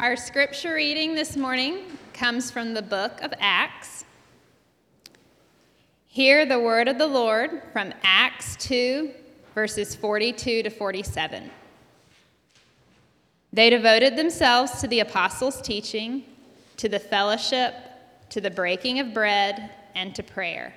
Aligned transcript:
Our 0.00 0.16
scripture 0.16 0.72
reading 0.72 1.14
this 1.14 1.36
morning 1.36 1.80
comes 2.14 2.50
from 2.50 2.72
the 2.72 2.80
book 2.80 3.20
of 3.20 3.34
Acts. 3.38 4.06
Hear 6.06 6.46
the 6.46 6.58
word 6.58 6.88
of 6.88 6.96
the 6.96 7.06
Lord 7.06 7.62
from 7.74 7.92
Acts 8.02 8.56
2, 8.60 9.10
verses 9.54 9.94
42 9.94 10.62
to 10.62 10.70
47. 10.70 11.50
They 13.52 13.68
devoted 13.68 14.16
themselves 14.16 14.80
to 14.80 14.88
the 14.88 15.00
apostles' 15.00 15.60
teaching, 15.60 16.24
to 16.78 16.88
the 16.88 16.98
fellowship, 16.98 17.74
to 18.30 18.40
the 18.40 18.50
breaking 18.50 19.00
of 19.00 19.12
bread, 19.12 19.68
and 19.94 20.14
to 20.14 20.22
prayer. 20.22 20.72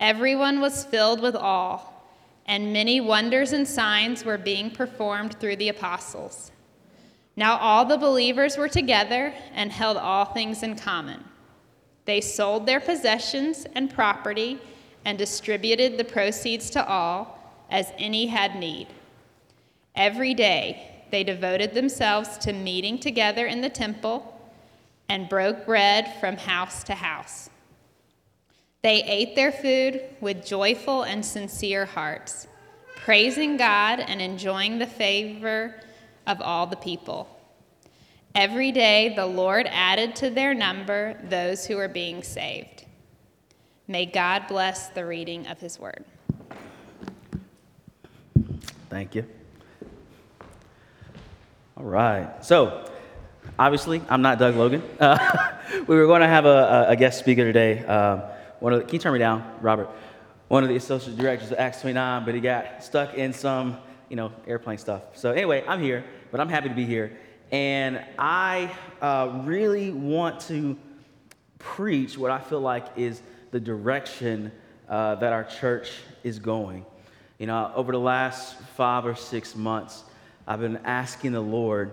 Everyone 0.00 0.60
was 0.60 0.84
filled 0.84 1.20
with 1.20 1.36
awe, 1.36 1.78
and 2.46 2.72
many 2.72 3.00
wonders 3.00 3.52
and 3.52 3.66
signs 3.66 4.24
were 4.24 4.38
being 4.38 4.72
performed 4.72 5.38
through 5.38 5.54
the 5.54 5.68
apostles. 5.68 6.50
Now 7.36 7.56
all 7.58 7.84
the 7.84 7.96
believers 7.96 8.56
were 8.56 8.68
together 8.68 9.34
and 9.54 9.72
held 9.72 9.96
all 9.96 10.26
things 10.26 10.62
in 10.62 10.76
common. 10.76 11.24
They 12.04 12.20
sold 12.20 12.66
their 12.66 12.80
possessions 12.80 13.66
and 13.74 13.92
property 13.92 14.60
and 15.04 15.16
distributed 15.16 15.96
the 15.96 16.04
proceeds 16.04 16.70
to 16.70 16.86
all 16.86 17.38
as 17.70 17.92
any 17.98 18.26
had 18.26 18.56
need. 18.56 18.88
Every 19.94 20.34
day 20.34 21.04
they 21.10 21.24
devoted 21.24 21.74
themselves 21.74 22.38
to 22.38 22.52
meeting 22.52 22.98
together 22.98 23.46
in 23.46 23.60
the 23.60 23.68
temple 23.70 24.38
and 25.08 25.28
broke 25.28 25.66
bread 25.66 26.14
from 26.20 26.36
house 26.36 26.84
to 26.84 26.94
house. 26.94 27.50
They 28.82 29.02
ate 29.04 29.36
their 29.36 29.52
food 29.52 30.02
with 30.20 30.44
joyful 30.44 31.02
and 31.02 31.24
sincere 31.24 31.84
hearts, 31.84 32.48
praising 32.96 33.56
God 33.56 34.00
and 34.00 34.20
enjoying 34.20 34.78
the 34.78 34.86
favor 34.86 35.74
of 36.26 36.40
all 36.40 36.66
the 36.66 36.76
people. 36.76 37.28
Every 38.34 38.72
day 38.72 39.12
the 39.14 39.26
Lord 39.26 39.66
added 39.70 40.16
to 40.16 40.30
their 40.30 40.54
number 40.54 41.18
those 41.24 41.66
who 41.66 41.76
were 41.76 41.88
being 41.88 42.22
saved. 42.22 42.86
May 43.88 44.06
God 44.06 44.46
bless 44.48 44.88
the 44.88 45.04
reading 45.04 45.46
of 45.48 45.60
his 45.60 45.78
word. 45.78 46.04
Thank 48.88 49.14
you. 49.14 49.26
All 51.76 51.84
right. 51.84 52.44
So, 52.44 52.90
obviously, 53.58 54.02
I'm 54.08 54.22
not 54.22 54.38
Doug 54.38 54.54
Logan. 54.56 54.82
Uh, 55.00 55.18
we 55.86 55.96
were 55.96 56.06
going 56.06 56.20
to 56.20 56.28
have 56.28 56.46
a, 56.46 56.86
a 56.88 56.96
guest 56.96 57.18
speaker 57.18 57.44
today. 57.44 57.84
Um, 57.84 58.22
one 58.60 58.72
of 58.72 58.80
the, 58.80 58.84
can 58.84 58.94
you 58.94 59.00
turn 59.00 59.12
me 59.12 59.18
down, 59.18 59.44
Robert? 59.60 59.88
One 60.48 60.62
of 60.62 60.68
the 60.68 60.76
associate 60.76 61.16
directors 61.16 61.50
of 61.50 61.58
Acts 61.58 61.80
29, 61.80 62.24
but 62.24 62.34
he 62.34 62.40
got 62.40 62.84
stuck 62.84 63.14
in 63.14 63.32
some, 63.32 63.78
you 64.12 64.16
know, 64.16 64.30
airplane 64.46 64.76
stuff. 64.76 65.04
So 65.14 65.32
anyway, 65.32 65.64
I'm 65.66 65.80
here, 65.80 66.04
but 66.30 66.38
I'm 66.38 66.50
happy 66.50 66.68
to 66.68 66.74
be 66.74 66.84
here. 66.84 67.16
And 67.50 68.04
I 68.18 68.70
uh, 69.00 69.40
really 69.46 69.90
want 69.90 70.38
to 70.48 70.76
preach 71.58 72.18
what 72.18 72.30
I 72.30 72.38
feel 72.38 72.60
like 72.60 72.84
is 72.94 73.22
the 73.52 73.58
direction 73.58 74.52
uh, 74.86 75.14
that 75.14 75.32
our 75.32 75.44
church 75.44 75.92
is 76.22 76.38
going. 76.38 76.84
You 77.38 77.46
know, 77.46 77.72
over 77.74 77.90
the 77.90 77.98
last 77.98 78.60
five 78.76 79.06
or 79.06 79.14
six 79.14 79.56
months, 79.56 80.04
I've 80.46 80.60
been 80.60 80.80
asking 80.84 81.32
the 81.32 81.40
Lord 81.40 81.92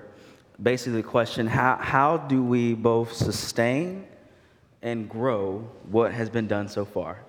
basically 0.62 1.02
the 1.02 1.08
question 1.08 1.48
how, 1.48 1.78
how 1.78 2.18
do 2.18 2.44
we 2.44 2.74
both 2.74 3.14
sustain 3.14 4.06
and 4.82 5.10
grow 5.10 5.60
what 5.90 6.12
has 6.12 6.30
been 6.30 6.48
done 6.48 6.68
so 6.68 6.84
far? 6.84 7.24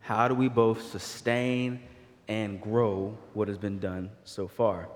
How 0.00 0.28
do 0.28 0.34
we 0.34 0.48
both 0.48 0.82
sustain 0.90 1.80
and 2.30 2.60
grow 2.60 3.18
what 3.34 3.48
has 3.48 3.58
been 3.58 3.80
done 3.80 4.08
so 4.22 4.46
far? 4.46 4.88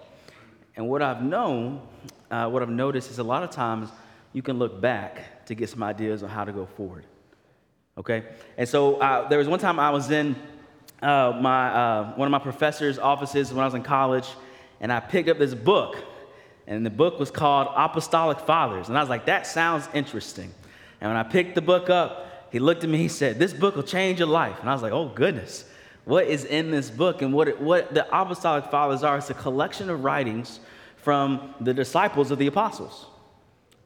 And 0.76 0.88
what 0.88 1.02
I've 1.02 1.20
known, 1.20 1.82
uh, 2.30 2.48
what 2.48 2.62
I've 2.62 2.70
noticed 2.70 3.10
is 3.10 3.18
a 3.18 3.24
lot 3.24 3.42
of 3.42 3.50
times 3.50 3.90
you 4.32 4.40
can 4.40 4.56
look 4.58 4.80
back 4.80 5.44
to 5.46 5.54
get 5.56 5.68
some 5.68 5.82
ideas 5.82 6.22
on 6.22 6.30
how 6.30 6.44
to 6.44 6.52
go 6.52 6.64
forward. 6.64 7.04
Okay? 7.98 8.22
And 8.56 8.68
so 8.68 8.96
uh, 8.96 9.28
there 9.28 9.38
was 9.38 9.48
one 9.48 9.58
time 9.58 9.80
I 9.80 9.90
was 9.90 10.12
in 10.12 10.36
uh, 11.02 11.36
my, 11.40 11.68
uh, 11.70 12.14
one 12.14 12.26
of 12.26 12.30
my 12.30 12.38
professor's 12.38 13.00
offices 13.00 13.52
when 13.52 13.62
I 13.62 13.66
was 13.66 13.74
in 13.74 13.82
college, 13.82 14.28
and 14.80 14.92
I 14.92 15.00
picked 15.00 15.28
up 15.28 15.38
this 15.38 15.54
book. 15.54 15.96
And 16.68 16.86
the 16.86 16.90
book 16.90 17.18
was 17.18 17.32
called 17.32 17.68
Apostolic 17.76 18.38
Fathers. 18.40 18.88
And 18.88 18.96
I 18.96 19.00
was 19.00 19.10
like, 19.10 19.26
that 19.26 19.46
sounds 19.46 19.88
interesting. 19.92 20.54
And 21.00 21.10
when 21.10 21.16
I 21.16 21.24
picked 21.24 21.56
the 21.56 21.60
book 21.60 21.90
up, 21.90 22.48
he 22.52 22.60
looked 22.60 22.84
at 22.84 22.90
me, 22.90 22.96
he 22.96 23.08
said, 23.08 23.38
This 23.38 23.52
book 23.52 23.74
will 23.74 23.82
change 23.82 24.20
your 24.20 24.28
life. 24.28 24.60
And 24.60 24.70
I 24.70 24.72
was 24.72 24.80
like, 24.80 24.92
Oh, 24.92 25.08
goodness. 25.08 25.64
What 26.04 26.26
is 26.26 26.44
in 26.44 26.70
this 26.70 26.90
book? 26.90 27.22
And 27.22 27.32
what, 27.32 27.48
it, 27.48 27.60
what 27.60 27.94
the 27.94 28.06
Apostolic 28.06 28.66
Fathers 28.66 29.02
are, 29.02 29.16
it's 29.16 29.30
a 29.30 29.34
collection 29.34 29.88
of 29.88 30.04
writings 30.04 30.60
from 30.96 31.54
the 31.60 31.74
disciples 31.74 32.30
of 32.30 32.38
the 32.38 32.46
apostles. 32.46 33.06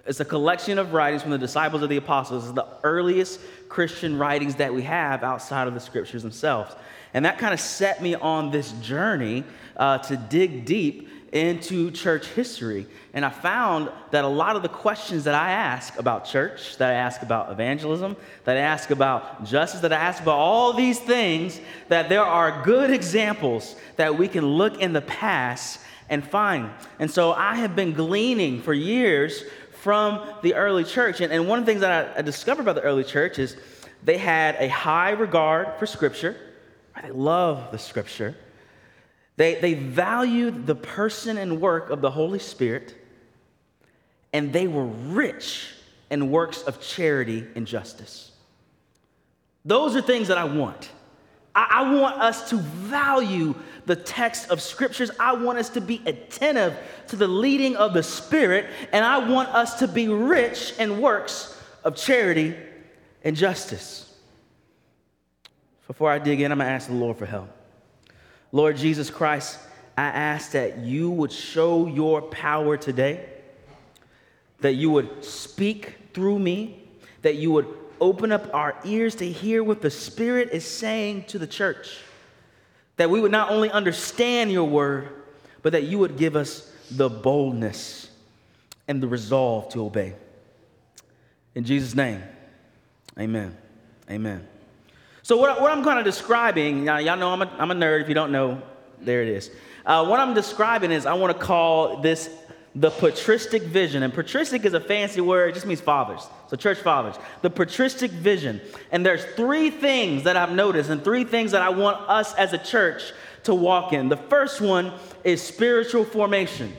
It's 0.07 0.21
a 0.21 0.25
collection 0.25 0.79
of 0.79 0.95
writings 0.95 1.23
from 1.23 1.33
the 1.33 1.39
disciples 1.39 1.83
of 1.83 1.91
the 1.91 1.99
apostles. 1.99 2.45
It's 2.45 2.55
the 2.55 2.67
earliest 2.83 3.41
Christian 3.69 4.17
writings 4.19 4.55
that 4.57 4.73
we 4.73 4.83
have 4.83 5.23
outside 5.23 5.69
of 5.69 5.75
the 5.75 5.81
scriptures 5.81 6.23
themselves. 6.23 6.75
And 7.13 7.25
that 7.25 7.39
kind 7.39 7.53
of 7.53 7.61
set 7.61 8.03
me 8.03 8.15
on 8.15 8.51
this 8.51 8.73
journey 8.73 9.45
uh, 9.77 9.99
to 9.99 10.17
dig 10.17 10.65
deep 10.65 11.08
into 11.33 11.91
church 11.91 12.27
history. 12.29 12.87
And 13.13 13.25
I 13.25 13.31
found 13.31 13.91
that 14.11 14.25
a 14.25 14.29
lot 14.29 14.57
of 14.57 14.63
the 14.63 14.69
questions 14.69 15.25
that 15.25 15.35
I 15.35 15.51
ask 15.51 15.99
about 15.99 16.25
church, 16.25 16.77
that 16.79 16.91
I 16.91 16.95
ask 16.95 17.23
about 17.23 17.51
evangelism, 17.51 18.17
that 18.45 18.57
I 18.57 18.61
ask 18.61 18.91
about 18.91 19.45
justice, 19.45 19.81
that 19.81 19.93
I 19.93 19.97
ask 19.97 20.23
about 20.23 20.39
all 20.39 20.73
these 20.73 20.99
things, 20.99 21.61
that 21.89 22.09
there 22.09 22.23
are 22.25 22.63
good 22.65 22.91
examples 22.91 23.77
that 23.97 24.17
we 24.17 24.29
can 24.29 24.47
look 24.47 24.81
in 24.81 24.93
the 24.93 25.03
past 25.03 25.81
and 26.09 26.25
find. 26.25 26.71
And 26.99 27.11
so 27.11 27.33
I 27.33 27.57
have 27.57 27.77
been 27.77 27.93
gleaning 27.93 28.63
for 28.63 28.73
years 28.73 29.45
from 29.83 30.27
the 30.43 30.55
early 30.55 30.85
church. 30.85 31.21
And, 31.21 31.33
and 31.33 31.49
one 31.49 31.59
of 31.59 31.67
the 31.67 31.73
things 31.73 31.83
that 31.83 32.17
I, 32.17 32.19
I 32.19 32.23
discovered 32.23 32.63
about 32.63 32.75
the 32.77 32.83
early 32.83 33.05
church 33.05 33.39
is 33.39 33.57
they 34.03 34.19
had 34.19 34.57
a 34.57 34.69
high 34.69 35.11
regard 35.11 35.79
for 35.79 35.87
Scripture, 35.87 36.37
they 37.03 37.11
love 37.11 37.71
the 37.71 37.79
Scripture. 37.79 38.35
They, 39.39 39.55
they 39.55 39.75
valued 39.75 40.67
the 40.67 40.75
person 40.75 41.39
and 41.39 41.61
work 41.61 41.91
of 41.91 42.01
the 42.01 42.11
Holy 42.11 42.41
Spirit, 42.41 42.93
and 44.33 44.53
they 44.53 44.67
were 44.67 44.85
rich 44.85 45.75
in 46.11 46.33
works 46.33 46.63
of 46.63 46.81
charity 46.81 47.47
and 47.55 47.65
justice. 47.65 48.33
Those 49.65 49.95
are 49.95 50.03
things 50.03 50.27
that 50.27 50.39
I 50.39 50.45
want. 50.45 50.91
I, 51.55 51.69
I 51.71 51.95
want 51.95 52.21
us 52.21 52.51
to 52.51 52.57
value 52.57 53.55
the 53.87 53.95
text 53.95 54.51
of 54.51 54.61
scriptures. 54.61 55.13
I 55.21 55.35
want 55.35 55.59
us 55.59 55.69
to 55.71 55.81
be 55.81 56.03
attentive 56.05 56.77
to 57.07 57.15
the 57.15 57.29
leading 57.29 57.77
of 57.77 57.95
the 57.95 58.03
Spirit, 58.03 58.67
and 58.91 59.05
I 59.05 59.19
want 59.19 59.51
us 59.51 59.79
to 59.79 59.87
be 59.87 60.09
rich 60.09 60.75
in 60.81 61.01
works 61.01 61.57
of 61.85 61.95
charity 61.95 62.57
and 63.23 63.37
justice. 63.37 64.13
Before 65.87 66.11
I 66.11 66.19
dig 66.19 66.41
in, 66.41 66.51
I'm 66.51 66.59
gonna 66.59 66.71
ask 66.71 66.89
the 66.89 66.95
Lord 66.95 67.17
for 67.17 67.27
help. 67.27 67.51
Lord 68.53 68.77
Jesus 68.77 69.11
Christ, 69.11 69.59
I 69.97 70.05
ask 70.05 70.53
that 70.53 70.79
you 70.79 71.11
would 71.11 71.33
show 71.33 71.87
your 71.87 72.23
power 72.23 72.77
today, 72.77 73.29
that 74.61 74.75
you 74.75 74.91
would 74.91 75.25
speak 75.25 75.97
through 76.15 76.39
me, 76.39 76.83
that 77.23 77.37
you 77.37 77.51
would 77.53 77.67
open 78.01 78.33
up 78.33 78.53
our 78.55 78.77
ears 78.85 79.17
to 79.17 79.31
hear 79.31 79.63
what 79.63 79.83
the 79.83 79.91
Spirit 79.91 80.51
is 80.53 80.65
saying 80.65 81.25
to 81.25 81.39
the 81.39 81.47
church, 81.47 81.99
that 82.97 83.11
we 83.11 83.21
would 83.21 83.33
not 83.33 83.51
only 83.51 83.71
understand 83.71 84.53
your 84.53 84.65
word, 84.65 85.09
but 85.63 85.73
that 85.73 85.85
you 85.85 85.99
would 85.99 86.17
give 86.17 86.37
us 86.37 86.73
the 86.91 87.09
boldness 87.09 88.11
and 88.87 89.03
the 89.03 89.09
resolve 89.09 89.69
to 89.71 89.85
obey. 89.85 90.15
In 91.55 91.65
Jesus' 91.65 91.95
name, 91.95 92.23
amen. 93.19 93.57
Amen. 94.11 94.47
So, 95.29 95.37
what, 95.37 95.61
what 95.61 95.71
I'm 95.71 95.85
kind 95.85 95.99
of 95.99 96.07
describing, 96.07 96.85
now, 96.85 96.97
y'all 96.97 97.19
know 97.19 97.29
I'm 97.29 97.43
a, 97.43 97.53
I'm 97.59 97.71
a 97.71 97.75
nerd. 97.75 98.01
If 98.01 98.09
you 98.09 98.15
don't 98.15 98.33
know, 98.33 98.63
there 98.99 99.23
it 99.23 99.29
is. 99.29 99.51
Uh, 99.85 100.07
what 100.07 100.21
I'm 100.21 100.33
describing 100.33 100.91
is 100.91 101.05
I 101.05 101.13
want 101.13 101.39
to 101.39 101.45
call 101.45 101.99
this 101.99 102.31
the 102.75 102.89
patristic 102.89 103.61
vision. 103.61 104.05
And 104.05 104.15
patristic 104.15 104.65
is 104.65 104.73
a 104.73 104.81
fancy 104.81 105.21
word, 105.21 105.51
it 105.51 105.53
just 105.53 105.67
means 105.67 105.83
fathers. 105.83 106.27
So, 106.47 106.57
church 106.57 106.79
fathers. 106.79 107.17
The 107.43 107.51
patristic 107.51 108.11
vision. 108.11 108.59
And 108.91 109.05
there's 109.05 109.23
three 109.37 109.69
things 109.69 110.23
that 110.23 110.39
I've 110.39 110.53
noticed, 110.53 110.89
and 110.89 111.05
three 111.05 111.25
things 111.25 111.53
that 111.53 111.61
I 111.61 111.69
want 111.69 112.09
us 112.09 112.33
as 112.37 112.55
a 112.55 112.59
church 112.59 113.13
to 113.43 113.55
walk 113.55 113.93
in. 113.93 114.09
The 114.09 114.17
first 114.17 114.63
one 114.63 114.95
is 115.25 115.43
spiritual 115.43 116.07
formation, 116.07 116.75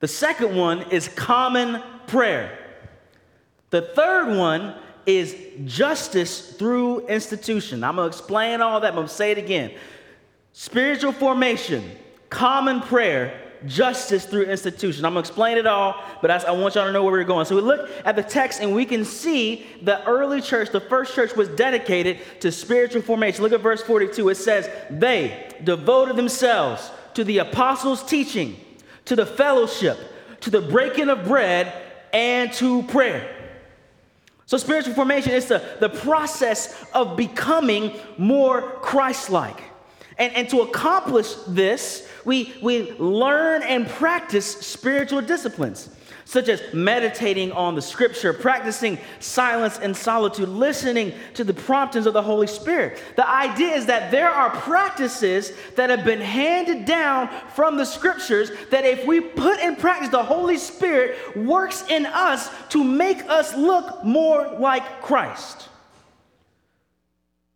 the 0.00 0.08
second 0.08 0.54
one 0.54 0.82
is 0.90 1.08
common 1.08 1.82
prayer. 2.06 2.58
The 3.70 3.80
third 3.80 4.36
one 4.36 4.74
is 5.06 5.36
justice 5.64 6.52
through 6.52 7.06
institution. 7.06 7.84
I'm 7.84 7.96
going 7.96 8.10
to 8.10 8.16
explain 8.16 8.60
all 8.60 8.80
that, 8.80 8.88
I'm 8.88 8.94
going 8.94 9.06
to 9.06 9.12
say 9.12 9.30
it 9.32 9.38
again. 9.38 9.72
Spiritual 10.52 11.12
formation, 11.12 11.90
common 12.30 12.80
prayer, 12.80 13.40
justice 13.66 14.26
through 14.26 14.44
institution. 14.44 15.04
I'm 15.04 15.14
going 15.14 15.22
to 15.22 15.28
explain 15.28 15.56
it 15.56 15.66
all, 15.66 16.02
but 16.20 16.30
I 16.30 16.50
want 16.50 16.74
y'all 16.74 16.86
to 16.86 16.92
know 16.92 17.02
where 17.02 17.12
we're 17.12 17.24
going. 17.24 17.46
So 17.46 17.56
we 17.56 17.62
look 17.62 17.90
at 18.04 18.16
the 18.16 18.22
text 18.22 18.60
and 18.60 18.74
we 18.74 18.84
can 18.84 19.04
see 19.04 19.66
the 19.82 20.04
early 20.06 20.40
church, 20.40 20.70
the 20.70 20.80
first 20.80 21.14
church, 21.14 21.34
was 21.34 21.48
dedicated 21.48 22.18
to 22.40 22.52
spiritual 22.52 23.02
formation. 23.02 23.42
Look 23.42 23.52
at 23.52 23.60
verse 23.60 23.82
42. 23.82 24.28
It 24.28 24.34
says, 24.36 24.68
They 24.90 25.50
devoted 25.64 26.16
themselves 26.16 26.90
to 27.14 27.24
the 27.24 27.38
apostles' 27.38 28.04
teaching, 28.04 28.56
to 29.06 29.16
the 29.16 29.26
fellowship, 29.26 29.98
to 30.40 30.50
the 30.50 30.60
breaking 30.60 31.08
of 31.08 31.24
bread 31.24 31.72
and 32.12 32.52
to 32.54 32.82
prayer. 32.84 33.43
So, 34.46 34.58
spiritual 34.58 34.94
formation 34.94 35.32
is 35.32 35.46
the, 35.46 35.62
the 35.80 35.88
process 35.88 36.84
of 36.92 37.16
becoming 37.16 37.92
more 38.18 38.60
Christ 38.60 39.30
like. 39.30 39.62
And, 40.18 40.32
and 40.34 40.48
to 40.50 40.60
accomplish 40.60 41.34
this, 41.48 42.08
we, 42.24 42.54
we 42.62 42.92
learn 42.92 43.62
and 43.62 43.88
practice 43.88 44.46
spiritual 44.46 45.22
disciplines 45.22 45.88
such 46.24 46.48
as 46.48 46.62
meditating 46.72 47.52
on 47.52 47.74
the 47.74 47.82
scripture, 47.82 48.32
practicing 48.32 48.98
silence 49.20 49.78
and 49.78 49.96
solitude, 49.96 50.48
listening 50.48 51.12
to 51.34 51.44
the 51.44 51.54
promptings 51.54 52.06
of 52.06 52.14
the 52.14 52.22
Holy 52.22 52.46
Spirit. 52.46 53.02
The 53.16 53.28
idea 53.28 53.74
is 53.74 53.86
that 53.86 54.10
there 54.10 54.30
are 54.30 54.50
practices 54.50 55.52
that 55.76 55.90
have 55.90 56.04
been 56.04 56.20
handed 56.20 56.86
down 56.86 57.28
from 57.54 57.76
the 57.76 57.84
scriptures 57.84 58.50
that 58.70 58.84
if 58.84 59.06
we 59.06 59.20
put 59.20 59.60
in 59.60 59.76
practice, 59.76 60.08
the 60.08 60.22
Holy 60.22 60.58
Spirit 60.58 61.36
works 61.36 61.84
in 61.88 62.06
us 62.06 62.50
to 62.70 62.82
make 62.82 63.28
us 63.28 63.54
look 63.56 64.04
more 64.04 64.56
like 64.58 65.02
Christ. 65.02 65.68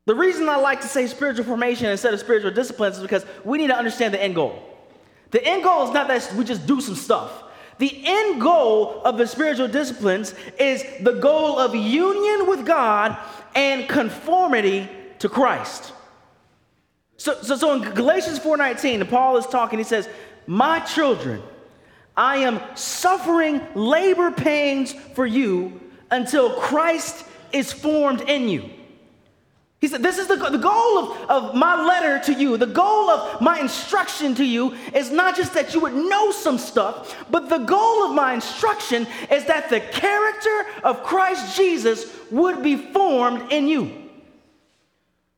The 0.05 0.15
reason 0.15 0.49
I 0.49 0.57
like 0.57 0.81
to 0.81 0.89
say 0.89 1.07
spiritual 1.07 1.45
formation 1.45 1.87
instead 1.87 2.15
of 2.15 2.21
spiritual 2.21 2.51
disciplines 2.51 2.97
is 2.97 3.03
because 3.03 3.27
we 3.45 3.59
need 3.59 3.67
to 3.67 3.77
understand 3.77 4.15
the 4.15 4.23
end 4.23 4.35
goal. 4.35 4.63
The 5.31 5.45
end 5.45 5.63
goal 5.63 5.87
is 5.87 5.93
not 5.93 6.09
that 6.09 6.33
we 6.35 6.45
just 6.45 6.67
do 6.67 6.81
some 6.81 6.95
stuff. 6.95 7.45
The 7.79 8.03
end 8.05 8.41
goal 8.41 9.03
of 9.05 9.19
the 9.19 9.27
spiritual 9.27 9.69
disciplines 9.69 10.35
is 10.59 10.85
the 11.01 11.13
goal 11.13 11.59
of 11.59 11.75
union 11.75 12.49
with 12.49 12.67
God 12.67 13.17
and 13.55 13.89
conformity 13.89 14.89
to 15.21 15.29
Christ. 15.29 15.93
So, 17.17 17.35
so, 17.43 17.57
so 17.57 17.73
in 17.75 17.83
Galatians 17.95 18.39
4:19, 18.39 19.09
Paul 19.09 19.37
is 19.37 19.47
talking, 19.47 19.79
he 19.79 19.85
says, 19.85 20.09
My 20.47 20.81
children, 20.81 21.43
I 22.17 22.39
am 22.39 22.61
suffering 22.75 23.61
labor 23.75 24.31
pains 24.31 24.93
for 25.15 25.27
you 25.27 25.81
until 26.11 26.51
Christ 26.61 27.25
is 27.53 27.73
formed 27.73 28.23
in 28.23 28.49
you. 28.49 28.71
He 29.81 29.87
said, 29.87 30.03
This 30.03 30.19
is 30.19 30.27
the, 30.27 30.37
the 30.37 30.59
goal 30.59 30.99
of, 30.99 31.31
of 31.31 31.55
my 31.55 31.81
letter 31.87 32.19
to 32.33 32.39
you. 32.39 32.57
The 32.57 32.67
goal 32.67 33.11
of 33.11 33.41
my 33.41 33.61
instruction 33.61 34.35
to 34.37 34.45
you 34.45 34.75
is 34.93 35.11
not 35.11 35.37
just 35.37 35.55
that 35.55 35.73
you 35.73 35.81
would 35.81 35.95
know 35.95 36.33
some 36.33 36.59
stuff, 36.59 37.17
but 37.31 37.49
the 37.49 37.59
goal 37.59 38.05
of 38.05 38.15
my 38.15 38.35
instruction 38.35 39.07
is 39.31 39.45
that 39.45 39.71
the 39.71 39.81
character 39.81 40.67
of 40.83 41.05
Christ 41.05 41.57
Jesus 41.57 42.13
would 42.31 42.63
be 42.63 42.77
formed 42.77 43.53
in 43.53 43.69
you. 43.69 43.93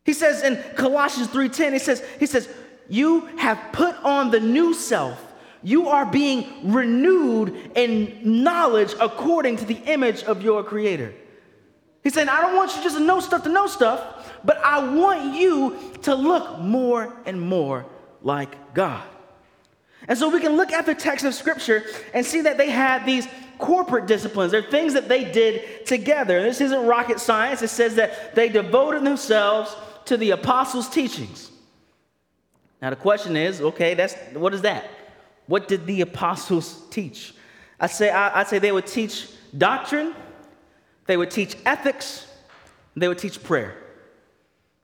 He 0.04 0.14
says 0.14 0.42
in 0.42 0.56
Colossians 0.74 1.28
3:10, 1.28 1.74
he 1.74 1.78
says, 1.78 2.02
he 2.18 2.26
says, 2.26 2.48
You 2.88 3.26
have 3.36 3.60
put 3.72 3.94
on 4.02 4.30
the 4.30 4.40
new 4.40 4.72
self. 4.72 5.22
You 5.62 5.88
are 5.88 6.06
being 6.06 6.72
renewed 6.72 7.72
in 7.74 8.42
knowledge 8.42 8.94
according 8.98 9.56
to 9.58 9.66
the 9.66 9.76
image 9.84 10.22
of 10.22 10.42
your 10.42 10.64
creator. 10.64 11.12
He's 12.02 12.14
saying, 12.14 12.28
I 12.28 12.40
don't 12.40 12.56
want 12.56 12.74
you 12.76 12.82
just 12.82 12.96
to 12.96 13.04
know 13.04 13.20
stuff 13.20 13.42
to 13.44 13.48
know 13.48 13.66
stuff 13.66 14.20
but 14.44 14.58
I 14.58 14.94
want 14.94 15.34
you 15.34 15.76
to 16.02 16.14
look 16.14 16.58
more 16.58 17.14
and 17.26 17.40
more 17.40 17.86
like 18.22 18.74
God. 18.74 19.02
And 20.08 20.18
so 20.18 20.28
we 20.28 20.40
can 20.40 20.56
look 20.56 20.72
at 20.72 20.86
the 20.86 20.94
text 20.94 21.24
of 21.24 21.34
Scripture 21.34 21.84
and 22.14 22.24
see 22.24 22.40
that 22.42 22.56
they 22.56 22.70
had 22.70 23.04
these 23.04 23.28
corporate 23.58 24.06
disciplines. 24.06 24.50
They're 24.50 24.62
things 24.62 24.94
that 24.94 25.08
they 25.08 25.30
did 25.30 25.86
together. 25.86 26.42
This 26.42 26.60
isn't 26.60 26.86
rocket 26.86 27.20
science. 27.20 27.62
It 27.62 27.68
says 27.68 27.96
that 27.96 28.34
they 28.34 28.48
devoted 28.48 29.04
themselves 29.04 29.76
to 30.06 30.16
the 30.16 30.30
apostles' 30.30 30.88
teachings. 30.88 31.50
Now 32.80 32.90
the 32.90 32.96
question 32.96 33.36
is, 33.36 33.60
okay, 33.60 33.92
that's 33.92 34.14
what 34.32 34.54
is 34.54 34.62
that? 34.62 34.88
What 35.46 35.68
did 35.68 35.84
the 35.84 36.00
apostles 36.00 36.82
teach? 36.90 37.34
I 37.78 37.86
say 37.86 38.08
I, 38.08 38.40
I 38.40 38.44
say 38.44 38.58
they 38.58 38.72
would 38.72 38.86
teach 38.86 39.28
doctrine, 39.56 40.14
they 41.10 41.16
would 41.16 41.32
teach 41.32 41.56
ethics, 41.66 42.24
they 42.94 43.08
would 43.08 43.18
teach 43.18 43.42
prayer. 43.42 43.74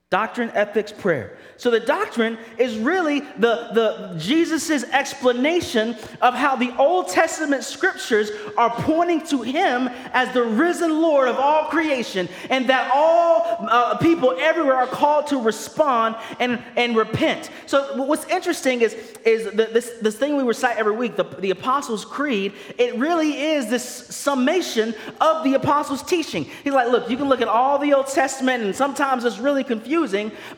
Doctrine, 0.08 0.52
ethics, 0.54 0.92
prayer. 0.92 1.36
So 1.56 1.68
the 1.68 1.80
doctrine 1.80 2.38
is 2.58 2.78
really 2.78 3.20
the, 3.38 3.70
the 3.72 4.14
Jesus's 4.18 4.84
explanation 4.84 5.96
of 6.22 6.32
how 6.32 6.54
the 6.54 6.72
Old 6.76 7.08
Testament 7.08 7.64
scriptures 7.64 8.30
are 8.56 8.70
pointing 8.70 9.26
to 9.26 9.42
him 9.42 9.88
as 10.12 10.32
the 10.32 10.44
risen 10.44 11.02
Lord 11.02 11.26
of 11.26 11.40
all 11.40 11.64
creation, 11.64 12.28
and 12.50 12.68
that 12.68 12.92
all 12.94 13.56
uh, 13.58 13.96
people 13.98 14.36
everywhere 14.38 14.76
are 14.76 14.86
called 14.86 15.26
to 15.28 15.40
respond 15.40 16.14
and, 16.38 16.62
and 16.76 16.94
repent. 16.94 17.50
So 17.66 18.04
what's 18.04 18.26
interesting 18.26 18.82
is, 18.82 18.94
is 19.24 19.46
the, 19.46 19.70
this, 19.72 19.90
this 20.00 20.16
thing 20.16 20.36
we 20.36 20.44
recite 20.44 20.76
every 20.76 20.94
week, 20.94 21.16
the, 21.16 21.24
the 21.24 21.50
Apostles' 21.50 22.04
Creed, 22.04 22.52
it 22.78 22.96
really 22.96 23.42
is 23.42 23.68
this 23.68 23.84
summation 23.84 24.94
of 25.20 25.42
the 25.42 25.54
Apostles' 25.54 26.04
teaching. 26.04 26.44
He's 26.62 26.74
like, 26.74 26.92
look, 26.92 27.10
you 27.10 27.16
can 27.16 27.28
look 27.28 27.40
at 27.40 27.48
all 27.48 27.80
the 27.80 27.92
Old 27.92 28.06
Testament, 28.06 28.62
and 28.62 28.76
sometimes 28.76 29.24
it's 29.24 29.38
really 29.38 29.64
confusing, 29.64 29.95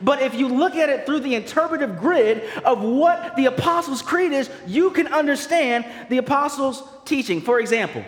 but 0.01 0.21
if 0.21 0.35
you 0.35 0.47
look 0.47 0.75
at 0.75 0.89
it 0.89 1.05
through 1.05 1.21
the 1.21 1.35
interpretive 1.35 1.99
grid 1.99 2.43
of 2.65 2.81
what 2.81 3.35
the 3.35 3.45
Apostles' 3.45 4.01
Creed 4.01 4.31
is, 4.31 4.49
you 4.67 4.91
can 4.91 5.07
understand 5.07 5.85
the 6.09 6.17
Apostles' 6.17 6.83
teaching. 7.05 7.41
For 7.41 7.59
example, 7.59 8.03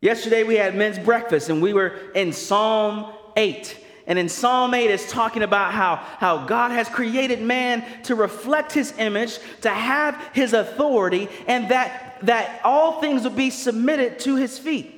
yesterday 0.00 0.42
we 0.44 0.56
had 0.56 0.74
men's 0.74 0.98
breakfast 0.98 1.48
and 1.48 1.62
we 1.62 1.72
were 1.72 1.94
in 2.14 2.32
Psalm 2.32 3.12
8. 3.36 3.84
And 4.08 4.18
in 4.18 4.28
Psalm 4.28 4.72
8, 4.72 4.88
it's 4.90 5.10
talking 5.10 5.42
about 5.42 5.72
how, 5.72 5.96
how 5.96 6.46
God 6.46 6.70
has 6.70 6.88
created 6.88 7.42
man 7.42 7.84
to 8.04 8.14
reflect 8.14 8.72
his 8.72 8.96
image, 8.98 9.38
to 9.62 9.70
have 9.70 10.14
his 10.32 10.52
authority, 10.52 11.28
and 11.48 11.68
that, 11.70 12.18
that 12.22 12.60
all 12.62 13.00
things 13.00 13.24
would 13.24 13.34
be 13.34 13.50
submitted 13.50 14.20
to 14.20 14.36
his 14.36 14.58
feet. 14.58 14.92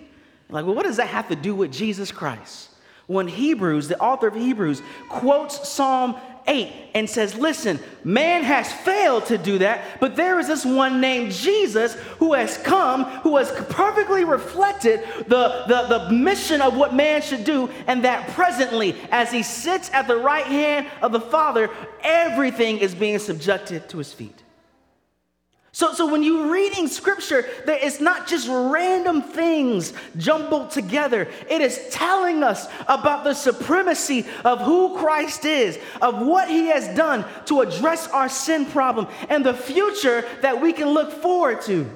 Like, 0.51 0.67
well, 0.67 0.75
what 0.75 0.85
does 0.85 0.99
that 0.99 1.09
have 1.09 1.29
to 1.29 1.37
do 1.37 1.55
with 1.55 1.73
Jesus 1.73 2.13
Christ? 2.13 2.68
When 3.09 3.27
Hebrews, 3.27 3.89
the 3.89 3.99
author 3.99 4.29
of 4.29 4.35
Hebrews, 4.35 4.83
quotes 5.09 5.67
Psalm 5.67 6.15
8 6.47 6.73
and 6.95 7.09
says, 7.09 7.35
Listen, 7.35 7.81
man 8.05 8.43
has 8.43 8.71
failed 8.71 9.25
to 9.27 9.39
do 9.39 9.59
that, 9.59 9.99
but 9.99 10.15
there 10.15 10.39
is 10.39 10.47
this 10.47 10.65
one 10.65 11.01
named 11.01 11.33
Jesus 11.33 11.95
who 12.19 12.35
has 12.35 12.59
come, 12.59 13.05
who 13.23 13.39
has 13.39 13.51
perfectly 13.71 14.25
reflected 14.25 15.01
the, 15.27 15.65
the, 15.69 15.87
the 15.99 16.11
mission 16.13 16.61
of 16.61 16.77
what 16.77 16.95
man 16.95 17.23
should 17.23 17.45
do, 17.45 17.71
and 17.87 18.05
that 18.05 18.29
presently, 18.31 18.95
as 19.11 19.33
he 19.33 19.43
sits 19.43 19.91
at 19.95 20.07
the 20.07 20.17
right 20.17 20.47
hand 20.47 20.87
of 21.01 21.13
the 21.13 21.21
Father, 21.21 21.71
everything 22.03 22.77
is 22.77 22.95
being 22.95 23.19
subjected 23.19 23.89
to 23.89 23.97
his 23.97 24.13
feet. 24.13 24.43
So, 25.73 25.93
so 25.93 26.11
when 26.11 26.23
you're 26.23 26.51
reading 26.51 26.89
scripture, 26.89 27.47
it's 27.67 28.01
not 28.01 28.27
just 28.27 28.49
random 28.49 29.21
things 29.23 29.93
jumbled 30.17 30.71
together. 30.71 31.29
It 31.49 31.61
is 31.61 31.89
telling 31.91 32.43
us 32.43 32.69
about 32.89 33.23
the 33.23 33.35
supremacy 33.35 34.25
of 34.45 34.61
who 34.61 34.97
Christ 34.97 35.45
is, 35.45 35.79
of 36.01 36.27
what 36.27 36.49
he 36.49 36.67
has 36.69 36.89
done 36.97 37.25
to 37.47 37.61
address 37.61 38.09
our 38.09 38.29
sin 38.29 38.65
problem, 38.67 39.09
and 39.29 39.45
the 39.45 39.55
future 39.55 40.25
that 40.41 40.61
we 40.61 40.73
can 40.73 40.89
look 40.89 41.13
forward 41.13 41.61
to. 41.63 41.89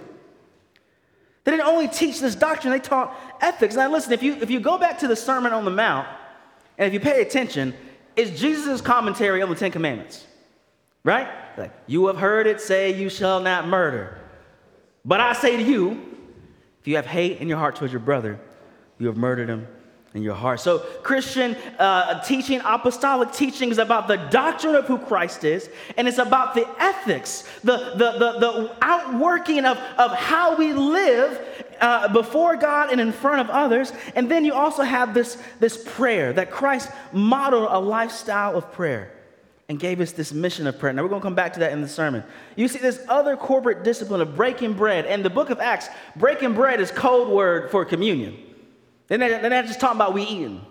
They 1.45 1.53
didn't 1.53 1.67
only 1.67 1.89
teach 1.89 2.21
this 2.21 2.37
doctrine, 2.37 2.73
they 2.73 2.79
taught 2.79 3.19
ethics. 3.41 3.75
Now, 3.75 3.91
listen, 3.91 4.13
if 4.13 4.23
you, 4.23 4.35
if 4.35 4.51
you 4.51 4.61
go 4.61 4.79
back 4.79 4.99
to 5.01 5.09
the 5.09 5.17
Sermon 5.17 5.53
on 5.53 5.65
the 5.65 5.71
Mount, 5.71 6.07
and 6.79 6.87
if 6.87 6.93
you 6.93 7.01
pay 7.01 7.23
attention, 7.23 7.75
it's 8.17 8.39
Jesus' 8.39 8.81
commentary 8.81 9.43
on 9.43 9.49
the 9.49 9.57
Ten 9.57 9.73
Commandments, 9.73 10.27
right? 11.05 11.29
Like, 11.59 11.73
you 11.87 12.07
have 12.07 12.17
heard 12.17 12.47
it 12.47 12.61
say, 12.61 12.99
You 12.99 13.11
shall 13.11 13.41
not 13.41 13.67
murder. 13.67 14.19
But 15.05 15.21
I 15.21 15.33
say 15.33 15.57
to 15.57 15.63
you, 15.63 16.01
if 16.81 16.89
you 16.89 16.97
have 16.97 17.07
hate 17.07 17.39
in 17.39 17.49
your 17.49 17.59
heart 17.59 17.77
towards 17.77 17.93
your 17.93 18.01
brother, 18.01 18.39
you 18.99 19.07
have 19.09 19.17
murdered 19.17 19.49
him 19.49 19.67
in 20.15 20.23
your 20.23 20.35
heart. 20.35 20.61
So, 20.61 20.81
Christian 21.03 21.57
uh, 21.79 22.23
teaching, 22.23 22.61
apostolic 22.65 23.33
teaching 23.33 23.71
is 23.71 23.79
about 23.79 24.09
the 24.09 24.17
doctrine 24.17 24.75
of 24.75 24.87
who 24.87 24.99
Christ 24.99 25.45
is, 25.45 25.71
and 25.97 26.07
it's 26.07 26.19
about 26.19 26.55
the 26.55 26.69
ethics, 26.79 27.49
the, 27.65 27.95
the, 27.97 28.13
the, 28.19 28.39
the 28.39 28.77
outworking 28.83 29.65
of, 29.65 29.79
of 29.99 30.13
how 30.13 30.57
we 30.57 30.73
live 30.73 31.41
uh, 31.81 32.13
before 32.13 32.57
God 32.57 32.93
and 32.93 33.01
in 33.01 33.11
front 33.11 33.41
of 33.41 33.51
others. 33.51 33.93
And 34.15 34.31
then 34.31 34.45
you 34.45 34.55
also 34.55 34.83
have 34.83 35.15
this, 35.15 35.39
this 35.59 35.83
prayer 35.83 36.33
that 36.35 36.51
Christ 36.51 36.91
modeled 37.13 37.69
a 37.71 37.79
lifestyle 37.79 38.57
of 38.57 38.71
prayer 38.73 39.11
and 39.69 39.79
gave 39.79 40.01
us 40.01 40.13
this 40.13 40.33
mission 40.33 40.67
of 40.67 40.79
prayer. 40.79 40.93
Now, 40.93 41.03
we're 41.03 41.09
going 41.09 41.21
to 41.21 41.25
come 41.25 41.35
back 41.35 41.53
to 41.55 41.61
that 41.61 41.73
in 41.73 41.81
the 41.81 41.89
sermon. 41.89 42.25
You 42.57 42.69
see, 42.69 42.79
this 42.79 43.01
other 43.09 43.37
corporate 43.37 43.85
discipline 43.85 44.21
of 44.21 44.35
breaking 44.37 44.75
bread. 44.75 45.07
And 45.07 45.25
the 45.25 45.31
book 45.31 45.51
of 45.51 45.61
Acts, 45.61 45.89
breaking 46.17 46.55
bread 46.55 46.81
is 46.81 46.91
code 46.91 47.29
word 47.29 47.71
for 47.71 47.85
communion. 47.85 48.37
Not, 49.09 49.19
they're 49.19 49.51
not 49.51 49.67
just 49.67 49.81
talking 49.81 49.97
about 49.97 50.15
we 50.15 50.23
eating. 50.25 50.65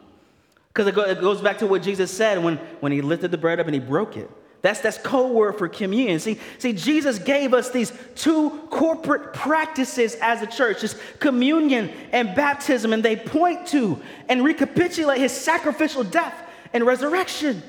Because 0.68 0.88
it, 0.88 0.98
it 0.98 1.22
goes 1.22 1.42
back 1.42 1.58
to 1.60 1.68
what 1.68 1.84
Jesus 1.84 2.12
said 2.16 2.44
when, 2.44 2.58
when 2.80 2.92
he 2.92 3.02
lifted 3.02 3.32
the 3.32 3.38
bread 3.38 3.60
up 3.60 3.68
and 3.68 3.74
he 3.74 3.80
broke 3.80 4.18
it. 4.18 4.30
That's, 4.62 4.80
that's 4.80 5.00
code 5.00 5.32
word 5.32 5.54
for 5.58 5.68
communion. 5.68 6.20
See, 6.20 6.40
see, 6.60 6.74
Jesus 6.74 7.18
gave 7.18 7.54
us 7.54 7.72
these 7.72 7.92
two 8.14 8.52
corporate 8.70 9.34
practices 9.34 10.16
as 10.22 10.44
a 10.44 10.48
church, 10.48 10.82
just 10.82 10.98
communion 11.20 11.90
and 12.12 12.36
baptism, 12.36 12.94
and 12.94 13.02
they 13.02 13.16
point 13.16 13.66
to 13.68 14.00
and 14.30 14.44
recapitulate 14.44 15.20
his 15.20 15.32
sacrificial 15.32 16.04
death 16.04 16.36
and 16.74 16.86
resurrection 16.86 17.64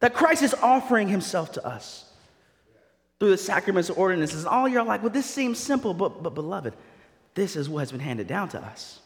that 0.00 0.14
Christ 0.14 0.42
is 0.42 0.54
offering 0.54 1.08
himself 1.08 1.52
to 1.52 1.66
us. 1.66 2.04
through 3.18 3.30
the 3.30 3.38
sacraments 3.38 3.88
and 3.88 3.98
ordinances. 3.98 4.40
And 4.40 4.48
all 4.48 4.68
you're 4.68 4.82
like, 4.82 5.02
well, 5.02 5.12
this 5.12 5.26
seems 5.26 5.58
simple, 5.58 5.94
but, 5.94 6.22
but 6.22 6.34
beloved, 6.34 6.74
this 7.34 7.56
is 7.56 7.68
what 7.68 7.80
has 7.80 7.90
been 7.90 8.00
handed 8.00 8.26
down 8.26 8.48
to 8.50 8.60
us. 8.60 9.00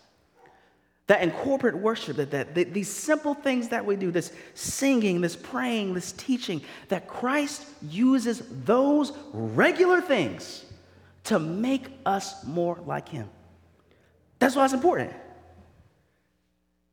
That 1.07 1.23
in 1.23 1.31
corporate 1.33 1.77
worship, 1.77 2.17
that, 2.17 2.31
that, 2.31 2.55
that 2.55 2.73
these 2.73 2.89
simple 2.89 3.35
things 3.35 3.69
that 3.69 3.85
we 3.85 3.97
do, 3.97 4.11
this 4.11 4.33
singing, 4.55 5.21
this 5.21 5.35
praying, 5.37 5.95
this 5.95 6.13
teaching, 6.13 6.61
that 6.89 7.09
Christ 7.09 7.65
uses 7.83 8.43
those 8.65 9.13
regular 9.33 10.01
things 10.01 10.65
to 11.25 11.39
make 11.39 11.87
us 12.07 12.45
more 12.45 12.79
like 12.87 13.09
Him. 13.09 13.29
That's 14.39 14.57
why 14.57 14.65
it's 14.65 14.75
important. 14.75 15.13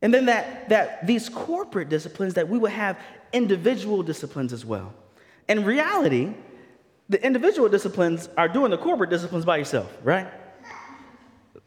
And 0.02 0.14
then 0.14 0.26
that, 0.26 0.70
that 0.70 1.08
these 1.08 1.30
corporate 1.30 1.90
disciplines, 1.90 2.36
that 2.36 2.48
we 2.48 2.58
will 2.58 2.70
have 2.70 3.00
individual 3.34 4.04
disciplines 4.04 4.54
as 4.54 4.66
well. 4.66 4.94
In 5.48 5.66
reality, 5.66 6.34
the 7.10 7.24
individual 7.26 7.70
disciplines 7.70 8.30
are 8.38 8.48
doing 8.48 8.72
the 8.72 8.78
corporate 8.78 9.10
disciplines 9.10 9.46
by 9.46 9.58
yourself, 9.58 9.92
right? 10.04 10.28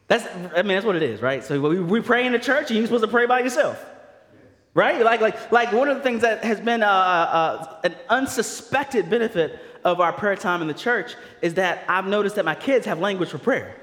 That's, 0.07 0.25
I 0.55 0.61
mean, 0.61 0.75
that's 0.75 0.85
what 0.85 0.95
it 0.95 1.03
is, 1.03 1.21
right? 1.21 1.43
So 1.43 1.59
we, 1.59 1.79
we 1.79 2.01
pray 2.01 2.25
in 2.25 2.31
the 2.31 2.39
church 2.39 2.69
and 2.69 2.77
you're 2.77 2.85
supposed 2.85 3.03
to 3.03 3.09
pray 3.09 3.25
by 3.25 3.39
yourself, 3.39 3.83
right? 4.73 5.01
Like, 5.03 5.21
like, 5.21 5.51
like 5.51 5.71
one 5.71 5.87
of 5.87 5.97
the 5.97 6.03
things 6.03 6.21
that 6.21 6.43
has 6.43 6.59
been 6.59 6.83
uh, 6.83 6.87
uh, 6.87 7.79
an 7.83 7.95
unsuspected 8.09 9.09
benefit 9.09 9.59
of 9.83 9.99
our 9.99 10.13
prayer 10.13 10.35
time 10.35 10.61
in 10.61 10.67
the 10.67 10.73
church 10.73 11.15
is 11.41 11.55
that 11.55 11.83
I've 11.87 12.05
noticed 12.05 12.35
that 12.35 12.45
my 12.45 12.55
kids 12.55 12.85
have 12.85 12.99
language 12.99 13.29
for 13.29 13.37
prayer. 13.39 13.75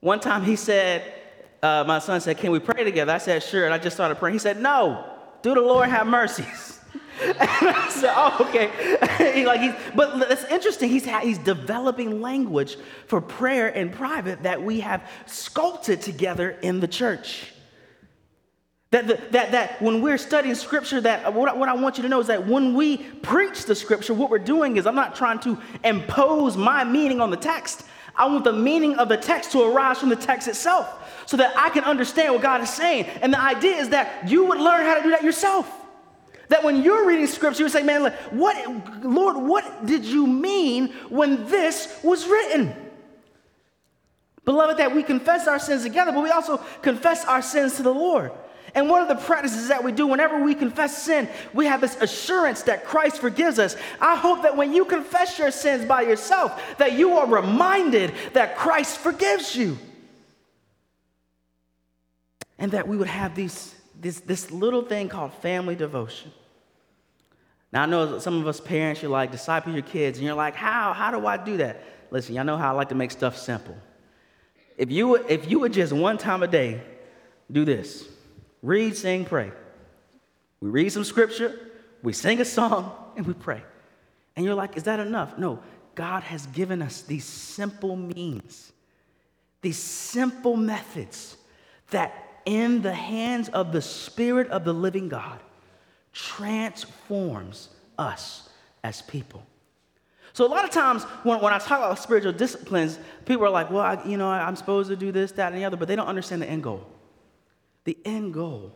One 0.00 0.20
time 0.20 0.42
he 0.44 0.56
said, 0.56 1.19
uh, 1.62 1.84
my 1.86 1.98
son 1.98 2.20
said, 2.20 2.38
Can 2.38 2.50
we 2.50 2.58
pray 2.58 2.84
together? 2.84 3.12
I 3.12 3.18
said, 3.18 3.42
Sure. 3.42 3.64
And 3.64 3.74
I 3.74 3.78
just 3.78 3.96
started 3.96 4.16
praying. 4.16 4.34
He 4.34 4.38
said, 4.38 4.60
No, 4.60 5.04
do 5.42 5.54
the 5.54 5.60
Lord 5.60 5.88
have 5.88 6.06
mercies. 6.06 6.80
and 7.22 7.36
I 7.38 7.88
said, 7.90 8.12
Oh, 8.16 8.46
okay. 8.48 9.32
he, 9.34 9.46
like 9.46 9.60
he's, 9.60 9.74
but 9.94 10.30
it's 10.30 10.44
interesting. 10.44 10.88
He's, 10.88 11.04
he's 11.04 11.38
developing 11.38 12.20
language 12.20 12.76
for 13.06 13.20
prayer 13.20 13.68
in 13.68 13.90
private 13.90 14.42
that 14.44 14.62
we 14.62 14.80
have 14.80 15.08
sculpted 15.26 16.00
together 16.00 16.50
in 16.62 16.80
the 16.80 16.88
church. 16.88 17.52
That, 18.90 19.06
the, 19.06 19.20
that, 19.30 19.52
that 19.52 19.80
when 19.80 20.02
we're 20.02 20.18
studying 20.18 20.54
scripture, 20.56 21.00
that 21.02 21.32
what, 21.32 21.56
what 21.56 21.68
I 21.68 21.74
want 21.74 21.96
you 21.96 22.02
to 22.02 22.08
know 22.08 22.20
is 22.20 22.26
that 22.26 22.48
when 22.48 22.74
we 22.74 22.96
preach 22.96 23.64
the 23.64 23.74
scripture, 23.76 24.14
what 24.14 24.30
we're 24.30 24.38
doing 24.40 24.78
is 24.78 24.86
I'm 24.86 24.96
not 24.96 25.14
trying 25.14 25.38
to 25.40 25.58
impose 25.84 26.56
my 26.56 26.82
meaning 26.82 27.20
on 27.20 27.30
the 27.30 27.36
text. 27.36 27.84
I 28.20 28.26
want 28.26 28.44
the 28.44 28.52
meaning 28.52 28.96
of 28.96 29.08
the 29.08 29.16
text 29.16 29.50
to 29.52 29.62
arise 29.62 29.98
from 29.98 30.10
the 30.10 30.16
text 30.16 30.46
itself 30.46 31.24
so 31.24 31.38
that 31.38 31.56
I 31.56 31.70
can 31.70 31.84
understand 31.84 32.34
what 32.34 32.42
God 32.42 32.60
is 32.60 32.68
saying. 32.68 33.06
And 33.22 33.32
the 33.32 33.40
idea 33.40 33.76
is 33.76 33.88
that 33.88 34.28
you 34.28 34.44
would 34.44 34.58
learn 34.58 34.84
how 34.84 34.96
to 34.96 35.02
do 35.02 35.10
that 35.12 35.24
yourself. 35.24 35.66
That 36.50 36.62
when 36.62 36.82
you're 36.82 37.06
reading 37.06 37.26
scripture, 37.26 37.60
you 37.60 37.64
would 37.64 37.72
say, 37.72 37.82
Man, 37.82 38.12
what, 38.30 39.02
Lord, 39.02 39.38
what 39.38 39.86
did 39.86 40.04
you 40.04 40.26
mean 40.26 40.88
when 41.08 41.46
this 41.46 41.98
was 42.02 42.26
written? 42.26 42.74
Beloved, 44.44 44.76
that 44.76 44.94
we 44.94 45.02
confess 45.02 45.48
our 45.48 45.58
sins 45.58 45.84
together, 45.84 46.12
but 46.12 46.22
we 46.22 46.30
also 46.30 46.58
confess 46.82 47.24
our 47.24 47.40
sins 47.40 47.76
to 47.76 47.82
the 47.82 47.94
Lord. 47.94 48.32
And 48.74 48.88
one 48.88 49.02
of 49.02 49.08
the 49.08 49.16
practices 49.16 49.68
that 49.68 49.82
we 49.82 49.92
do 49.92 50.06
whenever 50.06 50.42
we 50.42 50.54
confess 50.54 51.02
sin, 51.02 51.28
we 51.52 51.66
have 51.66 51.80
this 51.80 51.96
assurance 52.00 52.62
that 52.62 52.84
Christ 52.84 53.18
forgives 53.18 53.58
us. 53.58 53.76
I 54.00 54.16
hope 54.16 54.42
that 54.42 54.56
when 54.56 54.72
you 54.72 54.84
confess 54.84 55.38
your 55.38 55.50
sins 55.50 55.84
by 55.84 56.02
yourself, 56.02 56.60
that 56.78 56.92
you 56.92 57.18
are 57.18 57.26
reminded 57.26 58.12
that 58.32 58.56
Christ 58.56 58.98
forgives 58.98 59.56
you. 59.56 59.78
And 62.58 62.72
that 62.72 62.86
we 62.86 62.96
would 62.96 63.08
have 63.08 63.34
these, 63.34 63.74
this, 63.98 64.20
this 64.20 64.50
little 64.50 64.82
thing 64.82 65.08
called 65.08 65.32
family 65.34 65.74
devotion. 65.74 66.30
Now, 67.72 67.82
I 67.82 67.86
know 67.86 68.18
some 68.18 68.40
of 68.40 68.46
us 68.46 68.60
parents, 68.60 69.00
you're 69.00 69.10
like, 69.10 69.30
disciple 69.30 69.72
your 69.72 69.82
kids, 69.82 70.18
and 70.18 70.26
you're 70.26 70.36
like, 70.36 70.54
how? 70.54 70.92
How 70.92 71.10
do 71.10 71.26
I 71.26 71.36
do 71.36 71.56
that? 71.58 71.82
Listen, 72.10 72.34
y'all 72.34 72.44
know 72.44 72.56
how 72.56 72.72
I 72.72 72.76
like 72.76 72.88
to 72.90 72.94
make 72.94 73.10
stuff 73.10 73.36
simple. 73.36 73.76
If 74.76 74.90
you, 74.90 75.16
if 75.16 75.50
you 75.50 75.60
would 75.60 75.72
just 75.72 75.92
one 75.92 76.18
time 76.18 76.42
a 76.42 76.48
day 76.48 76.82
do 77.50 77.64
this 77.64 78.09
read, 78.62 78.96
sing, 78.96 79.24
pray. 79.24 79.52
We 80.60 80.68
read 80.68 80.92
some 80.92 81.04
scripture, 81.04 81.58
we 82.02 82.12
sing 82.12 82.40
a 82.40 82.44
song, 82.44 82.92
and 83.16 83.26
we 83.26 83.32
pray. 83.32 83.62
And 84.36 84.44
you're 84.44 84.54
like, 84.54 84.76
is 84.76 84.84
that 84.84 85.00
enough? 85.00 85.38
No, 85.38 85.60
God 85.94 86.22
has 86.22 86.46
given 86.46 86.82
us 86.82 87.02
these 87.02 87.24
simple 87.24 87.96
means, 87.96 88.72
these 89.62 89.78
simple 89.78 90.56
methods 90.56 91.36
that, 91.90 92.42
in 92.46 92.80
the 92.82 92.94
hands 92.94 93.48
of 93.50 93.72
the 93.72 93.82
Spirit 93.82 94.48
of 94.48 94.64
the 94.64 94.72
living 94.72 95.08
God, 95.08 95.40
transforms 96.12 97.68
us 97.98 98.48
as 98.82 99.02
people. 99.02 99.42
So 100.32 100.46
a 100.46 100.48
lot 100.48 100.64
of 100.64 100.70
times 100.70 101.04
when, 101.22 101.40
when 101.40 101.52
I 101.52 101.58
talk 101.58 101.78
about 101.78 101.98
spiritual 101.98 102.32
disciplines, 102.32 102.98
people 103.26 103.44
are 103.44 103.50
like, 103.50 103.70
well, 103.70 103.82
I, 103.82 104.02
you 104.06 104.16
know, 104.16 104.28
I'm 104.28 104.56
supposed 104.56 104.88
to 104.88 104.96
do 104.96 105.12
this, 105.12 105.32
that, 105.32 105.52
and 105.52 105.60
the 105.60 105.64
other, 105.64 105.76
but 105.76 105.88
they 105.88 105.96
don't 105.96 106.06
understand 106.06 106.40
the 106.40 106.48
end 106.48 106.62
goal. 106.62 106.86
The 107.84 107.96
end 108.04 108.34
goal 108.34 108.72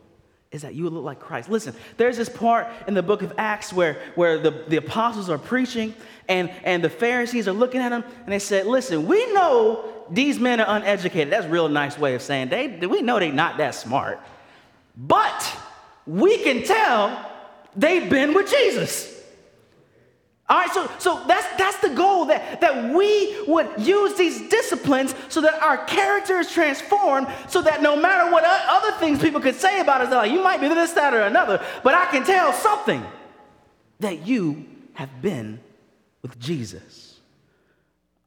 is 0.51 0.61
that 0.61 0.73
you 0.73 0.89
look 0.89 1.03
like 1.03 1.19
Christ. 1.19 1.49
Listen, 1.49 1.75
there's 1.97 2.17
this 2.17 2.29
part 2.29 2.67
in 2.87 2.93
the 2.93 3.03
book 3.03 3.21
of 3.21 3.33
Acts 3.37 3.73
where, 3.73 4.01
where 4.15 4.39
the, 4.39 4.63
the 4.67 4.77
apostles 4.77 5.29
are 5.29 5.37
preaching 5.37 5.93
and, 6.29 6.49
and 6.63 6.83
the 6.83 6.89
Pharisees 6.89 7.47
are 7.47 7.53
looking 7.53 7.81
at 7.81 7.89
them 7.89 8.03
and 8.23 8.31
they 8.31 8.39
said, 8.39 8.65
Listen, 8.65 9.05
we 9.05 9.31
know 9.33 9.85
these 10.09 10.39
men 10.39 10.59
are 10.59 10.77
uneducated. 10.77 11.31
That's 11.31 11.45
a 11.45 11.49
real 11.49 11.69
nice 11.69 11.97
way 11.97 12.15
of 12.15 12.21
saying 12.21 12.49
they, 12.49 12.67
we 12.67 13.01
know 13.01 13.19
they're 13.19 13.31
not 13.31 13.57
that 13.57 13.75
smart. 13.75 14.19
But 14.95 15.57
we 16.07 16.37
can 16.37 16.63
tell 16.63 17.31
they've 17.75 18.09
been 18.09 18.33
with 18.33 18.49
Jesus. 18.49 19.14
All 20.47 20.57
right, 20.57 20.71
so, 20.71 20.89
so 20.99 21.23
that's, 21.27 21.47
that's 21.57 21.77
the 21.77 21.89
goal 21.89 22.25
that, 22.25 22.61
that 22.61 22.93
we 22.93 23.43
would 23.47 23.67
use 23.79 24.13
these 24.13 24.47
disciplines 24.47 25.15
so 25.27 25.41
that 25.41 25.59
our 25.61 25.83
character 25.85 26.39
is 26.39 26.51
transformed, 26.51 27.27
so 27.49 27.63
that 27.63 27.81
no 27.81 27.95
matter 27.95 28.31
what 28.31 28.43
other 28.45 28.91
things 28.99 29.19
people 29.19 29.41
could 29.41 29.55
say 29.55 29.79
about 29.79 30.01
us, 30.01 30.09
they're 30.09 30.19
like, 30.19 30.31
you 30.31 30.43
might 30.43 30.61
be 30.61 30.67
this, 30.67 30.91
that, 30.91 31.15
or 31.15 31.21
another, 31.21 31.65
but 31.83 31.95
I 31.95 32.05
can 32.11 32.23
tell 32.23 32.53
something 32.53 33.03
that 34.01 34.27
you 34.27 34.65
have 34.93 35.19
been 35.19 35.59
with 36.21 36.39
Jesus. 36.39 37.19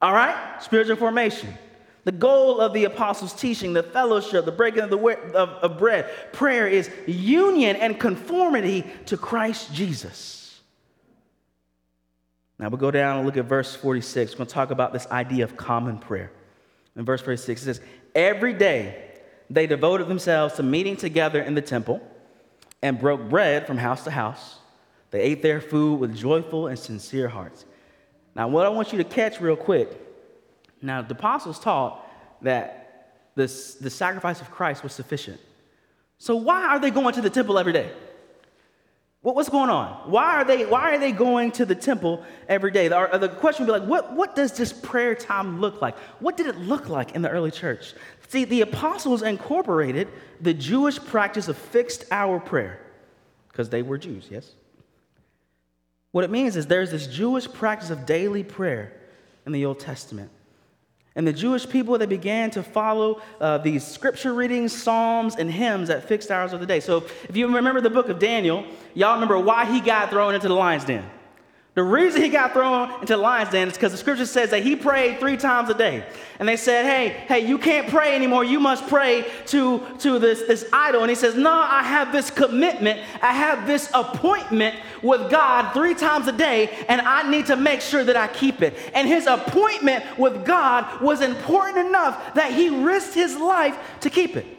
All 0.03 0.13
right, 0.13 0.61
spiritual 0.61 0.97
formation. 0.97 1.55
The 2.03 2.13
goal 2.13 2.61
of 2.61 2.73
the 2.73 2.85
apostles' 2.85 3.33
teaching, 3.33 3.75
the 3.75 3.83
fellowship, 3.83 4.45
the 4.45 4.51
breaking 4.51 4.81
of, 4.81 4.91
the 4.91 4.99
of, 4.99 5.51
of 5.51 5.79
bread, 5.79 6.11
prayer 6.33 6.67
is 6.67 6.91
union 7.07 7.77
and 7.77 8.01
conformity 8.01 8.85
to 9.07 9.17
Christ 9.17 9.73
Jesus. 9.73 10.38
Now 12.59 12.69
we'll 12.69 12.79
go 12.79 12.91
down 12.91 13.19
and 13.19 13.27
look 13.27 13.37
at 13.37 13.45
verse 13.45 13.75
46. 13.75 14.33
We're 14.33 14.39
going 14.39 14.49
to 14.49 14.55
talk 14.55 14.71
about 14.71 14.93
this 14.93 15.07
idea 15.09 15.45
of 15.45 15.57
common 15.57 15.99
prayer. 15.99 16.33
In 16.97 17.05
verse 17.05 17.21
46, 17.23 17.63
it 17.63 17.65
says, 17.65 17.81
Every 18.15 18.53
day 18.53 19.13
they 19.49 19.67
devoted 19.67 20.09
themselves 20.09 20.55
to 20.55 20.63
meeting 20.63 20.97
together 20.97 21.41
in 21.41 21.55
the 21.55 21.63
temple 21.63 22.01
and 22.83 22.99
broke 22.99 23.29
bread 23.29 23.67
from 23.67 23.79
house 23.79 24.05
to 24.05 24.11
house. 24.11 24.57
They 25.11 25.21
ate 25.21 25.43
their 25.43 25.61
food 25.61 26.01
with 26.01 26.17
joyful 26.17 26.67
and 26.67 26.79
sincere 26.79 27.29
hearts. 27.29 27.65
Now, 28.35 28.49
what 28.49 28.67
I 28.67 28.69
want 28.69 28.93
you 28.93 28.99
to 28.99 29.05
catch 29.05 29.41
real 29.41 29.57
quick 29.57 29.99
now, 30.81 31.03
the 31.03 31.15
apostles 31.15 31.59
taught 31.59 32.07
that 32.43 33.15
this, 33.35 33.75
the 33.75 33.91
sacrifice 33.91 34.41
of 34.41 34.51
Christ 34.51 34.83
was 34.83 34.93
sufficient. 34.93 35.41
So, 36.19 36.37
why 36.37 36.65
are 36.65 36.79
they 36.79 36.91
going 36.91 37.15
to 37.15 37.21
the 37.21 37.31
temple 37.31 37.59
every 37.59 37.73
day? 37.73 37.91
What, 39.23 39.35
what's 39.35 39.49
going 39.49 39.71
on? 39.71 40.11
Why 40.11 40.37
are 40.37 40.45
they, 40.45 40.65
why 40.65 40.95
are 40.95 40.99
they 40.99 41.13
going 41.13 41.51
to 41.53 41.67
the 41.67 41.75
temple 41.75 42.23
every 42.49 42.71
day? 42.71 42.89
The, 42.89 43.19
the 43.19 43.29
question 43.29 43.67
would 43.67 43.73
be 43.73 43.81
like, 43.81 43.89
what, 43.89 44.15
what 44.15 44.37
does 44.37 44.53
this 44.53 44.73
prayer 44.73 45.15
time 45.15 45.61
look 45.61 45.83
like? 45.83 45.97
What 46.21 46.37
did 46.37 46.47
it 46.47 46.57
look 46.57 46.89
like 46.89 47.15
in 47.15 47.23
the 47.23 47.31
early 47.31 47.51
church? 47.51 47.95
See, 48.29 48.45
the 48.45 48.61
apostles 48.61 49.23
incorporated 49.23 50.09
the 50.41 50.55
Jewish 50.55 50.99
practice 50.99 51.49
of 51.49 51.57
fixed 51.57 52.05
hour 52.11 52.39
prayer 52.39 52.81
because 53.49 53.71
they 53.71 53.83
were 53.83 53.99
Jews, 53.99 54.29
yes? 54.31 54.53
What 56.13 56.25
it 56.25 56.31
means 56.31 56.57
is 56.57 56.67
there's 56.67 56.91
this 56.91 57.07
Jewish 57.07 57.51
practice 57.51 57.91
of 57.91 58.07
daily 58.07 58.45
prayer 58.45 58.93
in 59.47 59.53
the 59.53 59.65
Old 59.65 59.81
Testament. 59.81 60.31
And 61.19 61.27
the 61.27 61.33
Jewish 61.33 61.69
people, 61.69 61.99
they 61.99 62.07
began 62.07 62.49
to 62.53 62.63
follow 62.63 63.21
uh, 63.41 63.59
these 63.59 63.85
scripture 63.85 64.33
readings, 64.33 64.73
psalms, 64.73 65.35
and 65.35 65.51
hymns 65.51 65.91
at 65.91 66.05
fixed 66.05 66.31
hours 66.31 66.53
of 66.53 66.61
the 66.61 66.67
day. 66.67 66.79
So 66.79 66.99
if 67.29 67.37
you 67.37 67.53
remember 67.53 67.81
the 67.81 67.91
book 67.91 68.09
of 68.09 68.21
Daniel, 68.21 68.65
y'all 68.95 69.15
remember 69.15 69.37
why 69.37 69.65
he 69.65 69.81
got 69.81 70.11
thrown 70.11 70.37
into 70.37 70.47
the 70.47 70.55
lion's 70.55 70.85
den. 70.85 71.05
The 71.79 71.85
reason 71.85 72.23
he 72.23 72.29
got 72.29 72.55
thrown 72.55 72.91
into 72.95 73.13
the 73.13 73.19
lion's 73.19 73.51
den 73.51 73.69
is 73.69 73.75
because 73.75 73.93
the 73.93 73.99
scripture 73.99 74.27
says 74.27 74.51
that 74.51 74.65
he 74.65 74.75
prayed 74.75 75.21
three 75.21 75.37
times 75.37 75.71
a 75.71 75.75
day. 75.75 76.05
And 76.41 76.49
they 76.49 76.57
said, 76.57 76.85
hey, 76.85 77.11
hey, 77.29 77.47
you 77.47 77.57
can't 77.57 77.89
pray 77.89 78.17
anymore. 78.17 78.43
You 78.43 78.59
must 78.59 78.89
pray 78.89 79.31
to, 79.47 79.87
to 80.01 80.19
this, 80.19 80.43
this 80.43 80.69
idol. 80.73 81.03
And 81.03 81.09
he 81.09 81.15
says, 81.15 81.37
no, 81.37 81.53
I 81.53 81.85
have 81.85 82.11
this 82.11 82.33
commitment. 82.33 82.99
I 83.23 83.33
have 83.33 83.69
this 83.69 83.93
appointment 83.95 84.75
with 85.05 85.31
God 85.31 85.73
three 85.73 85.95
times 85.95 86.27
a 86.27 86.33
day, 86.33 86.85
and 86.89 87.01
I 87.01 87.31
need 87.31 87.47
to 87.47 87.55
make 87.55 87.81
sure 87.81 88.03
that 88.03 88.17
I 88.17 88.27
keep 88.27 88.61
it. 88.61 88.75
And 88.93 89.07
his 89.07 89.29
appointment 89.29 90.05
with 90.19 90.45
God 90.45 91.01
was 91.01 91.21
important 91.21 91.87
enough 91.87 92.35
that 92.35 92.51
he 92.55 92.71
risked 92.71 93.15
his 93.15 93.37
life 93.37 93.79
to 94.01 94.11
keep 94.11 94.35
it. 94.35 94.58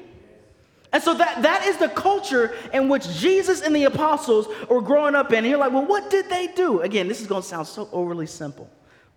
And 0.91 1.03
so 1.03 1.13
that, 1.13 1.43
that 1.43 1.65
is 1.67 1.77
the 1.77 1.89
culture 1.89 2.55
in 2.73 2.89
which 2.89 3.07
Jesus 3.17 3.61
and 3.61 3.75
the 3.75 3.83
apostles 3.83 4.47
were 4.69 4.81
growing 4.81 5.13
up 5.13 5.31
in. 5.31 5.39
And 5.39 5.47
you're 5.47 5.59
like, 5.59 5.71
well, 5.71 5.85
what 5.85 6.09
did 6.09 6.29
they 6.29 6.47
do? 6.47 6.81
Again, 6.81 7.07
this 7.07 7.21
is 7.21 7.27
going 7.27 7.43
to 7.43 7.47
sound 7.47 7.67
so 7.67 7.87
overly 7.91 8.25
simple. 8.25 8.69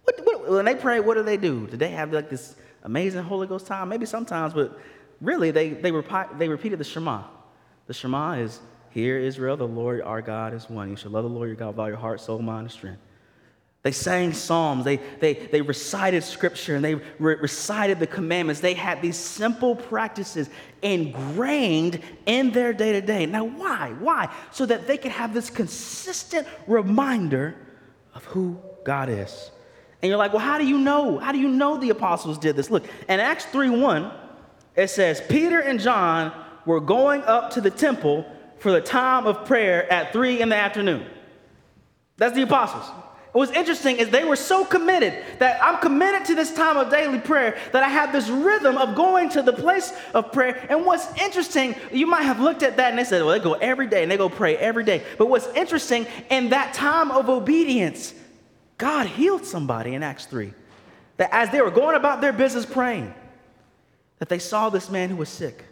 What, 0.05 0.21
what, 0.25 0.51
when 0.51 0.65
they 0.65 0.75
pray, 0.75 1.01
what 1.01 1.15
do 1.15 1.23
they 1.23 1.37
do? 1.39 1.67
Did 1.69 1.79
they 1.79 1.89
have 1.91 2.13
like 2.13 2.29
this 2.29 2.57
amazing 2.83 3.23
Holy 3.23 3.47
Ghost 3.47 3.67
time? 3.67 3.89
Maybe 3.89 4.05
sometimes, 4.05 4.53
but 4.53 4.79
really, 5.21 5.51
they, 5.51 5.71
they, 5.71 5.93
repi- 5.93 6.39
they 6.39 6.49
repeated 6.49 6.79
the 6.79 6.85
Shema. 6.85 7.23
The 7.87 7.95
Shema 7.95 8.33
is, 8.33 8.61
Hear 8.91 9.19
Israel, 9.19 9.57
the 9.57 9.67
Lord 9.67 10.03
our 10.03 10.21
God 10.21 10.53
is 10.53 10.69
one. 10.69 10.91
You 10.91 10.97
shall 10.97 11.13
love 11.13 11.25
the 11.25 11.31
Lord 11.31 11.49
your 11.49 11.57
God 11.57 11.69
with 11.69 11.79
all 11.79 11.89
your 11.89 11.97
heart, 11.97 12.21
soul, 12.21 12.41
mind, 12.41 12.65
and 12.65 12.71
strength. 12.71 13.01
They 13.83 13.91
sang 13.91 14.33
psalms, 14.33 14.85
they, 14.85 14.99
they, 15.19 15.35
they 15.35 15.61
recited 15.61 16.23
scripture, 16.23 16.77
and 16.77 16.85
they 16.85 16.95
re- 16.95 17.35
recited 17.35 17.99
the 17.99 18.07
commandments. 18.07 18.61
They 18.61 18.75
had 18.75 19.03
these 19.03 19.17
simple 19.17 19.75
practices 19.75 20.49
ingrained 20.83 22.01
in 22.27 22.53
their 22.53 22.73
day 22.73 22.93
to 22.93 23.01
day. 23.01 23.27
Now, 23.27 23.45
why? 23.45 23.93
Why? 23.99 24.33
So 24.53 24.67
that 24.67 24.87
they 24.87 24.97
could 24.97 25.11
have 25.11 25.35
this 25.35 25.51
consistent 25.51 26.47
reminder 26.69 27.57
of 28.15 28.25
who 28.27 28.61
God 28.85 29.09
is. 29.09 29.51
And 30.01 30.09
you're 30.09 30.19
like, 30.19 30.33
well, 30.33 30.45
how 30.45 30.59
do 30.59 30.67
you 30.67 30.79
know? 30.79 31.19
How 31.19 31.33
do 31.33 31.39
you 31.39 31.49
know 31.49 31.77
the 31.77 31.91
apostles 31.91 32.39
did 32.39 32.55
this? 32.55 32.71
Look, 32.71 32.85
in 33.09 33.19
Acts 33.19 33.47
3 33.47 33.71
1, 33.71 34.13
it 34.77 34.91
says, 34.91 35.21
Peter 35.29 35.59
and 35.59 35.81
John 35.81 36.33
were 36.67 36.81
going 36.81 37.23
up 37.23 37.51
to 37.53 37.61
the 37.61 37.71
temple 37.71 38.25
for 38.59 38.71
the 38.71 38.81
time 38.81 39.27
of 39.27 39.45
prayer 39.45 39.91
at 39.93 40.13
3 40.13 40.41
in 40.41 40.51
the 40.51 40.57
afternoon. 40.57 41.05
That's 42.17 42.35
the 42.37 42.43
apostles. 42.43 42.89
What's 43.33 43.53
interesting 43.53 43.97
is 43.97 44.11
they 44.11 44.25
were 44.25 44.37
so 44.37 44.63
committed 44.63 45.15
that 45.39 45.63
I'm 45.65 45.79
committed 45.79 46.27
to 46.27 46.35
this 46.35 46.53
time 46.53 46.77
of 46.77 46.91
daily 46.91 47.19
prayer 47.19 47.59
that 47.73 47.83
I 47.83 47.89
have 47.89 48.13
this 48.13 48.29
rhythm 48.29 48.77
of 48.77 48.95
going 48.95 49.31
to 49.31 49.43
the 49.43 49.55
place 49.55 49.91
of 50.13 50.33
prayer. 50.33 50.67
And 50.69 50.85
what's 50.85 51.07
interesting, 51.19 51.75
you 51.91 52.07
might 52.07 52.25
have 52.25 52.41
looked 52.41 52.63
at 52.63 52.77
that 52.77 52.91
and 52.91 52.99
they 52.99 53.05
said, 53.05 53.23
well, 53.23 53.33
they 53.33 53.43
go 53.43 53.55
every 53.55 53.87
day 53.87 54.03
and 54.03 54.13
they 54.13 54.19
go 54.19 54.29
pray 54.29 54.57
every 54.59 54.85
day. 54.85 55.03
But 55.17 55.31
what's 55.31 55.47
interesting, 55.49 56.07
in 56.29 56.51
that 56.51 56.75
time 56.75 57.11
of 57.11 57.31
obedience, 57.31 58.13
God 58.77 59.07
healed 59.07 59.47
somebody 59.47 59.95
in 59.95 60.03
Acts 60.03 60.27
3. 60.27 60.53
That 61.17 61.31
as 61.33 61.49
they 61.51 61.63
were 61.63 61.71
going 61.71 61.97
about 61.97 62.21
their 62.21 62.35
business 62.35 62.67
praying, 62.67 63.15
that 64.19 64.29
they 64.29 64.39
saw 64.39 64.69
this 64.69 64.91
man 64.91 65.09
who 65.09 65.17
was 65.17 65.31
sick 65.31 65.65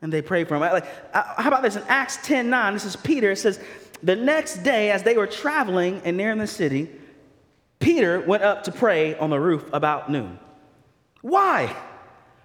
and 0.00 0.12
they 0.12 0.22
prayed 0.22 0.48
for 0.48 0.54
him. 0.54 0.60
Like, 0.60 0.86
uh, 1.12 1.42
how 1.42 1.48
about 1.48 1.62
this? 1.62 1.76
In 1.76 1.82
Acts 1.88 2.18
10 2.22 2.48
9, 2.48 2.72
this 2.72 2.84
is 2.84 2.96
Peter. 2.96 3.32
It 3.32 3.36
says, 3.36 3.60
the 4.02 4.16
next 4.16 4.58
day, 4.58 4.90
as 4.90 5.02
they 5.02 5.16
were 5.16 5.26
traveling 5.26 6.02
and 6.04 6.16
near 6.16 6.30
in 6.30 6.38
the 6.38 6.46
city, 6.46 6.88
Peter 7.78 8.20
went 8.20 8.42
up 8.42 8.64
to 8.64 8.72
pray 8.72 9.16
on 9.18 9.30
the 9.30 9.38
roof 9.38 9.68
about 9.72 10.10
noon. 10.10 10.38
Why? 11.22 11.74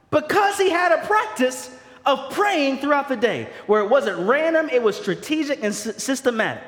Because 0.09 0.57
he 0.57 0.69
had 0.69 0.91
a 0.91 1.05
practice 1.05 1.69
of 2.05 2.31
praying 2.31 2.79
throughout 2.79 3.07
the 3.07 3.15
day, 3.15 3.49
where 3.65 3.81
it 3.81 3.89
wasn't 3.89 4.27
random, 4.27 4.69
it 4.69 4.81
was 4.81 4.95
strategic 4.97 5.63
and 5.63 5.73
systematic. 5.73 6.63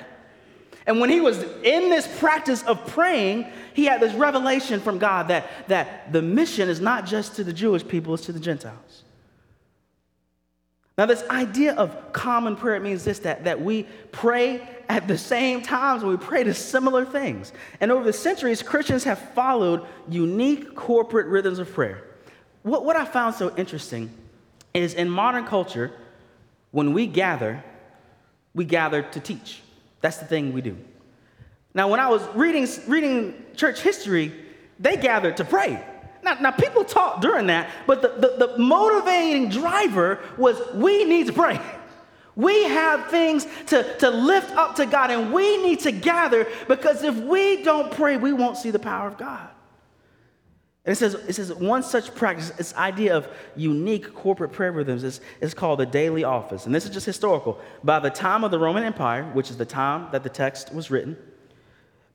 And 0.87 0.99
when 0.99 1.09
he 1.09 1.19
was 1.19 1.43
in 1.63 1.89
this 1.89 2.07
practice 2.19 2.63
of 2.63 2.85
praying, 2.87 3.47
he 3.73 3.85
had 3.85 3.99
this 4.01 4.13
revelation 4.13 4.79
from 4.79 4.99
God 4.99 5.29
that, 5.29 5.49
that 5.67 6.13
the 6.13 6.21
mission 6.21 6.69
is 6.69 6.79
not 6.79 7.05
just 7.05 7.35
to 7.37 7.43
the 7.43 7.53
Jewish 7.53 7.85
people, 7.87 8.13
it's 8.13 8.25
to 8.25 8.31
the 8.31 8.39
Gentiles. 8.39 9.04
Now, 10.97 11.05
this 11.05 11.23
idea 11.29 11.73
of 11.73 12.13
common 12.13 12.55
prayer 12.55 12.75
it 12.75 12.81
means 12.81 13.03
this 13.03 13.19
that, 13.19 13.43
that 13.43 13.61
we 13.61 13.83
pray 14.11 14.65
at 14.87 15.07
the 15.07 15.17
same 15.17 15.61
times 15.61 16.03
and 16.03 16.11
we 16.11 16.17
pray 16.17 16.43
to 16.43 16.53
similar 16.53 17.05
things. 17.05 17.51
And 17.81 17.91
over 17.91 18.05
the 18.05 18.13
centuries, 18.13 18.61
Christians 18.61 19.03
have 19.03 19.19
followed 19.33 19.85
unique 20.07 20.73
corporate 20.75 21.27
rhythms 21.27 21.59
of 21.59 21.71
prayer. 21.71 22.03
What, 22.63 22.85
what 22.85 22.95
I 22.95 23.03
found 23.03 23.35
so 23.35 23.53
interesting 23.57 24.09
is 24.73 24.93
in 24.93 25.09
modern 25.09 25.45
culture, 25.45 25.91
when 26.71 26.93
we 26.93 27.07
gather, 27.07 27.63
we 28.53 28.65
gather 28.65 29.01
to 29.01 29.19
teach. 29.19 29.61
That's 30.01 30.17
the 30.17 30.25
thing 30.25 30.53
we 30.53 30.61
do. 30.61 30.77
Now, 31.73 31.89
when 31.89 31.99
I 31.99 32.07
was 32.07 32.21
reading, 32.35 32.67
reading 32.87 33.33
church 33.55 33.81
history, 33.81 34.33
they 34.79 34.95
gathered 34.95 35.37
to 35.37 35.45
pray. 35.45 35.83
Now, 36.25 36.33
now 36.41 36.51
people 36.51 36.83
talk 36.83 37.21
during 37.21 37.45
that, 37.47 37.69
but 37.85 38.01
the, 38.01 38.07
the, 38.07 38.47
the 38.47 38.57
motivating 38.57 39.49
driver 39.49 40.19
was 40.37 40.59
we 40.73 41.05
need 41.05 41.27
to 41.27 41.33
pray. 41.33 41.61
We 42.35 42.63
have 42.63 43.11
things 43.11 43.45
to, 43.67 43.97
to 43.99 44.09
lift 44.09 44.51
up 44.55 44.75
to 44.77 44.87
God, 44.87 45.11
and 45.11 45.31
we 45.31 45.61
need 45.61 45.81
to 45.81 45.91
gather 45.91 46.47
because 46.67 47.03
if 47.03 47.15
we 47.15 47.63
don't 47.63 47.91
pray, 47.91 48.17
we 48.17 48.33
won't 48.33 48.57
see 48.57 48.71
the 48.71 48.79
power 48.79 49.07
of 49.07 49.17
God. 49.17 49.47
And 50.83 50.93
it 50.93 50.95
says, 50.97 51.13
it 51.13 51.33
says 51.33 51.53
one 51.53 51.83
such 51.83 52.13
practice, 52.15 52.49
this 52.49 52.73
idea 52.75 53.15
of 53.15 53.27
unique 53.55 54.13
corporate 54.15 54.51
prayer 54.51 54.71
rhythms, 54.71 55.03
is, 55.03 55.21
is 55.41 55.53
called 55.53 55.79
the 55.79 55.85
daily 55.85 56.23
office. 56.23 56.65
And 56.65 56.73
this 56.73 56.85
is 56.85 56.89
just 56.89 57.05
historical. 57.05 57.59
By 57.83 57.99
the 57.99 58.09
time 58.09 58.43
of 58.43 58.49
the 58.49 58.59
Roman 58.59 58.83
Empire, 58.83 59.23
which 59.33 59.51
is 59.51 59.57
the 59.57 59.65
time 59.65 60.09
that 60.11 60.23
the 60.23 60.29
text 60.29 60.73
was 60.73 60.89
written, 60.89 61.17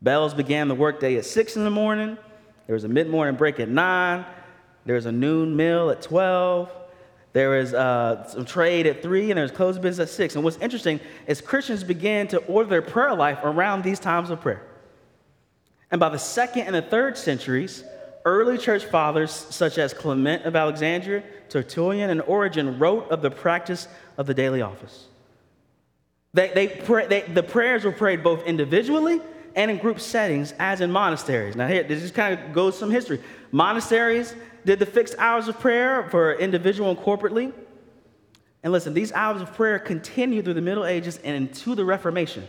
bells 0.02 0.34
began 0.34 0.66
the 0.66 0.74
workday 0.74 1.16
at 1.16 1.24
6 1.24 1.56
in 1.56 1.62
the 1.62 1.70
morning, 1.70 2.18
there 2.70 2.74
was 2.76 2.84
a 2.84 2.88
mid 2.88 3.08
morning 3.08 3.34
break 3.34 3.58
at 3.58 3.68
9. 3.68 4.24
There 4.86 4.94
was 4.94 5.04
a 5.04 5.10
noon 5.10 5.56
meal 5.56 5.90
at 5.90 6.02
12. 6.02 6.70
There 7.32 7.50
was 7.50 7.74
uh, 7.74 8.28
some 8.28 8.44
trade 8.44 8.86
at 8.86 9.02
3, 9.02 9.32
and 9.32 9.38
there 9.38 9.42
was 9.42 9.50
closed 9.50 9.82
business 9.82 10.08
at 10.08 10.14
6. 10.14 10.36
And 10.36 10.44
what's 10.44 10.56
interesting 10.58 11.00
is 11.26 11.40
Christians 11.40 11.82
began 11.82 12.28
to 12.28 12.38
order 12.44 12.70
their 12.70 12.80
prayer 12.80 13.12
life 13.12 13.40
around 13.42 13.82
these 13.82 13.98
times 13.98 14.30
of 14.30 14.40
prayer. 14.40 14.64
And 15.90 15.98
by 15.98 16.10
the 16.10 16.18
second 16.18 16.62
and 16.66 16.76
the 16.76 16.82
third 16.82 17.18
centuries, 17.18 17.82
early 18.24 18.56
church 18.56 18.84
fathers 18.84 19.32
such 19.32 19.76
as 19.76 19.92
Clement 19.92 20.44
of 20.44 20.54
Alexandria, 20.54 21.24
Tertullian, 21.48 22.08
and 22.08 22.22
Origen 22.22 22.78
wrote 22.78 23.10
of 23.10 23.20
the 23.20 23.32
practice 23.32 23.88
of 24.16 24.28
the 24.28 24.34
daily 24.34 24.62
office. 24.62 25.06
They, 26.34 26.52
they, 26.54 26.66
they, 27.08 27.22
the 27.22 27.42
prayers 27.42 27.82
were 27.82 27.90
prayed 27.90 28.22
both 28.22 28.44
individually 28.44 29.20
and 29.54 29.70
in 29.70 29.78
group 29.78 30.00
settings, 30.00 30.54
as 30.58 30.80
in 30.80 30.90
monasteries. 30.90 31.56
Now, 31.56 31.66
here, 31.66 31.82
this 31.82 32.00
just 32.00 32.14
kind 32.14 32.38
of 32.38 32.52
goes 32.52 32.78
some 32.78 32.90
history. 32.90 33.20
Monasteries 33.52 34.34
did 34.64 34.78
the 34.78 34.86
fixed 34.86 35.14
hours 35.18 35.48
of 35.48 35.58
prayer 35.58 36.08
for 36.10 36.34
individual 36.34 36.90
and 36.90 36.98
corporately. 36.98 37.52
And 38.62 38.72
listen, 38.72 38.92
these 38.94 39.12
hours 39.12 39.40
of 39.40 39.54
prayer 39.54 39.78
continued 39.78 40.44
through 40.44 40.54
the 40.54 40.60
Middle 40.60 40.84
Ages 40.84 41.18
and 41.24 41.34
into 41.36 41.74
the 41.74 41.84
Reformation. 41.84 42.46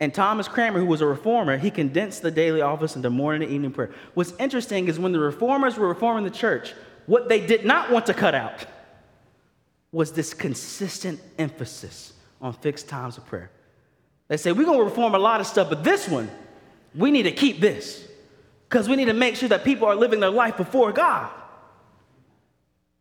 And 0.00 0.12
Thomas 0.12 0.48
Cranmer, 0.48 0.80
who 0.80 0.86
was 0.86 1.00
a 1.00 1.06
reformer, 1.06 1.56
he 1.56 1.70
condensed 1.70 2.22
the 2.22 2.30
daily 2.30 2.60
office 2.60 2.96
into 2.96 3.08
morning 3.10 3.42
and 3.42 3.52
evening 3.52 3.70
prayer. 3.70 3.90
What's 4.14 4.32
interesting 4.38 4.88
is 4.88 4.98
when 4.98 5.12
the 5.12 5.20
reformers 5.20 5.76
were 5.76 5.88
reforming 5.88 6.24
the 6.24 6.30
church, 6.30 6.74
what 7.06 7.28
they 7.28 7.46
did 7.46 7.64
not 7.64 7.90
want 7.90 8.06
to 8.06 8.14
cut 8.14 8.34
out 8.34 8.66
was 9.92 10.12
this 10.12 10.34
consistent 10.34 11.20
emphasis 11.38 12.12
on 12.40 12.52
fixed 12.52 12.88
times 12.88 13.16
of 13.16 13.24
prayer. 13.24 13.50
They 14.28 14.36
say, 14.36 14.52
we're 14.52 14.64
going 14.64 14.78
to 14.78 14.84
reform 14.84 15.14
a 15.14 15.18
lot 15.18 15.40
of 15.40 15.46
stuff, 15.46 15.68
but 15.68 15.84
this 15.84 16.08
one, 16.08 16.30
we 16.94 17.10
need 17.10 17.24
to 17.24 17.32
keep 17.32 17.60
this 17.60 18.06
because 18.68 18.88
we 18.88 18.96
need 18.96 19.06
to 19.06 19.14
make 19.14 19.36
sure 19.36 19.48
that 19.48 19.64
people 19.64 19.86
are 19.86 19.94
living 19.94 20.20
their 20.20 20.30
life 20.30 20.56
before 20.56 20.92
God. 20.92 21.30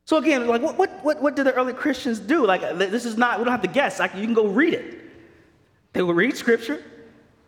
So 0.06 0.18
again, 0.18 0.48
like 0.48 0.62
what, 0.62 0.78
what, 0.78 1.04
what, 1.04 1.22
what 1.22 1.36
did 1.36 1.46
the 1.46 1.54
early 1.54 1.74
Christians 1.74 2.20
do? 2.20 2.46
Like 2.46 2.62
this 2.78 3.06
is 3.06 3.18
not, 3.18 3.40
we 3.40 3.46
don't 3.46 3.52
have 3.52 3.62
to 3.62 3.68
guess. 3.70 4.00
Like 4.00 4.14
you 4.16 4.24
can 4.24 4.34
go 4.34 4.48
read 4.48 4.74
it. 4.74 5.00
They 5.94 6.02
would 6.02 6.16
read 6.16 6.36
scripture. 6.36 6.84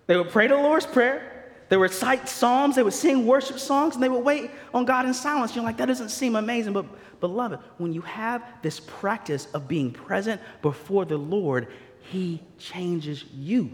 They 0.07 0.15
would 0.15 0.29
pray 0.29 0.47
the 0.47 0.55
Lord's 0.55 0.85
Prayer. 0.85 1.31
They 1.67 1.77
would 1.77 1.89
recite 1.89 2.29
psalms. 2.29 2.75
They 2.75 2.83
would 2.83 2.93
sing 2.93 3.25
worship 3.25 3.57
songs, 3.57 3.95
and 3.95 4.03
they 4.03 4.09
would 4.09 4.23
wait 4.23 4.51
on 4.73 4.85
God 4.85 5.05
in 5.05 5.13
silence. 5.13 5.55
You're 5.55 5.65
like, 5.65 5.77
that 5.77 5.87
doesn't 5.87 6.09
seem 6.09 6.35
amazing. 6.35 6.73
But 6.73 6.85
beloved, 7.19 7.59
when 7.79 7.91
you 7.91 8.01
have 8.01 8.43
this 8.61 8.79
practice 8.79 9.47
of 9.53 9.67
being 9.67 9.91
present 9.91 10.39
before 10.61 11.05
the 11.05 11.17
Lord, 11.17 11.67
he 12.11 12.41
changes 12.59 13.23
you. 13.33 13.71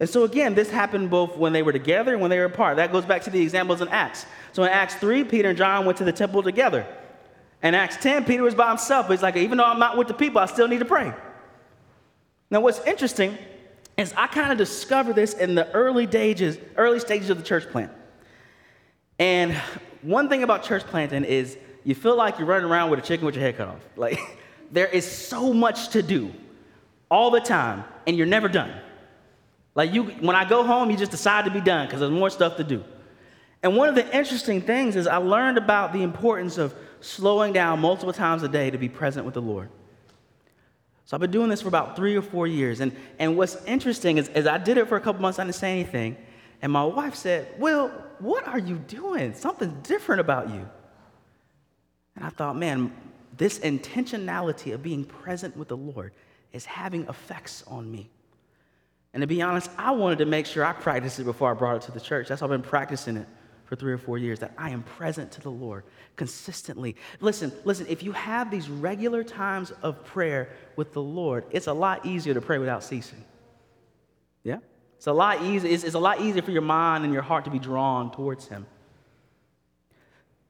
And 0.00 0.08
so, 0.08 0.22
again, 0.24 0.54
this 0.54 0.70
happened 0.70 1.10
both 1.10 1.36
when 1.36 1.52
they 1.52 1.62
were 1.62 1.72
together 1.72 2.12
and 2.12 2.20
when 2.20 2.30
they 2.30 2.38
were 2.38 2.44
apart. 2.44 2.76
That 2.76 2.92
goes 2.92 3.04
back 3.04 3.22
to 3.22 3.30
the 3.30 3.40
examples 3.40 3.80
in 3.80 3.88
Acts. 3.88 4.26
So, 4.52 4.62
in 4.62 4.68
Acts 4.68 4.94
3, 4.96 5.24
Peter 5.24 5.48
and 5.48 5.58
John 5.58 5.84
went 5.86 5.98
to 5.98 6.04
the 6.04 6.12
temple 6.12 6.42
together. 6.42 6.86
In 7.62 7.74
Acts 7.74 7.96
10, 7.96 8.24
Peter 8.24 8.44
was 8.44 8.54
by 8.54 8.68
himself, 8.68 9.08
he's 9.08 9.22
like, 9.22 9.36
even 9.36 9.58
though 9.58 9.64
I'm 9.64 9.80
not 9.80 9.96
with 9.96 10.06
the 10.06 10.14
people, 10.14 10.40
I 10.40 10.46
still 10.46 10.68
need 10.68 10.78
to 10.78 10.84
pray. 10.84 11.12
Now, 12.50 12.60
what's 12.60 12.78
interesting 12.86 13.36
is 13.96 14.14
I 14.16 14.28
kind 14.28 14.52
of 14.52 14.58
discovered 14.58 15.16
this 15.16 15.34
in 15.34 15.56
the 15.56 15.68
early 15.72 16.06
stages, 16.06 16.56
early 16.76 17.00
stages 17.00 17.30
of 17.30 17.36
the 17.36 17.42
church 17.42 17.68
plant. 17.68 17.90
And 19.18 19.52
one 20.02 20.28
thing 20.28 20.44
about 20.44 20.62
church 20.62 20.84
planting 20.84 21.24
is 21.24 21.58
you 21.82 21.96
feel 21.96 22.16
like 22.16 22.38
you're 22.38 22.46
running 22.46 22.70
around 22.70 22.90
with 22.90 23.00
a 23.00 23.02
chicken 23.02 23.26
with 23.26 23.34
your 23.34 23.42
head 23.42 23.56
cut 23.56 23.66
off. 23.66 23.84
Like, 23.96 24.20
there 24.70 24.86
is 24.86 25.10
so 25.10 25.52
much 25.52 25.90
to 25.90 26.02
do 26.02 26.32
all 27.10 27.30
the 27.30 27.40
time, 27.40 27.84
and 28.06 28.16
you're 28.16 28.26
never 28.26 28.48
done. 28.48 28.72
Like 29.74 29.92
you, 29.94 30.04
when 30.04 30.36
I 30.36 30.46
go 30.46 30.64
home, 30.64 30.90
you 30.90 30.96
just 30.96 31.10
decide 31.10 31.44
to 31.44 31.50
be 31.50 31.60
done 31.60 31.86
because 31.86 32.00
there's 32.00 32.12
more 32.12 32.30
stuff 32.30 32.56
to 32.56 32.64
do. 32.64 32.84
And 33.62 33.76
one 33.76 33.88
of 33.88 33.94
the 33.94 34.16
interesting 34.16 34.60
things 34.60 34.96
is 34.96 35.06
I 35.06 35.16
learned 35.16 35.58
about 35.58 35.92
the 35.92 36.02
importance 36.02 36.58
of 36.58 36.74
slowing 37.00 37.52
down 37.52 37.80
multiple 37.80 38.12
times 38.12 38.42
a 38.42 38.48
day 38.48 38.70
to 38.70 38.78
be 38.78 38.88
present 38.88 39.24
with 39.24 39.34
the 39.34 39.42
Lord. 39.42 39.68
So 41.04 41.16
I've 41.16 41.20
been 41.20 41.30
doing 41.30 41.48
this 41.48 41.62
for 41.62 41.68
about 41.68 41.96
three 41.96 42.16
or 42.16 42.22
four 42.22 42.46
years. 42.46 42.80
And, 42.80 42.94
and 43.18 43.36
what's 43.36 43.56
interesting 43.64 44.18
is, 44.18 44.46
I 44.46 44.58
did 44.58 44.76
it 44.76 44.88
for 44.88 44.96
a 44.96 45.00
couple 45.00 45.22
months, 45.22 45.38
I 45.38 45.44
didn't 45.44 45.54
say 45.54 45.72
anything. 45.72 46.16
And 46.60 46.70
my 46.72 46.84
wife 46.84 47.14
said, 47.14 47.48
Well, 47.58 47.88
what 48.18 48.46
are 48.46 48.58
you 48.58 48.76
doing? 48.76 49.32
Something's 49.34 49.86
different 49.88 50.20
about 50.20 50.50
you. 50.50 50.68
And 52.16 52.24
I 52.24 52.30
thought, 52.30 52.56
man, 52.56 52.92
this 53.38 53.60
intentionality 53.60 54.74
of 54.74 54.82
being 54.82 55.04
present 55.04 55.56
with 55.56 55.68
the 55.68 55.76
Lord 55.76 56.12
is 56.52 56.64
having 56.64 57.06
effects 57.08 57.64
on 57.66 57.90
me. 57.90 58.10
And 59.14 59.22
to 59.22 59.26
be 59.26 59.40
honest, 59.40 59.70
I 59.78 59.92
wanted 59.92 60.18
to 60.18 60.26
make 60.26 60.44
sure 60.44 60.64
I 60.64 60.72
practiced 60.72 61.18
it 61.18 61.24
before 61.24 61.50
I 61.50 61.54
brought 61.54 61.76
it 61.76 61.82
to 61.82 61.92
the 61.92 62.00
church. 62.00 62.28
That's 62.28 62.42
why 62.42 62.46
I've 62.46 62.50
been 62.50 62.62
practicing 62.62 63.16
it 63.16 63.26
for 63.64 63.76
three 63.76 63.92
or 63.92 63.98
four 63.98 64.16
years, 64.16 64.38
that 64.38 64.54
I 64.56 64.70
am 64.70 64.82
present 64.82 65.30
to 65.32 65.42
the 65.42 65.50
Lord 65.50 65.84
consistently. 66.16 66.96
Listen, 67.20 67.52
listen, 67.64 67.86
if 67.88 68.02
you 68.02 68.12
have 68.12 68.50
these 68.50 68.70
regular 68.70 69.22
times 69.22 69.72
of 69.82 70.04
prayer 70.06 70.48
with 70.76 70.94
the 70.94 71.02
Lord, 71.02 71.44
it's 71.50 71.66
a 71.66 71.72
lot 71.72 72.06
easier 72.06 72.32
to 72.32 72.40
pray 72.40 72.58
without 72.58 72.82
ceasing. 72.82 73.22
Yeah? 74.42 74.58
It's 74.96 75.06
a 75.06 75.12
lot 75.12 75.42
easier, 75.42 75.70
it's, 75.70 75.84
it's 75.84 75.94
a 75.94 75.98
lot 75.98 76.20
easier 76.22 76.40
for 76.40 76.50
your 76.50 76.62
mind 76.62 77.04
and 77.04 77.12
your 77.12 77.22
heart 77.22 77.44
to 77.44 77.50
be 77.50 77.58
drawn 77.58 78.10
towards 78.10 78.48
Him. 78.48 78.66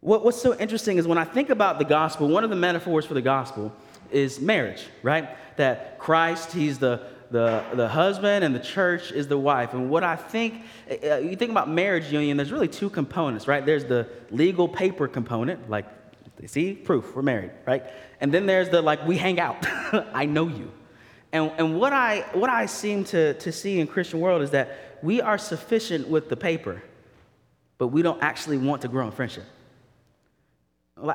What, 0.00 0.24
what's 0.24 0.40
so 0.40 0.56
interesting 0.56 0.98
is 0.98 1.06
when 1.08 1.18
I 1.18 1.24
think 1.24 1.50
about 1.50 1.78
the 1.78 1.84
gospel, 1.84 2.28
one 2.28 2.44
of 2.44 2.50
the 2.50 2.56
metaphors 2.56 3.04
for 3.04 3.14
the 3.14 3.22
gospel 3.22 3.72
is 4.10 4.40
marriage, 4.40 4.86
right? 5.02 5.36
That 5.56 5.98
Christ, 5.98 6.52
He's 6.52 6.78
the, 6.78 7.02
the, 7.30 7.64
the 7.74 7.88
husband 7.88 8.44
and 8.44 8.54
the 8.54 8.60
church 8.60 9.10
is 9.10 9.26
the 9.26 9.38
wife. 9.38 9.74
And 9.74 9.90
what 9.90 10.04
I 10.04 10.16
think, 10.16 10.62
uh, 11.04 11.16
you 11.16 11.36
think 11.36 11.50
about 11.50 11.68
marriage 11.68 12.12
union, 12.12 12.36
there's 12.36 12.52
really 12.52 12.68
two 12.68 12.90
components, 12.90 13.48
right? 13.48 13.64
There's 13.64 13.84
the 13.84 14.08
legal 14.30 14.68
paper 14.68 15.08
component, 15.08 15.68
like, 15.68 15.86
see, 16.46 16.74
proof, 16.74 17.16
we're 17.16 17.22
married, 17.22 17.50
right? 17.66 17.82
And 18.20 18.32
then 18.32 18.46
there's 18.46 18.68
the, 18.68 18.80
like, 18.80 19.04
we 19.04 19.16
hang 19.16 19.40
out, 19.40 19.56
I 20.14 20.26
know 20.26 20.46
you. 20.46 20.70
And, 21.32 21.52
and 21.58 21.78
what, 21.78 21.92
I, 21.92 22.20
what 22.32 22.48
I 22.48 22.66
seem 22.66 23.04
to, 23.06 23.34
to 23.34 23.52
see 23.52 23.80
in 23.80 23.88
Christian 23.88 24.20
world 24.20 24.42
is 24.42 24.50
that 24.50 24.98
we 25.02 25.20
are 25.20 25.36
sufficient 25.38 26.08
with 26.08 26.28
the 26.28 26.36
paper, 26.36 26.82
but 27.76 27.88
we 27.88 28.00
don't 28.00 28.22
actually 28.22 28.58
want 28.58 28.82
to 28.82 28.88
grow 28.88 29.04
in 29.04 29.12
friendship. 29.12 29.44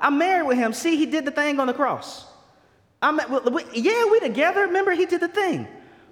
I'm 0.02 0.18
married 0.18 0.48
with 0.48 0.58
him. 0.58 0.74
See, 0.74 0.96
he 0.96 1.06
did 1.06 1.26
the 1.26 1.32
thing 1.32 1.60
on 1.60 1.68
the 1.68 1.74
cross. 1.74 2.26
I'm, 3.02 3.20
yeah, 3.74 4.06
we 4.06 4.20
together. 4.20 4.62
Remember, 4.62 4.92
he 4.92 5.06
did 5.06 5.22
the 5.22 5.28
thing. 5.28 5.68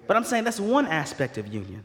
But 0.06 0.16
I'm 0.16 0.24
saying 0.24 0.44
that's 0.44 0.60
one 0.60 0.86
aspect 0.86 1.38
of 1.38 1.46
union. 1.48 1.84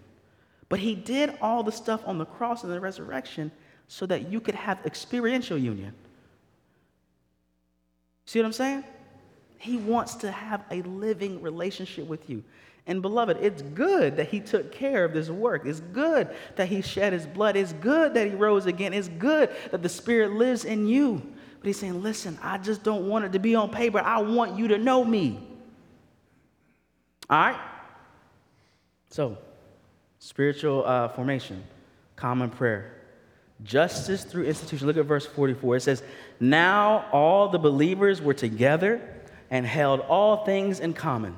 But 0.69 0.79
he 0.79 0.95
did 0.95 1.33
all 1.41 1.63
the 1.63 1.71
stuff 1.71 2.01
on 2.05 2.17
the 2.17 2.25
cross 2.25 2.63
and 2.63 2.71
the 2.71 2.79
resurrection 2.79 3.51
so 3.87 4.05
that 4.07 4.29
you 4.29 4.41
could 4.41 4.55
have 4.55 4.79
experiential 4.85 5.57
union. 5.57 5.93
See 8.25 8.39
what 8.39 8.45
I'm 8.45 8.53
saying? 8.53 8.83
He 9.59 9.77
wants 9.77 10.15
to 10.15 10.31
have 10.31 10.65
a 10.69 10.81
living 10.81 11.41
relationship 11.41 12.05
with 12.05 12.29
you. 12.29 12.43
And 12.85 13.01
beloved, 13.01 13.37
it's 13.41 13.61
good 13.61 14.17
that 14.17 14.27
he 14.27 14.39
took 14.39 14.71
care 14.71 15.05
of 15.05 15.13
this 15.13 15.29
work. 15.29 15.65
It's 15.65 15.79
good 15.79 16.29
that 16.55 16.67
he 16.67 16.81
shed 16.81 17.13
his 17.13 17.25
blood. 17.25 17.55
It's 17.55 17.73
good 17.73 18.13
that 18.13 18.27
he 18.27 18.33
rose 18.33 18.65
again. 18.65 18.93
It's 18.93 19.07
good 19.07 19.49
that 19.71 19.81
the 19.81 19.89
Spirit 19.89 20.33
lives 20.33 20.65
in 20.65 20.87
you. 20.87 21.21
But 21.67 21.71
he's 21.71 21.79
saying, 21.81 22.01
listen, 22.01 22.39
I 22.41 22.59
just 22.59 22.81
don't 22.81 23.09
want 23.09 23.25
it 23.25 23.33
to 23.33 23.39
be 23.39 23.53
on 23.53 23.69
paper. 23.69 23.99
I 23.99 24.19
want 24.19 24.57
you 24.57 24.69
to 24.69 24.77
know 24.77 25.03
me. 25.03 25.37
All 27.29 27.37
right? 27.37 27.59
So, 29.09 29.37
spiritual 30.17 30.85
uh, 30.85 31.09
formation, 31.09 31.61
common 32.15 32.51
prayer, 32.51 32.93
justice 33.65 34.23
through 34.23 34.45
institution. 34.45 34.87
Look 34.87 34.95
at 34.95 35.03
verse 35.03 35.25
44. 35.25 35.75
It 35.75 35.81
says, 35.81 36.03
Now 36.39 37.09
all 37.11 37.49
the 37.49 37.59
believers 37.59 38.21
were 38.21 38.33
together 38.33 39.01
and 39.51 39.65
held 39.65 39.99
all 39.99 40.45
things 40.45 40.79
in 40.79 40.93
common. 40.93 41.35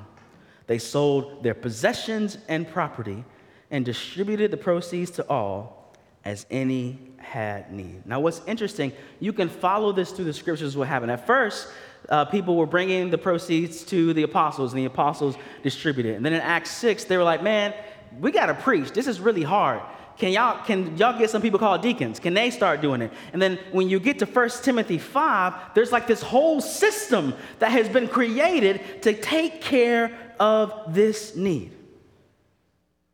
They 0.68 0.78
sold 0.78 1.42
their 1.42 1.54
possessions 1.54 2.38
and 2.46 2.70
property 2.70 3.24
and 3.68 3.84
distributed 3.84 4.52
the 4.52 4.58
proceeds 4.58 5.10
to 5.10 5.28
all 5.28 5.79
as 6.24 6.46
any 6.50 6.98
had 7.18 7.72
need. 7.72 8.04
Now, 8.06 8.20
what's 8.20 8.42
interesting, 8.46 8.92
you 9.20 9.32
can 9.32 9.48
follow 9.48 9.92
this 9.92 10.10
through 10.12 10.26
the 10.26 10.32
scriptures, 10.32 10.76
what 10.76 10.88
happened. 10.88 11.12
At 11.12 11.26
first, 11.26 11.68
uh, 12.08 12.24
people 12.24 12.56
were 12.56 12.66
bringing 12.66 13.10
the 13.10 13.18
proceeds 13.18 13.84
to 13.84 14.12
the 14.12 14.22
apostles, 14.22 14.72
and 14.72 14.80
the 14.80 14.86
apostles 14.86 15.36
distributed. 15.62 16.16
And 16.16 16.24
then 16.24 16.32
in 16.32 16.40
Acts 16.40 16.70
6, 16.72 17.04
they 17.04 17.16
were 17.16 17.24
like, 17.24 17.42
man, 17.42 17.74
we 18.18 18.32
got 18.32 18.46
to 18.46 18.54
preach. 18.54 18.90
This 18.92 19.06
is 19.06 19.20
really 19.20 19.42
hard. 19.42 19.80
Can 20.18 20.32
y'all, 20.32 20.62
can 20.64 20.98
y'all 20.98 21.18
get 21.18 21.30
some 21.30 21.40
people 21.40 21.58
called 21.58 21.80
deacons? 21.80 22.20
Can 22.20 22.34
they 22.34 22.50
start 22.50 22.82
doing 22.82 23.00
it? 23.00 23.10
And 23.32 23.40
then 23.40 23.58
when 23.72 23.88
you 23.88 23.98
get 23.98 24.18
to 24.18 24.26
1 24.26 24.50
Timothy 24.62 24.98
5, 24.98 25.74
there's 25.74 25.92
like 25.92 26.06
this 26.06 26.20
whole 26.20 26.60
system 26.60 27.32
that 27.58 27.70
has 27.70 27.88
been 27.88 28.06
created 28.06 29.02
to 29.02 29.14
take 29.14 29.62
care 29.62 30.34
of 30.38 30.92
this 30.92 31.36
need. 31.36 31.72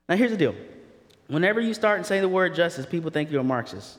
Now, 0.08 0.16
here's 0.16 0.32
the 0.32 0.36
deal 0.36 0.54
Whenever 1.28 1.60
you 1.60 1.74
start 1.74 1.98
and 1.98 2.06
say 2.06 2.20
the 2.20 2.28
word 2.28 2.54
justice, 2.54 2.86
people 2.86 3.10
think 3.10 3.30
you're 3.30 3.40
a 3.40 3.44
Marxist. 3.44 3.98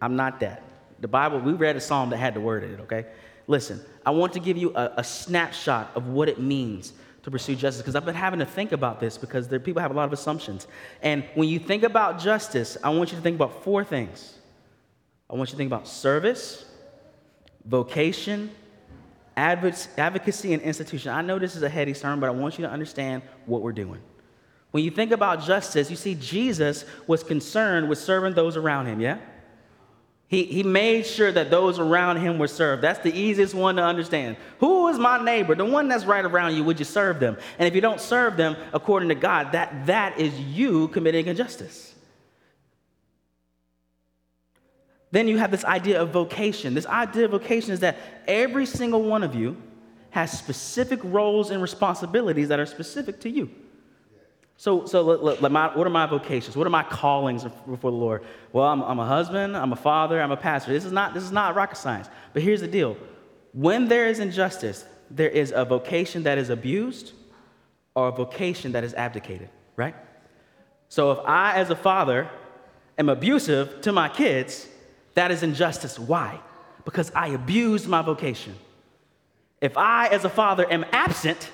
I'm 0.00 0.16
not 0.16 0.40
that. 0.40 0.62
The 1.00 1.08
Bible, 1.08 1.40
we 1.40 1.52
read 1.52 1.76
a 1.76 1.80
psalm 1.80 2.10
that 2.10 2.18
had 2.18 2.34
the 2.34 2.40
word 2.40 2.62
in 2.62 2.74
it, 2.74 2.80
okay? 2.80 3.06
Listen, 3.46 3.80
I 4.06 4.10
want 4.10 4.32
to 4.34 4.40
give 4.40 4.56
you 4.56 4.74
a, 4.74 4.92
a 4.98 5.04
snapshot 5.04 5.90
of 5.94 6.08
what 6.08 6.28
it 6.28 6.38
means 6.38 6.92
to 7.22 7.30
pursue 7.30 7.54
justice 7.54 7.82
because 7.82 7.96
I've 7.96 8.04
been 8.04 8.14
having 8.14 8.38
to 8.38 8.46
think 8.46 8.72
about 8.72 9.00
this 9.00 9.18
because 9.18 9.48
there, 9.48 9.60
people 9.60 9.82
have 9.82 9.90
a 9.90 9.94
lot 9.94 10.04
of 10.04 10.12
assumptions. 10.12 10.66
And 11.02 11.24
when 11.34 11.48
you 11.48 11.58
think 11.58 11.82
about 11.82 12.18
justice, 12.18 12.76
I 12.82 12.90
want 12.90 13.10
you 13.10 13.16
to 13.16 13.22
think 13.22 13.34
about 13.34 13.64
four 13.64 13.84
things. 13.84 14.38
I 15.28 15.34
want 15.34 15.48
you 15.48 15.52
to 15.52 15.56
think 15.56 15.68
about 15.68 15.86
service, 15.86 16.64
vocation, 17.64 18.50
advocacy, 19.36 20.54
and 20.54 20.62
institution. 20.62 21.12
I 21.12 21.22
know 21.22 21.38
this 21.38 21.56
is 21.56 21.62
a 21.62 21.68
heady 21.68 21.94
sermon, 21.94 22.20
but 22.20 22.28
I 22.28 22.30
want 22.30 22.58
you 22.58 22.64
to 22.64 22.70
understand 22.70 23.22
what 23.46 23.62
we're 23.62 23.72
doing. 23.72 24.00
When 24.70 24.84
you 24.84 24.90
think 24.90 25.10
about 25.10 25.42
justice, 25.42 25.90
you 25.90 25.96
see 25.96 26.14
Jesus 26.14 26.84
was 27.06 27.22
concerned 27.22 27.88
with 27.88 27.98
serving 27.98 28.34
those 28.34 28.56
around 28.56 28.86
him, 28.86 29.00
yeah? 29.00 29.18
He, 30.28 30.44
he 30.44 30.62
made 30.62 31.06
sure 31.06 31.32
that 31.32 31.50
those 31.50 31.80
around 31.80 32.18
him 32.18 32.38
were 32.38 32.46
served. 32.46 32.82
That's 32.82 33.00
the 33.00 33.12
easiest 33.12 33.52
one 33.52 33.74
to 33.76 33.82
understand. 33.82 34.36
Who 34.60 34.86
is 34.86 34.96
my 34.96 35.20
neighbor? 35.20 35.56
The 35.56 35.64
one 35.64 35.88
that's 35.88 36.04
right 36.04 36.24
around 36.24 36.54
you, 36.54 36.62
would 36.62 36.78
you 36.78 36.84
serve 36.84 37.18
them? 37.18 37.36
And 37.58 37.66
if 37.66 37.74
you 37.74 37.80
don't 37.80 38.00
serve 38.00 38.36
them 38.36 38.56
according 38.72 39.08
to 39.08 39.16
God, 39.16 39.50
that, 39.52 39.86
that 39.86 40.20
is 40.20 40.38
you 40.38 40.86
committing 40.88 41.26
injustice. 41.26 41.96
Then 45.10 45.26
you 45.26 45.38
have 45.38 45.50
this 45.50 45.64
idea 45.64 46.00
of 46.00 46.10
vocation. 46.10 46.74
This 46.74 46.86
idea 46.86 47.24
of 47.24 47.32
vocation 47.32 47.72
is 47.72 47.80
that 47.80 47.96
every 48.28 48.66
single 48.66 49.02
one 49.02 49.24
of 49.24 49.34
you 49.34 49.56
has 50.10 50.30
specific 50.30 51.00
roles 51.02 51.50
and 51.50 51.60
responsibilities 51.60 52.46
that 52.48 52.60
are 52.60 52.66
specific 52.66 53.18
to 53.22 53.30
you. 53.30 53.50
So, 54.60 54.84
so 54.84 55.38
my, 55.40 55.74
what 55.74 55.86
are 55.86 55.90
my 55.90 56.04
vocations? 56.04 56.54
What 56.54 56.66
are 56.66 56.70
my 56.70 56.82
callings 56.82 57.44
before 57.44 57.90
the 57.90 57.96
Lord? 57.96 58.22
Well, 58.52 58.66
I'm, 58.66 58.82
I'm 58.82 58.98
a 58.98 59.06
husband, 59.06 59.56
I'm 59.56 59.72
a 59.72 59.76
father, 59.76 60.20
I'm 60.20 60.32
a 60.32 60.36
pastor. 60.36 60.70
This 60.70 60.84
is, 60.84 60.92
not, 60.92 61.14
this 61.14 61.22
is 61.22 61.32
not 61.32 61.54
rocket 61.54 61.76
science. 61.76 62.10
But 62.34 62.42
here's 62.42 62.60
the 62.60 62.68
deal 62.68 62.98
when 63.54 63.88
there 63.88 64.06
is 64.06 64.18
injustice, 64.18 64.84
there 65.10 65.30
is 65.30 65.50
a 65.56 65.64
vocation 65.64 66.24
that 66.24 66.36
is 66.36 66.50
abused 66.50 67.14
or 67.94 68.08
a 68.08 68.12
vocation 68.12 68.72
that 68.72 68.84
is 68.84 68.92
abdicated, 68.92 69.48
right? 69.76 69.94
So 70.90 71.12
if 71.12 71.20
I, 71.20 71.54
as 71.54 71.70
a 71.70 71.76
father, 71.76 72.28
am 72.98 73.08
abusive 73.08 73.80
to 73.80 73.92
my 73.92 74.10
kids, 74.10 74.68
that 75.14 75.30
is 75.30 75.42
injustice. 75.42 75.98
Why? 75.98 76.38
Because 76.84 77.10
I 77.14 77.28
abused 77.28 77.88
my 77.88 78.02
vocation. 78.02 78.54
If 79.62 79.78
I, 79.78 80.08
as 80.08 80.26
a 80.26 80.30
father, 80.30 80.70
am 80.70 80.84
absent, 80.92 81.50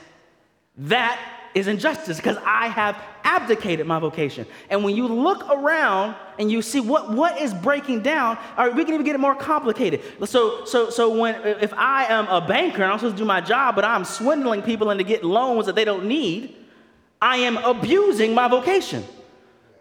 that 0.76 1.35
is 1.54 1.68
injustice 1.68 2.16
because 2.16 2.36
I 2.44 2.68
have 2.68 2.96
abdicated 3.24 3.86
my 3.86 3.98
vocation. 3.98 4.46
And 4.70 4.84
when 4.84 4.94
you 4.94 5.06
look 5.08 5.48
around 5.50 6.14
and 6.38 6.50
you 6.50 6.62
see 6.62 6.80
what, 6.80 7.10
what 7.10 7.40
is 7.40 7.52
breaking 7.54 8.02
down, 8.02 8.38
all 8.56 8.66
right, 8.66 8.74
we 8.74 8.84
can 8.84 8.94
even 8.94 9.04
get 9.04 9.14
it 9.14 9.18
more 9.18 9.34
complicated. 9.34 10.02
So, 10.24 10.64
so, 10.64 10.90
so 10.90 11.18
when, 11.18 11.34
if 11.60 11.72
I 11.74 12.04
am 12.04 12.28
a 12.28 12.46
banker 12.46 12.82
and 12.82 12.92
I'm 12.92 12.98
supposed 12.98 13.16
to 13.16 13.22
do 13.22 13.26
my 13.26 13.40
job, 13.40 13.74
but 13.74 13.84
I'm 13.84 14.04
swindling 14.04 14.62
people 14.62 14.90
into 14.90 15.04
getting 15.04 15.28
loans 15.28 15.66
that 15.66 15.74
they 15.74 15.84
don't 15.84 16.06
need, 16.06 16.54
I 17.20 17.38
am 17.38 17.56
abusing 17.58 18.34
my 18.34 18.48
vocation. 18.48 19.04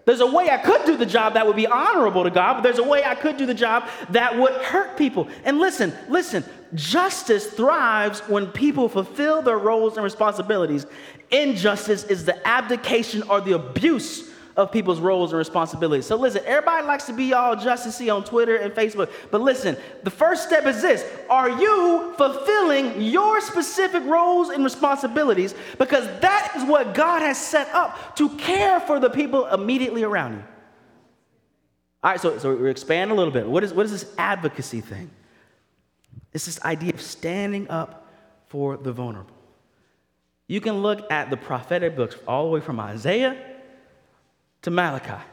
There's 0.06 0.22
a 0.22 0.28
way 0.28 0.52
I 0.52 0.58
could 0.58 0.86
do 0.86 0.98
the 0.98 1.06
job 1.06 1.34
that 1.34 1.48
would 1.48 1.56
be 1.56 1.66
honorable 1.66 2.24
to 2.24 2.30
God, 2.30 2.56
but 2.56 2.62
there's 2.62 2.78
a 2.78 2.84
way 2.84 3.04
I 3.04 3.16
could 3.16 3.38
do 3.38 3.48
the 3.48 3.56
job 3.56 3.90
that 4.12 4.38
would 4.38 4.54
hurt 4.54 4.98
people. 4.98 5.28
And 5.44 5.58
listen, 5.58 5.94
listen, 6.10 6.46
justice 6.74 7.48
thrives 7.48 8.20
when 8.22 8.48
people 8.48 8.90
fulfill 8.90 9.42
their 9.42 9.58
roles 9.58 9.96
and 9.96 10.04
responsibilities. 10.04 10.86
Injustice 11.32 12.04
is 12.06 12.26
the 12.26 12.46
abdication 12.48 13.24
or 13.24 13.42
the 13.42 13.54
abuse 13.54 14.32
of 14.58 14.72
people's 14.72 15.00
roles 15.00 15.32
and 15.32 15.38
responsibilities. 15.38 16.06
So 16.06 16.16
listen, 16.16 16.42
everybody 16.46 16.88
likes 16.88 17.06
to 17.06 17.14
be 17.14 17.34
all 17.34 17.56
justicey 17.56 18.14
on 18.14 18.24
Twitter 18.24 18.56
and 18.56 18.74
Facebook, 18.74 19.12
but 19.30 19.42
listen, 19.42 19.76
the 20.04 20.10
first 20.10 20.48
step 20.48 20.66
is 20.66 20.82
this: 20.82 21.06
Are 21.30 21.50
you 21.50 22.14
fulfilling 22.18 23.02
your 23.02 23.42
specific 23.42 24.04
roles 24.06 24.50
and 24.50 24.64
responsibilities? 24.64 25.54
Because 25.78 26.06
that 26.22 26.54
is 26.56 26.64
what 26.64 26.94
God 26.94 27.22
has 27.22 27.38
set 27.38 27.68
up 27.74 28.16
to 28.16 28.30
care 28.38 28.80
for 28.80 29.00
the 29.00 29.10
people 29.10 29.46
immediately 29.48 30.04
around 30.04 30.34
you. 30.34 30.44
All 32.04 32.12
right, 32.12 32.22
so, 32.22 32.38
so 32.38 32.56
we 32.56 32.70
expand 32.70 33.12
a 33.12 33.16
little 33.16 33.34
bit. 33.34 33.48
What 33.48 33.64
is, 33.64 33.74
what 33.74 33.86
is 33.86 33.92
this 33.92 34.14
advocacy 34.18 34.80
thing? 34.80 35.10
It's 36.36 36.46
this 36.46 36.62
idea 36.66 36.94
of 36.94 37.02
standing 37.02 37.70
up 37.70 38.06
for 38.48 38.76
the 38.76 38.92
vulnerable. 38.92 39.34
You 40.48 40.60
can 40.60 40.82
look 40.82 41.10
at 41.10 41.30
the 41.30 41.38
prophetic 41.38 41.96
books 41.96 42.18
all 42.28 42.44
the 42.44 42.52
way 42.52 42.60
from 42.60 42.78
Isaiah 42.78 43.42
to 44.64 44.70
Malachi. 44.70 45.24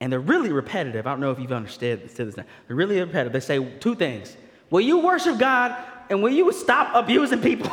And 0.00 0.10
they're 0.10 0.18
really 0.18 0.52
repetitive. 0.52 1.06
I 1.06 1.10
don't 1.10 1.20
know 1.20 1.32
if 1.32 1.38
you've 1.38 1.52
understood 1.52 2.08
this. 2.08 2.34
Now. 2.34 2.44
They're 2.66 2.76
really 2.76 2.98
repetitive. 2.98 3.34
They 3.34 3.40
say 3.40 3.62
two 3.78 3.94
things. 3.94 4.34
Will 4.70 4.80
you 4.80 5.00
worship 5.00 5.38
God 5.38 5.76
and 6.08 6.22
will 6.22 6.32
you 6.32 6.50
stop 6.52 6.94
abusing 6.94 7.42
people? 7.42 7.70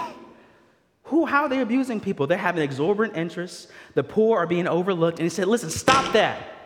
Who, 1.04 1.26
how 1.26 1.44
are 1.44 1.50
they 1.50 1.62
abusing 1.62 2.02
people? 2.02 2.28
They're 2.28 2.38
having 2.38 2.62
exorbitant 2.62 3.18
interests. 3.18 3.70
The 3.94 4.04
poor 4.04 4.40
are 4.40 4.48
being 4.48 4.68
overlooked. 4.68 5.20
And 5.20 5.26
he 5.26 5.30
said, 5.30 5.48
listen, 5.48 5.70
stop 5.70 6.12
that. 6.12 6.57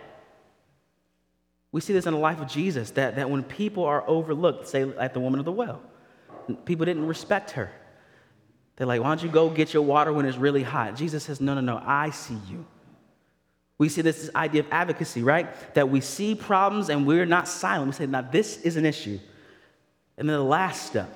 We 1.71 1.81
see 1.81 1.93
this 1.93 2.05
in 2.05 2.13
the 2.13 2.19
life 2.19 2.41
of 2.41 2.47
Jesus 2.47 2.91
that, 2.91 3.15
that 3.15 3.29
when 3.29 3.43
people 3.43 3.86
are 3.86 4.03
overlooked, 4.07 4.67
say 4.67 4.84
like 4.84 5.13
the 5.13 5.19
woman 5.19 5.39
of 5.39 5.45
the 5.45 5.51
well, 5.51 5.81
people 6.65 6.86
didn't 6.86 7.07
respect 7.07 7.51
her. 7.51 7.71
They're 8.75 8.88
like, 8.88 9.01
why 9.01 9.10
don't 9.10 9.23
you 9.23 9.29
go 9.29 9.49
get 9.49 9.73
your 9.73 9.84
water 9.84 10.12
when 10.12 10.25
it's 10.25 10.38
really 10.38 10.63
hot? 10.63 10.95
Jesus 10.95 11.23
says, 11.23 11.39
no, 11.39 11.53
no, 11.53 11.62
no, 11.62 11.81
I 11.86 12.10
see 12.10 12.38
you. 12.49 12.65
We 13.77 13.89
see 13.89 14.01
this, 14.01 14.21
this 14.21 14.36
idea 14.36 14.62
of 14.62 14.67
advocacy, 14.71 15.23
right? 15.23 15.73
That 15.73 15.89
we 15.89 16.01
see 16.01 16.36
problems 16.36 16.89
and 16.89 17.07
we're 17.07 17.25
not 17.25 17.47
silent. 17.47 17.88
We 17.88 17.93
say, 17.93 18.05
now 18.05 18.21
this 18.21 18.62
is 18.62 18.77
an 18.77 18.86
issue. 18.86 19.19
And 20.17 20.29
then 20.29 20.38
the 20.38 20.43
last 20.43 20.86
step, 20.86 21.10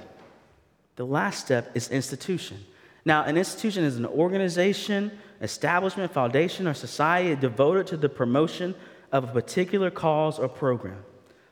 the 0.95 1.05
last 1.05 1.45
step 1.45 1.71
is 1.75 1.89
institution. 1.89 2.57
Now, 3.03 3.23
an 3.23 3.37
institution 3.37 3.83
is 3.83 3.97
an 3.97 4.05
organization, 4.05 5.11
establishment, 5.41 6.11
foundation, 6.11 6.67
or 6.67 6.73
society 6.73 7.35
devoted 7.35 7.85
to 7.87 7.97
the 7.97 8.09
promotion 8.09 8.73
of 9.15 9.23
a 9.23 9.27
particular 9.27 9.89
cause 9.89 10.39
or 10.39 10.49
program. 10.49 11.01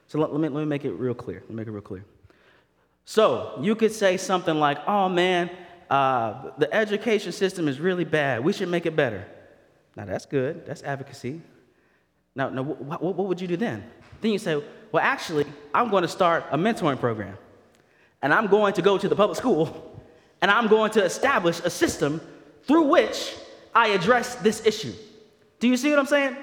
So 0.08 0.19
let, 0.19 0.34
let, 0.34 0.41
me, 0.41 0.49
let 0.49 0.60
me 0.60 0.65
make 0.65 0.84
it 0.84 0.91
real 0.91 1.13
clear. 1.13 1.39
Let 1.39 1.49
me 1.49 1.56
make 1.56 1.67
it 1.67 1.71
real 1.71 1.82
clear. 1.82 2.04
So 3.06 3.58
you 3.62 3.73
could 3.76 3.93
say 3.93 4.17
something 4.17 4.56
like, 4.56 4.80
oh 4.86 5.08
man, 5.08 5.49
uh, 5.89 6.52
the 6.58 6.73
education 6.73 7.32
system 7.32 7.69
is 7.69 7.80
really 7.80 8.04
bad. 8.04 8.43
We 8.43 8.52
should 8.52 8.67
make 8.67 8.86
it 8.86 8.97
better. 8.97 9.26
Now 9.95 10.04
that's 10.06 10.26
good. 10.26 10.65
That's 10.65 10.84
advocacy. 10.84 11.41
Now, 12.36 12.49
now 12.49 12.63
what, 12.63 13.02
what 13.02 13.28
would 13.28 13.39
you 13.39 13.47
do 13.47 13.56
then? 13.56 13.84
Then 14.19 14.32
you 14.32 14.39
say, 14.39 14.62
well, 14.91 15.04
actually, 15.04 15.45
I'm 15.73 15.89
going 15.89 16.02
to 16.02 16.08
start 16.10 16.45
a 16.52 16.58
mentoring 16.58 16.99
program. 16.99 17.38
And 18.21 18.34
I'm 18.34 18.47
going 18.47 18.73
to 18.73 18.82
go 18.82 18.97
to 18.97 19.08
the 19.08 19.15
public 19.15 19.38
school 19.38 20.02
and 20.41 20.52
I'm 20.52 20.67
going 20.67 20.91
to 20.91 21.04
establish 21.04 21.62
a 21.63 21.69
system 21.69 22.19
through 22.63 22.84
which 22.89 23.36
I 23.73 23.89
address 23.89 24.36
this 24.36 24.65
issue. 24.65 24.93
Do 25.60 25.69
you 25.69 25.78
see 25.78 25.91
what 25.91 25.99
I'm 25.99 26.06
saying? 26.08 26.36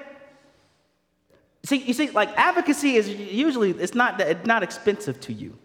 See, 1.63 1.77
you 1.77 1.93
see, 1.93 2.09
like 2.09 2.29
advocacy 2.37 2.95
is 2.95 3.07
usually 3.09 3.71
it's 3.71 3.93
not 3.93 4.19
it's 4.19 4.45
not 4.45 4.63
expensive 4.63 5.19
to 5.21 5.33
you. 5.33 5.57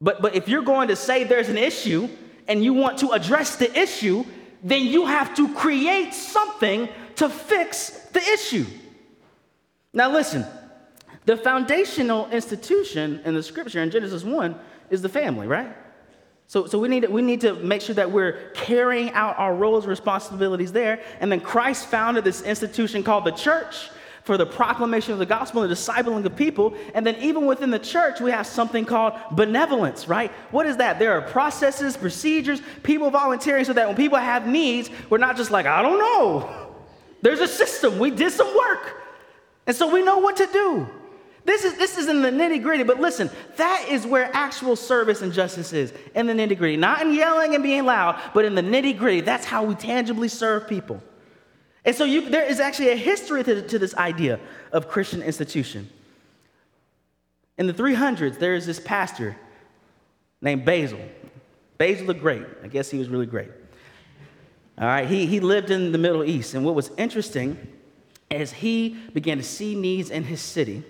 But 0.00 0.20
but 0.20 0.34
if 0.34 0.48
you're 0.48 0.62
going 0.62 0.88
to 0.88 0.96
say 0.96 1.24
there's 1.24 1.48
an 1.48 1.58
issue 1.58 2.08
and 2.48 2.64
you 2.64 2.74
want 2.74 2.98
to 2.98 3.10
address 3.10 3.56
the 3.56 3.76
issue, 3.78 4.24
then 4.62 4.82
you 4.82 5.06
have 5.06 5.34
to 5.36 5.54
create 5.54 6.14
something 6.14 6.88
to 7.16 7.28
fix 7.28 7.90
the 8.12 8.20
issue. 8.20 8.66
Now 9.92 10.10
listen, 10.10 10.44
the 11.26 11.36
foundational 11.36 12.28
institution 12.30 13.20
in 13.24 13.34
the 13.34 13.42
scripture 13.42 13.82
in 13.82 13.90
Genesis 13.90 14.24
1 14.24 14.58
is 14.90 15.02
the 15.02 15.08
family, 15.08 15.46
right? 15.46 15.76
So, 16.46 16.66
so 16.66 16.78
we, 16.78 16.88
need 16.88 17.00
to, 17.02 17.08
we 17.08 17.20
need 17.20 17.42
to 17.42 17.52
make 17.54 17.82
sure 17.82 17.94
that 17.96 18.10
we're 18.10 18.50
carrying 18.54 19.10
out 19.10 19.38
our 19.38 19.54
roles 19.54 19.84
and 19.84 19.90
responsibilities 19.90 20.72
there. 20.72 21.02
And 21.20 21.30
then 21.30 21.40
Christ 21.40 21.86
founded 21.86 22.24
this 22.24 22.40
institution 22.40 23.02
called 23.02 23.24
the 23.26 23.32
church 23.32 23.90
for 24.28 24.36
the 24.36 24.44
proclamation 24.44 25.14
of 25.14 25.18
the 25.18 25.24
gospel 25.24 25.62
and 25.62 25.72
the 25.72 25.74
discipling 25.74 26.22
of 26.22 26.36
people. 26.36 26.74
And 26.92 27.06
then 27.06 27.16
even 27.16 27.46
within 27.46 27.70
the 27.70 27.78
church, 27.78 28.20
we 28.20 28.30
have 28.30 28.46
something 28.46 28.84
called 28.84 29.14
benevolence, 29.30 30.06
right? 30.06 30.30
What 30.50 30.66
is 30.66 30.76
that? 30.76 30.98
There 30.98 31.12
are 31.12 31.22
processes, 31.22 31.96
procedures, 31.96 32.60
people 32.82 33.08
volunteering 33.08 33.64
so 33.64 33.72
that 33.72 33.86
when 33.86 33.96
people 33.96 34.18
have 34.18 34.46
needs, 34.46 34.90
we're 35.08 35.16
not 35.16 35.38
just 35.38 35.50
like, 35.50 35.64
I 35.64 35.80
don't 35.80 35.98
know. 35.98 36.74
There's 37.22 37.40
a 37.40 37.48
system. 37.48 37.98
We 37.98 38.10
did 38.10 38.30
some 38.30 38.54
work. 38.54 39.00
And 39.66 39.74
so 39.74 39.90
we 39.90 40.02
know 40.02 40.18
what 40.18 40.36
to 40.36 40.46
do. 40.52 40.86
This 41.46 41.64
is, 41.64 41.78
this 41.78 41.96
is 41.96 42.08
in 42.08 42.20
the 42.20 42.28
nitty 42.28 42.62
gritty, 42.62 42.82
but 42.82 43.00
listen, 43.00 43.30
that 43.56 43.86
is 43.88 44.06
where 44.06 44.28
actual 44.34 44.76
service 44.76 45.22
and 45.22 45.32
justice 45.32 45.72
is 45.72 45.94
in 46.14 46.26
the 46.26 46.34
nitty 46.34 46.58
gritty. 46.58 46.76
Not 46.76 47.00
in 47.00 47.14
yelling 47.14 47.54
and 47.54 47.62
being 47.62 47.86
loud, 47.86 48.20
but 48.34 48.44
in 48.44 48.54
the 48.54 48.60
nitty 48.60 48.98
gritty. 48.98 49.22
That's 49.22 49.46
how 49.46 49.62
we 49.62 49.74
tangibly 49.74 50.28
serve 50.28 50.68
people. 50.68 51.02
And 51.88 51.96
so 51.96 52.04
you, 52.04 52.28
there 52.28 52.44
is 52.44 52.60
actually 52.60 52.90
a 52.90 52.96
history 52.96 53.42
to, 53.44 53.62
to 53.62 53.78
this 53.78 53.94
idea 53.94 54.38
of 54.72 54.88
Christian 54.88 55.22
institution. 55.22 55.88
In 57.56 57.66
the 57.66 57.72
300s, 57.72 58.38
there 58.38 58.54
is 58.54 58.66
this 58.66 58.78
pastor 58.78 59.34
named 60.42 60.66
Basil. 60.66 61.00
Basil 61.78 62.06
the 62.06 62.12
Great. 62.12 62.44
I 62.62 62.68
guess 62.68 62.90
he 62.90 62.98
was 62.98 63.08
really 63.08 63.24
great. 63.24 63.48
All 64.76 64.86
right, 64.86 65.08
he, 65.08 65.24
he 65.24 65.40
lived 65.40 65.70
in 65.70 65.90
the 65.90 65.96
Middle 65.96 66.24
East. 66.24 66.52
And 66.52 66.62
what 66.62 66.74
was 66.74 66.90
interesting 66.98 67.56
is 68.30 68.52
he 68.52 68.90
began 69.14 69.38
to 69.38 69.42
see 69.42 69.74
needs 69.74 70.10
in 70.10 70.24
his 70.24 70.42
city 70.42 70.84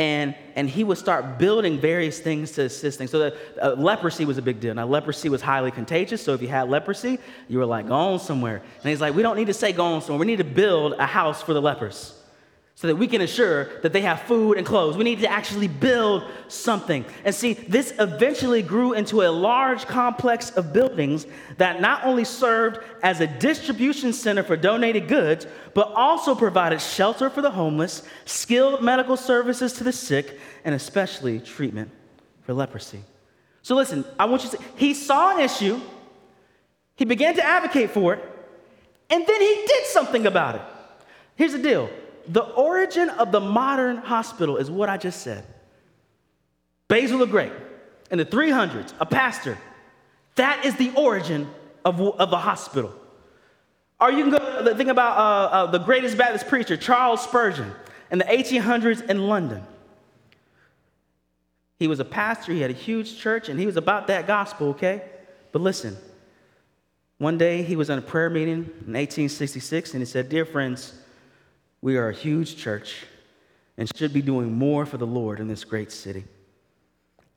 and, 0.00 0.34
and 0.56 0.68
he 0.68 0.82
would 0.82 0.96
start 0.96 1.38
building 1.38 1.78
various 1.78 2.18
things 2.18 2.52
to 2.52 2.62
assist 2.62 2.96
things. 2.96 3.10
So 3.10 3.18
that 3.18 3.34
uh, 3.62 3.74
leprosy 3.74 4.24
was 4.24 4.38
a 4.38 4.42
big 4.42 4.58
deal. 4.58 4.74
Now, 4.74 4.86
leprosy 4.86 5.28
was 5.28 5.42
highly 5.42 5.70
contagious, 5.70 6.22
so 6.22 6.32
if 6.32 6.40
you 6.40 6.48
had 6.48 6.70
leprosy, 6.70 7.18
you 7.48 7.58
were 7.58 7.66
like, 7.66 7.86
go 7.86 7.94
on 7.94 8.18
somewhere. 8.18 8.56
And 8.56 8.88
he's 8.88 9.02
like, 9.02 9.14
we 9.14 9.22
don't 9.22 9.36
need 9.36 9.48
to 9.48 9.54
say 9.54 9.74
go 9.74 9.84
on 9.84 10.00
somewhere. 10.00 10.18
We 10.18 10.24
need 10.26 10.38
to 10.38 10.44
build 10.44 10.94
a 10.94 11.04
house 11.04 11.42
for 11.42 11.52
the 11.52 11.60
lepers 11.60 12.19
so 12.80 12.86
that 12.86 12.96
we 12.96 13.06
can 13.06 13.20
assure 13.20 13.64
that 13.82 13.92
they 13.92 14.00
have 14.00 14.22
food 14.22 14.56
and 14.56 14.66
clothes. 14.66 14.96
We 14.96 15.04
need 15.04 15.20
to 15.20 15.30
actually 15.30 15.68
build 15.68 16.24
something. 16.48 17.04
And 17.26 17.34
see, 17.34 17.52
this 17.52 17.92
eventually 17.98 18.62
grew 18.62 18.94
into 18.94 19.20
a 19.20 19.28
large 19.28 19.84
complex 19.84 20.48
of 20.52 20.72
buildings 20.72 21.26
that 21.58 21.82
not 21.82 22.06
only 22.06 22.24
served 22.24 22.80
as 23.02 23.20
a 23.20 23.26
distribution 23.26 24.14
center 24.14 24.42
for 24.42 24.56
donated 24.56 25.08
goods, 25.08 25.46
but 25.74 25.92
also 25.92 26.34
provided 26.34 26.80
shelter 26.80 27.28
for 27.28 27.42
the 27.42 27.50
homeless, 27.50 28.02
skilled 28.24 28.82
medical 28.82 29.18
services 29.18 29.74
to 29.74 29.84
the 29.84 29.92
sick, 29.92 30.40
and 30.64 30.74
especially 30.74 31.38
treatment 31.38 31.90
for 32.44 32.54
leprosy. 32.54 33.04
So 33.60 33.74
listen, 33.74 34.06
I 34.18 34.24
want 34.24 34.42
you 34.42 34.50
to 34.52 34.56
see, 34.56 34.64
he 34.76 34.94
saw 34.94 35.36
an 35.36 35.40
issue, 35.40 35.82
he 36.96 37.04
began 37.04 37.34
to 37.34 37.44
advocate 37.44 37.90
for 37.90 38.14
it, 38.14 38.24
and 39.10 39.26
then 39.26 39.40
he 39.42 39.64
did 39.66 39.84
something 39.84 40.26
about 40.26 40.54
it. 40.54 40.62
Here's 41.36 41.52
the 41.52 41.58
deal 41.58 41.90
the 42.30 42.42
origin 42.42 43.10
of 43.10 43.32
the 43.32 43.40
modern 43.40 43.96
hospital 43.96 44.56
is 44.56 44.70
what 44.70 44.88
I 44.88 44.96
just 44.96 45.22
said. 45.22 45.44
Basil 46.86 47.18
the 47.18 47.26
Great 47.26 47.52
in 48.10 48.18
the 48.18 48.24
300s, 48.24 48.92
a 49.00 49.06
pastor. 49.06 49.58
That 50.36 50.64
is 50.64 50.76
the 50.76 50.92
origin 50.96 51.50
of, 51.84 52.00
of 52.00 52.30
the 52.30 52.38
hospital. 52.38 52.94
Or 54.00 54.10
you 54.12 54.22
can 54.22 54.30
go 54.30 54.76
think 54.76 54.90
about 54.90 55.18
uh, 55.18 55.54
uh, 55.54 55.66
the 55.66 55.78
greatest 55.78 56.16
Baptist 56.16 56.48
preacher, 56.48 56.76
Charles 56.76 57.22
Spurgeon, 57.22 57.72
in 58.10 58.18
the 58.18 58.24
1800s 58.24 59.08
in 59.10 59.26
London. 59.26 59.62
He 61.78 61.88
was 61.88 61.98
a 61.98 62.04
pastor, 62.04 62.52
he 62.52 62.60
had 62.60 62.70
a 62.70 62.74
huge 62.74 63.18
church, 63.18 63.48
and 63.48 63.58
he 63.58 63.66
was 63.66 63.76
about 63.76 64.06
that 64.06 64.26
gospel, 64.26 64.68
okay? 64.68 65.02
But 65.50 65.62
listen, 65.62 65.96
one 67.18 67.38
day 67.38 67.62
he 67.62 67.74
was 67.74 67.90
in 67.90 67.98
a 67.98 68.02
prayer 68.02 68.30
meeting 68.30 68.54
in 68.54 68.94
1866, 68.94 69.94
and 69.94 70.00
he 70.00 70.06
said, 70.06 70.28
Dear 70.28 70.44
friends, 70.44 70.94
we 71.82 71.96
are 71.96 72.08
a 72.08 72.14
huge 72.14 72.56
church 72.56 73.06
and 73.76 73.90
should 73.96 74.12
be 74.12 74.22
doing 74.22 74.52
more 74.52 74.84
for 74.84 74.98
the 74.98 75.06
Lord 75.06 75.40
in 75.40 75.48
this 75.48 75.64
great 75.64 75.90
city. 75.90 76.24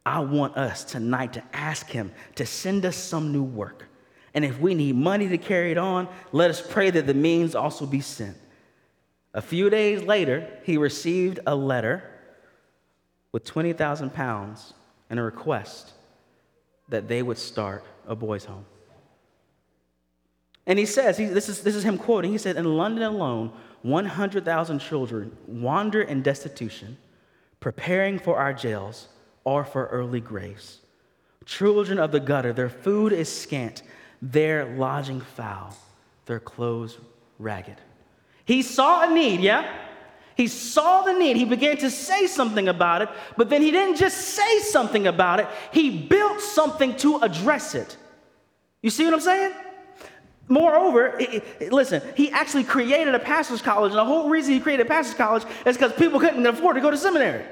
I 0.06 0.20
want 0.20 0.58
us 0.58 0.84
tonight 0.84 1.34
to 1.34 1.44
ask 1.54 1.88
Him 1.90 2.12
to 2.36 2.46
send 2.46 2.86
us 2.86 2.98
some 2.98 3.32
new 3.32 3.44
work. 3.44 3.86
And 4.34 4.44
if 4.44 4.60
we 4.60 4.74
need 4.74 4.96
money 4.96 5.30
to 5.30 5.38
carry 5.38 5.72
it 5.72 5.78
on, 5.78 6.08
let 6.32 6.50
us 6.50 6.62
pray 6.62 6.90
that 6.90 7.08
the 7.08 7.14
means 7.14 7.56
also 7.56 7.86
be 7.86 8.02
sent. 8.02 8.36
A 9.34 9.42
few 9.42 9.70
days 9.70 10.04
later, 10.04 10.48
he 10.64 10.78
received 10.78 11.40
a 11.48 11.56
letter 11.56 12.04
with 13.32 13.46
20,000 13.46 14.14
pounds 14.14 14.74
and 15.10 15.20
a 15.20 15.24
request 15.24 15.94
that 16.90 17.08
they 17.08 17.24
would 17.24 17.38
start 17.38 17.84
a 18.08 18.16
boys' 18.16 18.46
home. 18.46 18.66
And 20.66 20.80
he 20.80 20.86
says, 20.86 21.18
he, 21.18 21.26
this, 21.26 21.50
is, 21.50 21.62
this 21.62 21.76
is 21.76 21.84
him 21.84 21.98
quoting, 21.98 22.32
he 22.32 22.38
said, 22.38 22.56
In 22.56 22.78
London 22.78 23.04
alone, 23.04 23.52
100,000 23.82 24.80
children 24.80 25.36
wander 25.46 26.02
in 26.02 26.22
destitution, 26.22 26.98
preparing 27.60 28.18
for 28.18 28.38
our 28.38 28.54
jails 28.54 29.10
or 29.44 29.66
for 29.66 29.88
early 29.88 30.22
graves. 30.22 30.80
Children 31.46 32.00
of 32.00 32.12
the 32.12 32.20
gutter, 32.22 32.54
their 32.54 32.70
food 32.70 33.12
is 33.12 33.30
scant, 33.30 33.84
their 34.22 34.66
lodging 34.78 35.20
foul, 35.20 35.76
their 36.26 36.40
clothes 36.40 36.98
ragged. 37.40 37.76
He 38.46 38.62
saw 38.62 39.04
a 39.04 39.14
need, 39.14 39.42
yeah? 39.42 39.70
He 40.36 40.48
saw 40.48 41.04
the 41.04 41.14
need. 41.14 41.36
He 41.36 41.46
began 41.46 41.78
to 41.78 41.92
say 41.92 42.26
something 42.28 42.68
about 42.68 43.02
it, 43.02 43.10
but 43.38 43.50
then 43.50 43.62
he 43.62 43.70
didn't 43.70 43.98
just 43.98 44.18
say 44.18 44.60
something 44.60 45.08
about 45.08 45.42
it, 45.42 45.48
he 45.72 46.08
built 46.08 46.40
something 46.40 46.96
to 46.98 47.18
address 47.18 47.76
it. 47.76 47.98
You 48.82 48.90
see 48.90 49.06
what 49.06 49.14
I'm 49.14 49.20
saying? 49.20 49.54
Moreover, 50.48 51.18
it, 51.20 51.44
it, 51.60 51.74
listen, 51.74 52.02
he 52.16 52.30
actually 52.32 52.66
created 52.66 53.16
a 53.16 53.20
pastor's 53.20 53.62
college, 53.62 53.92
and 53.92 53.98
the 53.98 54.06
whole 54.06 54.30
reason 54.30 54.54
he 54.54 54.60
created 54.60 54.86
a 54.86 54.90
pastor's 54.90 55.16
college 55.16 55.44
is 55.66 55.78
because 55.78 55.94
people 55.94 56.20
couldn't 56.20 56.46
afford 56.46 56.76
to 56.76 56.82
go 56.82 56.92
to 56.92 56.98
seminary. 56.98 57.46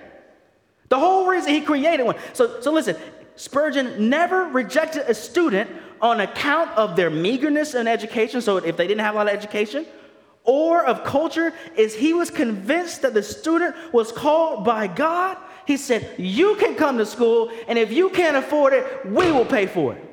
The 0.89 0.99
whole 0.99 1.25
reason 1.25 1.53
he 1.53 1.61
created 1.61 2.03
one. 2.03 2.17
So, 2.33 2.59
so 2.59 2.73
listen, 2.73 2.97
Spurgeon 3.37 4.09
never 4.09 4.43
rejected 4.43 5.03
a 5.07 5.13
student 5.13 5.69
on 6.01 6.19
account 6.19 6.71
of 6.71 6.95
their 6.95 7.09
meagerness 7.09 7.75
in 7.75 7.87
education, 7.87 8.41
so 8.41 8.57
if 8.57 8.75
they 8.75 8.87
didn't 8.87 9.01
have 9.01 9.15
a 9.15 9.17
lot 9.19 9.27
of 9.27 9.33
education, 9.33 9.85
or 10.43 10.83
of 10.83 11.03
culture, 11.03 11.53
is 11.77 11.95
he 11.95 12.13
was 12.13 12.29
convinced 12.29 13.03
that 13.03 13.13
the 13.13 13.23
student 13.23 13.75
was 13.93 14.11
called 14.11 14.65
by 14.65 14.87
God. 14.87 15.37
He 15.65 15.77
said, 15.77 16.15
You 16.17 16.55
can 16.55 16.75
come 16.75 16.97
to 16.97 17.05
school, 17.05 17.51
and 17.67 17.79
if 17.79 17.91
you 17.91 18.09
can't 18.09 18.35
afford 18.35 18.73
it, 18.73 19.05
we 19.05 19.31
will 19.31 19.45
pay 19.45 19.67
for 19.67 19.93
it. 19.93 20.10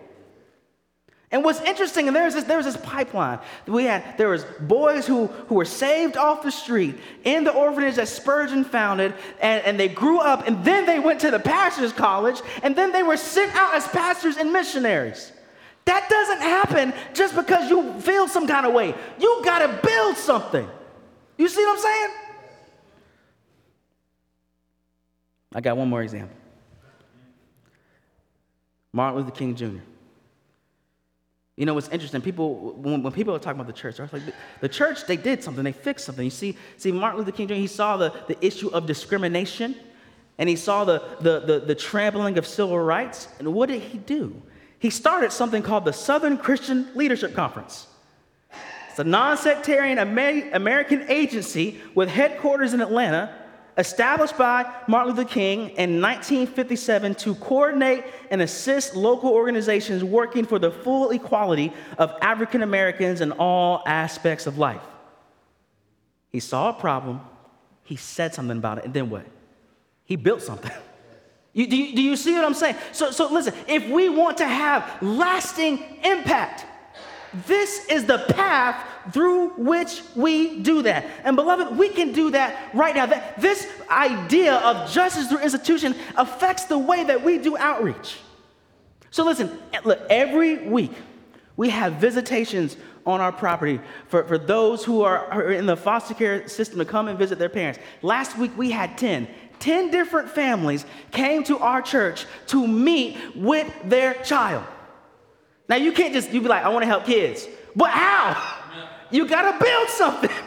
And 1.31 1.45
what's 1.45 1.61
interesting, 1.61 2.07
and 2.07 2.17
there's 2.17 2.33
this, 2.33 2.45
this 2.45 2.77
pipeline. 2.79 3.39
We 3.67 3.85
had 3.85 4.17
there 4.17 4.31
was 4.31 4.45
boys 4.61 5.07
who, 5.07 5.27
who 5.27 5.57
were 5.57 5.67
saved 5.67 6.17
off 6.17 6.43
the 6.43 6.51
street 6.51 6.97
in 7.25 7.45
the 7.45 7.53
orphanage 7.53 7.97
that 7.97 8.09
Spurgeon 8.09 8.65
founded, 8.65 9.13
and, 9.41 9.63
and 9.65 9.79
they 9.79 9.89
grew 9.89 10.21
up, 10.21 10.47
and 10.47 10.65
then 10.65 10.87
they 10.87 10.99
went 10.99 11.21
to 11.21 11.31
the 11.31 11.39
pastor's 11.39 11.93
college, 11.93 12.41
and 12.63 12.75
then 12.75 12.93
they 12.93 13.03
were 13.03 13.19
sent 13.19 13.55
out 13.55 13.75
as 13.75 13.87
pastors 13.89 14.39
and 14.39 14.53
missionaries. 14.53 15.33
That 15.85 16.09
doesn't 16.09 16.41
happen 16.41 16.95
just 17.13 17.35
because 17.35 17.69
you 17.69 18.01
feel 18.01 18.27
some 18.27 18.47
kind 18.47 18.65
of 18.65 18.73
way. 18.73 18.95
You 19.19 19.43
gotta 19.45 19.81
build 19.83 20.17
something. 20.17 20.67
You 21.37 21.49
see 21.49 21.63
what 21.65 21.77
I'm 21.77 21.83
saying? 21.83 22.11
I 25.55 25.61
got 25.61 25.77
one 25.77 25.89
more 25.89 26.03
example. 26.03 26.37
Martin 28.93 29.21
Luther 29.21 29.31
King 29.31 29.55
Jr. 29.55 29.79
You 31.59 31.67
know 31.67 31.75
what's 31.75 31.89
interesting? 31.89 32.21
People, 32.21 32.73
when, 32.75 33.03
when 33.03 33.13
people 33.13 33.35
are 33.35 33.39
talking 33.41 33.61
about 33.61 33.67
the 33.67 33.73
church, 33.73 33.97
they're 33.97 34.09
like, 34.13 34.23
the, 34.61 34.69
church, 34.69 35.07
they 35.07 35.17
did 35.17 35.43
something, 35.43 35.65
they 35.65 35.73
fixed 35.73 36.07
something. 36.07 36.25
You 36.25 36.31
see, 36.31 36.57
see, 36.77 36.93
Martin 36.93 37.19
Luther 37.19 37.33
King 37.33 37.49
Jr., 37.49 37.55
he 37.55 37.67
saw 37.67 37.97
the, 37.97 38.15
the 38.29 38.47
issue 38.47 38.69
of 38.69 38.87
discrimination 38.87 39.75
and 40.39 40.49
he 40.49 40.55
saw 40.55 40.85
the, 40.85 41.03
the, 41.21 41.41
the, 41.41 41.59
the 41.59 41.75
trampling 41.75 42.39
of 42.39 42.47
civil 42.47 42.79
rights. 42.79 43.27
And 43.41 43.53
what 43.53 43.71
did 43.71 43.83
he 43.83 43.99
do? 43.99 44.41
He 44.79 44.89
started 44.91 45.33
something 45.33 45.65
called 45.65 45.85
the 45.85 45.93
Southern 45.93 46.39
Christian 46.39 46.91
Leadership 46.95 47.35
Conference. 47.35 47.89
It's 48.91 49.01
a 49.01 49.05
non 49.05 49.37
sectarian 49.37 49.99
American 49.99 51.07
agency 51.09 51.81
with 51.97 52.09
headquarters 52.09 52.73
in 52.73 52.81
Atlanta 52.81 53.35
established 53.79 54.37
by 54.37 54.71
Martin 54.89 55.15
Luther 55.15 55.29
King 55.29 55.71
in 55.71 56.03
1957 56.03 57.15
to 57.15 57.35
coordinate 57.37 58.05
and 58.31 58.43
assist 58.43 58.95
local 58.97 59.31
organizations 59.31 60.03
working 60.03 60.45
for 60.45 60.59
the 60.59 60.71
full 60.71 61.11
equality 61.11 61.73
of 61.97 62.13
African 62.21 62.63
Americans 62.63 63.21
in 63.21 63.33
all 63.33 63.83
aspects 63.87 64.47
of 64.47 64.59
life. 64.59 64.83
He 66.31 66.41
saw 66.41 66.71
a 66.71 66.73
problem, 66.75 67.21
he 67.85 67.97
said 67.97 68.35
something 68.35 68.59
about 68.59 68.79
it, 68.79 68.85
and 68.85 68.95
then 68.95 69.09
what? 69.09 69.25
He 70.05 70.17
built 70.17 70.43
something. 70.43 70.73
You, 71.55 71.67
do, 71.67 71.77
you, 71.77 71.97
do 71.97 72.03
you 72.03 72.17
see 72.17 72.35
what 72.35 72.45
I'm 72.45 72.55
saying? 72.55 72.77
So, 72.93 73.11
so 73.11 73.33
listen, 73.33 73.55
if 73.67 73.89
we 73.89 74.09
want 74.09 74.39
to 74.39 74.47
have 74.47 75.03
lasting 75.03 75.83
impact, 76.05 76.67
this 77.47 77.87
is 77.87 78.05
the 78.05 78.19
path 78.19 78.85
through 79.13 79.51
which 79.51 80.03
we 80.15 80.61
do 80.61 80.83
that. 80.83 81.07
And 81.25 81.37
beloved, 81.37 81.77
we 81.77 81.89
can 81.89 82.13
do 82.13 82.31
that 82.31 82.75
right 82.75 82.95
now. 82.95 83.07
That 83.07 83.41
this 83.41 83.71
idea 83.91 84.55
of 84.57 84.91
justice 84.91 85.29
through 85.29 85.41
institution 85.41 85.95
affects 86.17 86.65
the 86.65 86.79
way 86.79 87.05
that 87.05 87.23
we 87.23 87.39
do 87.39 87.57
outreach. 87.57 88.19
So 89.11 89.25
listen, 89.25 89.59
eh, 89.73 89.81
look, 89.85 90.01
every 90.11 90.69
week 90.69 90.93
we 91.57 91.71
have 91.71 91.95
visitations 91.95 92.77
on 93.07 93.21
our 93.21 93.33
property 93.33 93.81
for, 94.07 94.25
for 94.25 94.37
those 94.37 94.85
who 94.85 95.03
are, 95.03 95.27
are 95.27 95.51
in 95.51 95.67
the 95.67 95.77
foster 95.77 96.15
care 96.15 96.47
system 96.47 96.79
to 96.79 96.85
come 96.85 97.09
and 97.09 97.19
visit 97.19 97.39
their 97.39 97.49
parents. 97.49 97.81
Last 98.03 98.37
week 98.37 98.57
we 98.57 98.71
had 98.71 98.99
10. 98.99 99.27
10 99.59 99.91
different 99.91 100.31
families 100.31 100.85
came 101.11 101.43
to 101.45 101.59
our 101.59 101.83
church 101.83 102.27
to 102.47 102.67
meet 102.67 103.17
with 103.35 103.73
their 103.85 104.15
child. 104.15 104.65
Now 105.69 105.77
you 105.77 105.93
can't 105.93 106.13
just 106.13 106.33
you 106.33 106.41
be 106.41 106.49
like, 106.49 106.65
I 106.65 106.69
want 106.69 106.83
to 106.83 106.87
help 106.87 107.05
kids. 107.05 107.47
But 107.77 107.91
how? 107.91 108.57
You 109.11 109.27
gotta 109.27 109.63
build 109.63 109.89
something. 109.89 110.31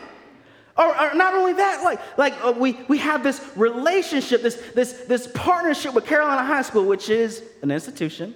Or, 0.78 0.88
or, 1.00 1.14
not 1.14 1.34
only 1.34 1.52
that, 1.54 1.84
like, 1.84 2.00
like 2.18 2.34
uh, 2.44 2.54
we, 2.54 2.80
we 2.88 2.98
have 3.00 3.24
this 3.24 3.46
relationship, 3.58 4.42
this, 4.42 4.56
this, 4.74 4.94
this 5.06 5.28
partnership 5.28 5.94
with 5.94 6.06
Carolina 6.06 6.44
High 6.46 6.62
School, 6.62 6.86
which 6.86 7.10
is 7.10 7.44
an 7.62 7.72
institution 7.72 8.34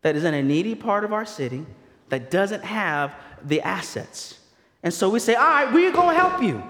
that 0.00 0.16
is 0.16 0.24
in 0.24 0.32
a 0.32 0.42
needy 0.42 0.74
part 0.74 1.04
of 1.04 1.12
our 1.12 1.26
city 1.26 1.64
that 2.08 2.30
doesn't 2.30 2.64
have 2.64 3.14
the 3.44 3.60
assets. 3.60 4.40
And 4.82 4.92
so 4.92 5.10
we 5.10 5.18
say, 5.18 5.34
all 5.34 5.44
right, 5.46 5.72
we're 5.72 5.92
gonna 5.92 6.16
help 6.16 6.42
you. 6.42 6.62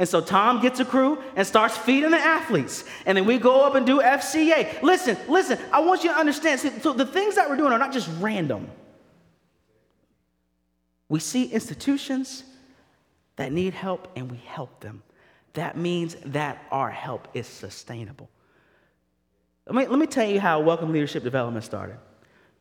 And 0.00 0.08
so 0.08 0.22
Tom 0.22 0.62
gets 0.62 0.80
a 0.80 0.84
crew 0.86 1.22
and 1.36 1.46
starts 1.46 1.76
feeding 1.76 2.10
the 2.10 2.16
athletes. 2.16 2.84
And 3.04 3.18
then 3.18 3.26
we 3.26 3.36
go 3.36 3.66
up 3.66 3.74
and 3.74 3.84
do 3.84 4.00
FCA. 4.00 4.80
Listen, 4.80 5.14
listen, 5.28 5.58
I 5.70 5.80
want 5.80 6.04
you 6.04 6.08
to 6.08 6.16
understand. 6.16 6.58
See, 6.58 6.70
so 6.80 6.94
the 6.94 7.04
things 7.04 7.34
that 7.34 7.50
we're 7.50 7.58
doing 7.58 7.70
are 7.70 7.78
not 7.78 7.92
just 7.92 8.08
random. 8.18 8.70
We 11.10 11.20
see 11.20 11.44
institutions 11.44 12.44
that 13.36 13.52
need 13.52 13.74
help 13.74 14.10
and 14.16 14.30
we 14.30 14.38
help 14.38 14.80
them. 14.80 15.02
That 15.52 15.76
means 15.76 16.16
that 16.24 16.64
our 16.70 16.90
help 16.90 17.28
is 17.34 17.46
sustainable. 17.46 18.30
Let 19.66 19.74
me, 19.74 19.86
let 19.86 19.98
me 19.98 20.06
tell 20.06 20.26
you 20.26 20.40
how 20.40 20.60
Welcome 20.60 20.92
Leadership 20.92 21.24
Development 21.24 21.62
started. 21.62 21.98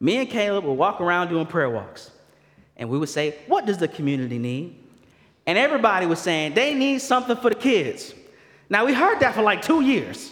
Me 0.02 0.17
and 0.17 0.30
Caleb 0.30 0.65
would 0.65 0.73
walk 0.73 0.99
around 0.99 1.30
doing 1.30 1.45
prayer 1.45 1.69
walks, 1.69 2.12
and 2.75 2.89
we 2.89 2.97
would 2.97 3.08
say, 3.08 3.38
What 3.47 3.65
does 3.65 3.78
the 3.78 3.88
community 3.88 4.39
need? 4.39 4.88
And 5.50 5.58
everybody 5.58 6.06
was 6.06 6.20
saying, 6.20 6.54
They 6.54 6.76
need 6.76 7.00
something 7.02 7.36
for 7.36 7.50
the 7.50 7.56
kids. 7.56 8.14
Now, 8.70 8.86
we 8.86 8.94
heard 8.94 9.20
that 9.22 9.34
for 9.34 9.42
like 9.42 9.64
two 9.64 9.82
years. 9.82 10.32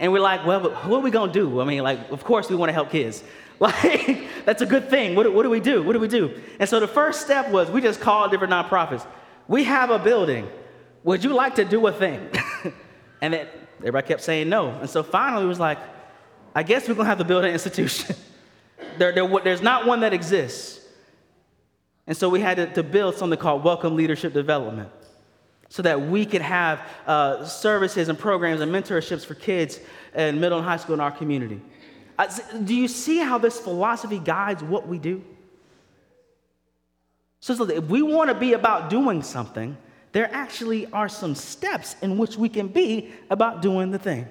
And 0.00 0.12
we're 0.12 0.18
like, 0.18 0.44
well, 0.44 0.70
what 0.70 0.98
are 0.98 1.00
we 1.00 1.12
gonna 1.12 1.32
do? 1.32 1.60
I 1.60 1.64
mean, 1.64 1.84
like, 1.84 2.10
of 2.10 2.24
course 2.24 2.50
we 2.50 2.56
wanna 2.56 2.72
help 2.72 2.90
kids. 2.90 3.22
Like, 3.60 4.28
that's 4.44 4.62
a 4.62 4.66
good 4.66 4.88
thing. 4.88 5.16
What, 5.16 5.32
what 5.32 5.42
do 5.42 5.50
we 5.50 5.58
do? 5.58 5.82
What 5.82 5.92
do 5.92 5.98
we 5.98 6.06
do? 6.06 6.40
And 6.60 6.68
so 6.68 6.78
the 6.78 6.86
first 6.86 7.22
step 7.22 7.50
was 7.50 7.68
we 7.68 7.80
just 7.80 8.00
called 8.00 8.30
different 8.30 8.52
nonprofits. 8.52 9.04
We 9.48 9.64
have 9.64 9.90
a 9.90 9.98
building. 9.98 10.48
Would 11.02 11.24
you 11.24 11.34
like 11.34 11.56
to 11.56 11.64
do 11.64 11.84
a 11.88 11.92
thing? 11.92 12.20
and 13.20 13.34
then 13.34 13.48
everybody 13.78 14.06
kept 14.06 14.22
saying 14.22 14.48
no. 14.48 14.70
And 14.70 14.88
so 14.88 15.02
finally 15.02 15.44
it 15.44 15.48
was 15.48 15.58
like, 15.58 15.78
I 16.54 16.62
guess 16.62 16.88
we're 16.88 16.94
gonna 16.94 17.08
have 17.08 17.18
to 17.18 17.24
build 17.24 17.44
an 17.44 17.52
institution. 17.58 18.14
there, 18.96 19.12
there, 19.12 19.28
there's 19.42 19.62
not 19.62 19.86
one 19.86 20.00
that 20.00 20.12
exists. 20.12 20.77
And 22.08 22.16
so 22.16 22.30
we 22.30 22.40
had 22.40 22.56
to, 22.56 22.66
to, 22.72 22.82
build 22.82 23.16
something 23.16 23.38
called 23.38 23.62
Welcome 23.62 23.94
Leadership 23.94 24.32
Development 24.32 24.88
so 25.68 25.82
that 25.82 26.00
we 26.00 26.24
could 26.24 26.40
have 26.40 26.80
uh, 27.06 27.44
services 27.44 28.08
and 28.08 28.18
programs 28.18 28.62
and 28.62 28.72
mentorships 28.72 29.26
for 29.26 29.34
kids 29.34 29.78
in 30.14 30.40
middle 30.40 30.56
and 30.56 30.66
high 30.66 30.78
school 30.78 30.94
in 30.94 31.00
our 31.00 31.10
community. 31.10 31.60
Uh, 32.18 32.26
do 32.64 32.74
you 32.74 32.88
see 32.88 33.18
how 33.18 33.36
this 33.36 33.60
philosophy 33.60 34.18
guides 34.18 34.62
what 34.64 34.88
we 34.88 34.98
do? 34.98 35.22
So, 37.40 37.54
so 37.54 37.68
if 37.68 37.84
we 37.84 38.00
want 38.00 38.30
to 38.30 38.34
be 38.34 38.54
about 38.54 38.88
doing 38.88 39.22
something, 39.22 39.76
there 40.12 40.32
actually 40.32 40.86
are 40.92 41.10
some 41.10 41.34
steps 41.34 41.94
in 42.00 42.16
which 42.16 42.38
we 42.38 42.48
can 42.48 42.68
be 42.68 43.12
about 43.28 43.60
doing 43.60 43.90
the 43.90 43.98
thing. 43.98 44.26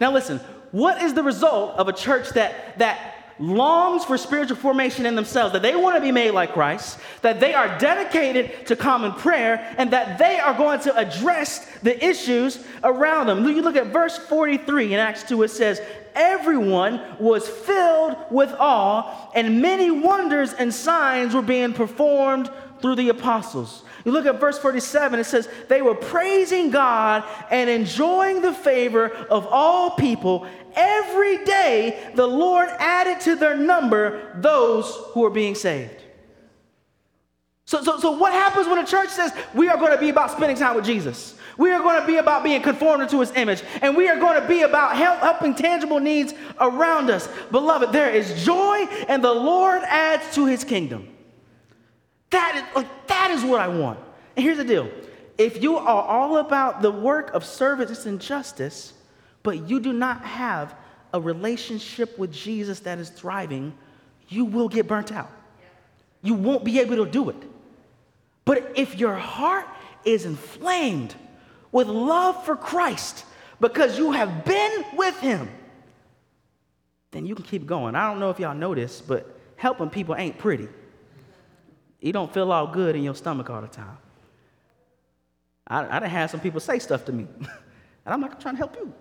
Now, 0.00 0.12
listen, 0.12 0.38
what 0.70 1.02
is 1.02 1.14
the 1.14 1.22
result 1.24 1.76
of 1.76 1.88
a 1.88 1.92
church 1.92 2.30
that, 2.30 2.78
that 2.78 3.19
longs 3.40 4.04
for 4.04 4.18
spiritual 4.18 4.56
formation 4.56 5.06
in 5.06 5.14
themselves, 5.14 5.52
that 5.54 5.62
they 5.62 5.74
want 5.74 5.96
to 5.96 6.00
be 6.00 6.12
made 6.12 6.32
like 6.32 6.52
Christ, 6.52 6.98
that 7.22 7.40
they 7.40 7.54
are 7.54 7.78
dedicated 7.78 8.66
to 8.66 8.76
common 8.76 9.12
prayer, 9.12 9.74
and 9.78 9.90
that 9.92 10.18
they 10.18 10.38
are 10.38 10.54
going 10.54 10.80
to 10.80 10.96
address 10.96 11.66
the 11.82 12.04
issues 12.04 12.62
around 12.84 13.26
them. 13.26 13.44
You 13.44 13.62
look 13.62 13.76
at 13.76 13.88
verse 13.88 14.18
43 14.18 14.94
in 14.94 15.00
Acts 15.00 15.24
2, 15.24 15.42
it 15.42 15.48
says, 15.48 15.80
Everyone 16.14 17.00
was 17.18 17.48
filled 17.48 18.16
with 18.30 18.52
awe, 18.58 19.30
and 19.34 19.62
many 19.62 19.90
wonders 19.90 20.52
and 20.52 20.72
signs 20.74 21.34
were 21.34 21.42
being 21.42 21.72
performed 21.72 22.50
through 22.80 22.96
the 22.96 23.08
apostles. 23.08 23.82
You 24.04 24.12
look 24.12 24.26
at 24.26 24.40
verse 24.40 24.58
47, 24.58 25.20
it 25.20 25.24
says, 25.24 25.48
They 25.68 25.82
were 25.82 25.94
praising 25.94 26.70
God 26.70 27.24
and 27.50 27.68
enjoying 27.68 28.40
the 28.40 28.52
favor 28.52 29.10
of 29.10 29.46
all 29.46 29.90
people, 29.92 30.46
every 30.74 31.44
day 31.44 32.10
the 32.14 32.26
Lord 32.26 32.68
added 32.78 33.20
to 33.22 33.36
their 33.36 33.56
number 33.56 34.40
those 34.40 34.94
who 35.12 35.24
are 35.24 35.30
being 35.30 35.54
saved. 35.54 36.02
So, 37.66 37.82
so, 37.84 37.98
so 38.00 38.10
what 38.12 38.32
happens 38.32 38.66
when 38.66 38.78
a 38.78 38.86
church 38.86 39.10
says 39.10 39.32
we 39.54 39.68
are 39.68 39.76
going 39.76 39.92
to 39.92 39.98
be 39.98 40.08
about 40.08 40.32
spending 40.32 40.56
time 40.56 40.74
with 40.74 40.84
Jesus? 40.84 41.36
We 41.56 41.70
are 41.72 41.80
going 41.80 42.00
to 42.00 42.06
be 42.06 42.16
about 42.16 42.42
being 42.42 42.62
conformed 42.62 43.08
to 43.10 43.20
his 43.20 43.32
image, 43.32 43.62
and 43.82 43.94
we 43.94 44.08
are 44.08 44.18
going 44.18 44.40
to 44.40 44.48
be 44.48 44.62
about 44.62 44.96
help, 44.96 45.20
helping 45.20 45.54
tangible 45.54 46.00
needs 46.00 46.32
around 46.58 47.10
us. 47.10 47.28
Beloved, 47.50 47.92
there 47.92 48.10
is 48.10 48.44
joy, 48.44 48.86
and 49.08 49.22
the 49.22 49.32
Lord 49.32 49.82
adds 49.82 50.34
to 50.36 50.46
his 50.46 50.64
kingdom. 50.64 51.06
That 52.30 52.56
is, 52.56 52.76
like, 52.76 53.06
that 53.08 53.30
is 53.30 53.44
what 53.44 53.60
I 53.60 53.68
want. 53.68 53.98
And 54.36 54.44
here's 54.44 54.58
the 54.58 54.64
deal 54.64 54.90
if 55.38 55.62
you 55.62 55.78
are 55.78 56.02
all 56.02 56.36
about 56.36 56.82
the 56.82 56.90
work 56.90 57.32
of 57.34 57.44
service 57.44 58.06
and 58.06 58.20
justice, 58.20 58.92
but 59.42 59.68
you 59.68 59.80
do 59.80 59.92
not 59.92 60.22
have 60.22 60.74
a 61.12 61.20
relationship 61.20 62.18
with 62.18 62.32
Jesus 62.32 62.80
that 62.80 62.98
is 62.98 63.10
thriving, 63.10 63.72
you 64.28 64.44
will 64.44 64.68
get 64.68 64.86
burnt 64.86 65.12
out. 65.12 65.30
You 66.22 66.34
won't 66.34 66.64
be 66.64 66.78
able 66.80 67.04
to 67.04 67.10
do 67.10 67.30
it. 67.30 67.36
But 68.44 68.72
if 68.76 68.98
your 68.98 69.14
heart 69.14 69.66
is 70.04 70.24
inflamed 70.26 71.14
with 71.72 71.88
love 71.88 72.44
for 72.44 72.56
Christ 72.56 73.24
because 73.60 73.98
you 73.98 74.12
have 74.12 74.44
been 74.44 74.84
with 74.94 75.18
Him, 75.20 75.48
then 77.12 77.26
you 77.26 77.34
can 77.34 77.44
keep 77.44 77.66
going. 77.66 77.94
I 77.94 78.08
don't 78.08 78.20
know 78.20 78.30
if 78.30 78.38
y'all 78.38 78.54
know 78.54 78.74
this, 78.74 79.00
but 79.00 79.38
helping 79.56 79.90
people 79.90 80.14
ain't 80.16 80.38
pretty. 80.38 80.68
You 82.00 82.12
don't 82.12 82.32
feel 82.32 82.50
all 82.50 82.66
good 82.66 82.96
in 82.96 83.02
your 83.02 83.14
stomach 83.14 83.50
all 83.50 83.60
the 83.60 83.68
time. 83.68 83.98
I, 85.66 85.96
I 85.96 86.00
done 86.00 86.10
had 86.10 86.30
some 86.30 86.40
people 86.40 86.60
say 86.60 86.78
stuff 86.78 87.04
to 87.06 87.12
me, 87.12 87.26
and 87.38 87.48
I'm 88.06 88.20
like, 88.20 88.34
I'm 88.34 88.40
trying 88.40 88.54
to 88.54 88.58
help 88.58 88.76
you. 88.76 88.92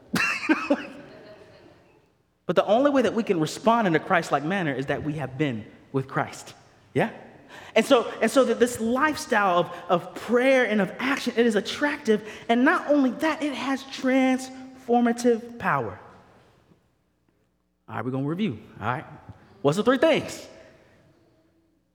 but 2.45 2.56
the 2.56 2.66
only 2.66 2.91
way 2.91 3.02
that 3.02 3.14
we 3.14 3.24
can 3.24 3.39
respond 3.39 3.88
in 3.88 3.95
a 3.95 4.00
Christ 4.00 4.32
like 4.32 4.43
manner 4.43 4.74
is 4.74 4.88
that 4.88 5.04
we 5.04 5.14
have 5.14 5.38
been 5.38 5.66
with 5.91 6.08
Christ. 6.08 6.54
Yeah? 6.93 7.12
And 7.76 7.86
so, 7.86 8.12
and 8.22 8.30
so 8.30 8.43
that 8.43 8.60
this 8.60 8.80
lifestyle 8.80 9.60
of, 9.60 9.72
of 9.89 10.16
prayer 10.16 10.66
and 10.66 10.82
of 10.82 10.91
action, 11.00 11.34
it 11.38 11.45
is 11.45 11.56
attractive. 11.56 12.28
And 12.47 12.64
not 12.64 12.88
only 12.89 13.12
that, 13.12 13.41
it 13.41 13.54
has 13.54 13.84
transformative 13.86 15.58
power. 15.58 16.00
All 17.88 17.95
right, 17.95 18.06
we're 18.06 18.12
going 18.12 18.24
to 18.24 18.30
review. 18.30 18.60
All 18.80 18.88
right. 18.88 19.06
What's 19.62 19.78
the 19.78 19.84
three 19.84 19.97
things? 19.97 20.47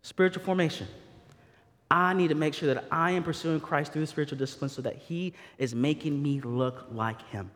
Spiritual 0.04 0.42
formation. 0.42 0.86
I 1.90 2.12
need 2.12 2.28
to 2.28 2.34
make 2.34 2.52
sure 2.52 2.74
that 2.74 2.84
I 2.90 3.12
am 3.12 3.22
pursuing 3.22 3.58
Christ 3.58 3.90
through 3.90 4.02
the 4.02 4.06
spiritual 4.06 4.36
discipline 4.36 4.68
so 4.68 4.82
that 4.82 4.96
He 4.96 5.32
is 5.56 5.74
making 5.74 6.22
me 6.22 6.42
look 6.42 6.84
like 6.92 7.26
Him. 7.30 7.50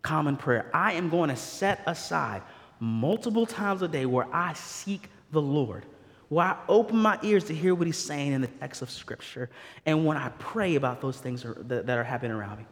Common 0.00 0.38
prayer. 0.38 0.70
I 0.72 0.94
am 0.94 1.10
going 1.10 1.28
to 1.28 1.36
set 1.36 1.82
aside 1.86 2.40
multiple 2.80 3.44
times 3.44 3.82
a 3.82 3.88
day 3.88 4.06
where 4.06 4.26
I 4.34 4.54
seek 4.54 5.10
the 5.32 5.42
Lord, 5.42 5.84
where 6.30 6.46
I 6.46 6.56
open 6.66 6.96
my 6.96 7.18
ears 7.22 7.44
to 7.44 7.54
hear 7.54 7.74
what 7.74 7.86
He's 7.86 7.98
saying 7.98 8.32
in 8.32 8.40
the 8.40 8.46
text 8.46 8.80
of 8.80 8.90
Scripture, 8.90 9.50
and 9.84 10.06
when 10.06 10.16
I 10.16 10.30
pray 10.38 10.76
about 10.76 11.02
those 11.02 11.18
things 11.18 11.44
that 11.44 11.90
are 11.90 12.04
happening 12.04 12.32
around 12.32 12.60
me. 12.60 12.64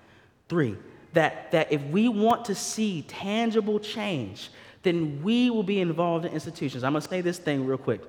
Three, 0.49 0.79
that, 1.13 1.51
that 1.53 1.71
if 1.71 1.83
we 1.85 2.09
want 2.09 2.47
to 2.47 2.55
see 2.55 3.03
tangible 3.03 3.79
change, 3.79 4.49
then 4.83 5.23
we 5.23 5.51
will 5.51 5.63
be 5.63 5.81
involved 5.83 6.25
in 6.25 6.33
institutions. 6.33 6.85
I'm 6.85 6.93
going 6.93 7.03
to 7.03 7.09
say 7.09 7.21
this 7.21 7.39
thing 7.39 7.67
real 7.67 7.77
quick. 7.77 8.01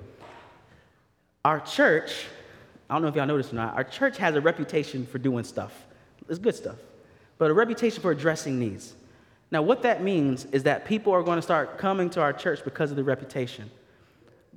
Our 1.44 1.60
church, 1.60 2.26
I 2.88 2.94
don't 2.94 3.02
know 3.02 3.08
if 3.08 3.14
y'all 3.14 3.26
noticed 3.26 3.52
or 3.52 3.56
not, 3.56 3.74
our 3.74 3.84
church 3.84 4.16
has 4.18 4.34
a 4.34 4.40
reputation 4.40 5.06
for 5.06 5.18
doing 5.18 5.44
stuff. 5.44 5.86
It's 6.28 6.38
good 6.38 6.54
stuff, 6.54 6.76
but 7.36 7.50
a 7.50 7.54
reputation 7.54 8.00
for 8.00 8.10
addressing 8.10 8.58
needs. 8.58 8.94
Now, 9.50 9.62
what 9.62 9.82
that 9.82 10.02
means 10.02 10.46
is 10.46 10.62
that 10.62 10.86
people 10.86 11.12
are 11.12 11.22
going 11.22 11.36
to 11.36 11.42
start 11.42 11.76
coming 11.78 12.08
to 12.10 12.20
our 12.20 12.32
church 12.32 12.64
because 12.64 12.90
of 12.90 12.96
the 12.96 13.04
reputation. 13.04 13.70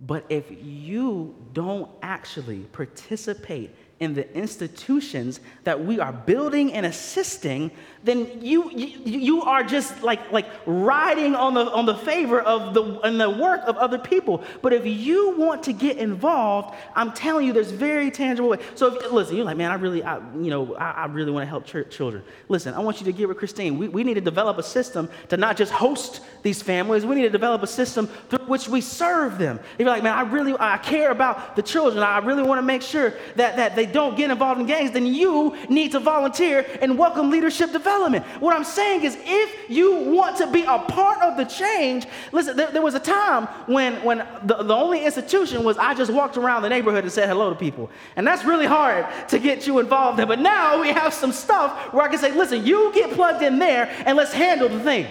But 0.06 0.26
if 0.30 0.46
you 0.64 1.36
don't 1.54 1.92
actually 2.02 2.60
participate 2.72 3.76
in 4.00 4.14
the 4.14 4.32
institutions 4.38 5.40
that 5.64 5.84
we 5.84 6.00
are 6.00 6.14
building 6.14 6.72
and 6.74 6.86
assisting, 6.86 7.72
then 8.04 8.42
you, 8.42 8.70
you, 8.72 8.88
you 9.04 9.42
are 9.42 9.64
just 9.64 10.04
like, 10.04 10.32
like 10.32 10.46
riding 10.68 11.34
on 11.36 11.56
the, 11.56 11.70
on 11.72 11.88
the 11.88 11.96
favor 11.96 12.40
of 12.40 12.76
the, 12.76 13.00
and 13.02 13.20
the 13.20 13.30
work 13.30 13.62
of 13.66 13.76
other 13.78 13.98
people. 13.98 14.44
But 14.62 14.72
if 14.72 14.86
you 14.86 15.36
want 15.36 15.64
to 15.64 15.74
get 15.74 15.98
involved, 15.98 16.76
I'm 16.96 17.12
telling 17.12 17.48
you, 17.48 17.54
there's 17.54 17.72
very 17.72 18.12
tangible 18.12 18.50
way. 18.50 18.60
So 18.76 18.96
if, 18.96 19.12
listen, 19.12 19.36
you're 19.36 19.46
like, 19.46 19.58
man, 19.58 19.72
I 19.72 19.76
really, 19.76 20.04
I, 20.04 20.20
you 20.36 20.52
know, 20.52 20.76
I, 20.76 20.92
I 20.92 21.06
really 21.08 21.32
want 21.32 21.44
to 21.44 21.50
help 21.50 21.66
ch- 21.66 21.90
children. 21.90 22.24
Listen, 22.50 22.76
I 22.76 22.80
want 22.80 23.00
you 23.00 23.06
to 23.06 23.12
get 23.12 23.28
with 23.28 23.38
Christine. 23.38 23.80
We, 23.80 23.88
we 23.88 24.04
need 24.04 24.14
to 24.14 24.22
develop 24.22 24.60
a 24.60 24.64
system 24.64 25.10
to 25.30 25.38
not 25.38 25.58
just 25.58 25.72
host 25.72 26.22
these 26.44 26.62
families. 26.62 27.04
We 27.04 27.16
need 27.16 27.24
to 27.24 27.30
develop 27.30 27.64
a 27.64 27.68
system 27.68 28.08
through 28.30 28.46
which 28.46 28.70
we 28.70 28.80
serve 28.80 29.40
them. 29.40 29.60
If 29.74 29.80
you're 29.80 29.90
like, 29.90 30.04
man, 30.04 30.14
I 30.14 30.22
really, 30.22 30.56
I 30.60 30.78
care 30.78 31.10
about 31.10 31.56
the 31.56 31.64
children. 31.64 32.04
I 32.04 32.20
really 32.20 32.44
want 32.44 32.60
to 32.60 32.64
make 32.64 32.84
sure 32.84 33.14
that, 33.36 33.56
that 33.58 33.76
they 33.76 33.87
don't 33.94 34.16
get 34.16 34.32
involved 34.32 34.60
in 34.62 34.68
gangs, 34.68 34.92
then 34.92 35.06
you 35.06 35.56
need 35.70 35.92
to 35.92 36.00
volunteer 36.00 36.66
and 36.82 36.98
welcome 36.98 37.30
leadership 37.30 37.72
development. 37.72 38.26
What 38.40 38.56
I'm 38.56 38.64
saying 38.64 39.04
is, 39.04 39.18
if 39.24 39.70
you 39.70 39.96
want 39.96 40.38
to 40.38 40.48
be 40.48 40.64
a 40.64 40.80
part 40.80 41.22
of 41.22 41.38
the 41.38 41.46
change, 41.46 42.06
listen, 42.32 42.56
there, 42.58 42.72
there 42.72 42.82
was 42.82 42.96
a 42.96 43.00
time 43.00 43.48
when, 43.68 43.96
when 44.04 44.20
the, 44.44 44.64
the 44.64 44.76
only 44.76 45.06
institution 45.06 45.64
was 45.64 45.78
I 45.78 45.94
just 45.94 46.12
walked 46.12 46.38
around 46.38 46.62
the 46.62 46.70
neighborhood 46.70 47.04
and 47.04 47.12
said 47.12 47.30
hello 47.30 47.50
to 47.50 47.56
people. 47.56 47.90
And 48.16 48.26
that's 48.26 48.46
really 48.46 48.66
hard 48.66 49.06
to 49.30 49.40
get 49.40 49.68
you 49.68 49.80
involved 49.80 50.20
in. 50.20 50.28
But 50.28 50.40
now 50.40 50.82
we 50.82 50.90
have 50.90 51.14
some 51.14 51.32
stuff 51.32 51.94
where 51.94 52.04
I 52.04 52.08
can 52.08 52.20
say, 52.20 52.32
listen, 52.32 52.66
you 52.66 52.92
get 52.94 53.12
plugged 53.12 53.44
in 53.44 53.60
there 53.60 53.90
and 54.06 54.18
let's 54.18 54.34
handle 54.34 54.70
the 54.70 54.80
thing. 54.80 55.08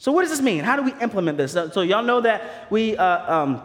So, 0.00 0.12
what 0.12 0.22
does 0.22 0.30
this 0.30 0.40
mean? 0.40 0.64
How 0.64 0.76
do 0.76 0.82
we 0.82 0.94
implement 1.02 1.36
this? 1.36 1.52
So, 1.52 1.82
y'all 1.82 2.02
know 2.02 2.22
that 2.22 2.70
we 2.70 2.96
uh, 2.96 3.34
um, 3.34 3.62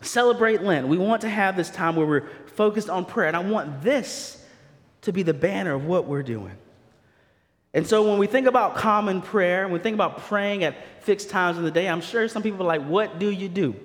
celebrate 0.00 0.62
Lent. 0.62 0.88
We 0.88 0.98
want 0.98 1.22
to 1.22 1.28
have 1.28 1.56
this 1.56 1.70
time 1.70 1.96
where 1.96 2.06
we're 2.06 2.28
focused 2.54 2.90
on 2.90 3.04
prayer. 3.04 3.28
And 3.28 3.36
I 3.36 3.40
want 3.40 3.82
this 3.82 4.42
to 5.02 5.12
be 5.12 5.22
the 5.22 5.34
banner 5.34 5.74
of 5.74 5.84
what 5.84 6.06
we're 6.06 6.22
doing. 6.22 6.56
And 7.72 7.86
so 7.86 8.08
when 8.08 8.18
we 8.18 8.26
think 8.26 8.46
about 8.46 8.74
common 8.74 9.22
prayer, 9.22 9.64
when 9.64 9.72
we 9.72 9.78
think 9.78 9.94
about 9.94 10.18
praying 10.18 10.64
at 10.64 10.74
fixed 11.02 11.30
times 11.30 11.56
in 11.56 11.64
the 11.64 11.70
day, 11.70 11.88
I'm 11.88 12.00
sure 12.00 12.26
some 12.28 12.42
people 12.42 12.62
are 12.62 12.66
like, 12.66 12.84
what 12.84 13.18
do 13.18 13.30
you 13.30 13.48
do? 13.48 13.76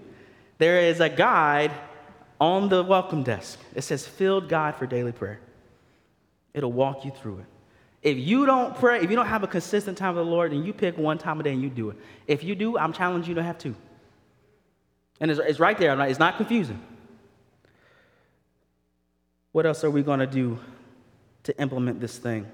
There 0.58 0.80
is 0.80 1.00
a 1.00 1.10
guide 1.10 1.72
on 2.42 2.70
the 2.70 2.84
welcome 2.84 3.24
desk. 3.24 3.60
It 3.76 3.84
says, 3.84 4.08
filled 4.08 4.50
guide 4.50 4.76
for 4.76 4.88
daily 4.88 5.12
prayer. 5.12 5.40
It'll 6.54 6.72
walk 6.72 7.06
you 7.06 7.12
through 7.12 7.40
it. 7.40 7.46
If 8.02 8.18
you 8.18 8.46
don't 8.46 8.76
pray, 8.76 9.02
if 9.02 9.10
you 9.10 9.16
don't 9.16 9.28
have 9.28 9.44
a 9.44 9.48
consistent 9.48 9.98
time 9.98 10.16
with 10.16 10.26
the 10.26 10.32
Lord, 10.32 10.52
and 10.52 10.66
you 10.66 10.74
pick 10.74 10.98
one 10.98 11.18
time 11.18 11.40
a 11.40 11.44
day 11.44 11.54
and 11.54 11.62
you 11.62 11.70
do 11.70 11.90
it. 11.90 11.98
If 12.28 12.44
you 12.44 12.56
do, 12.56 12.78
I'm 12.78 12.94
challenging 12.94 13.30
you 13.30 13.36
to 13.36 13.44
have 13.44 13.58
two. 13.58 13.76
And 15.20 15.32
it's, 15.32 15.40
it's 15.40 15.60
right 15.60 15.78
there. 15.78 16.00
It's 16.02 16.20
not 16.20 16.38
confusing. 16.38 16.82
What 19.52 19.66
else 19.66 19.84
are 19.84 19.92
we 19.92 20.04
going 20.04 20.20
to 20.20 20.28
do 20.28 20.60
to 21.44 21.58
implement 21.60 22.02
this 22.02 22.18
thing? 22.18 22.46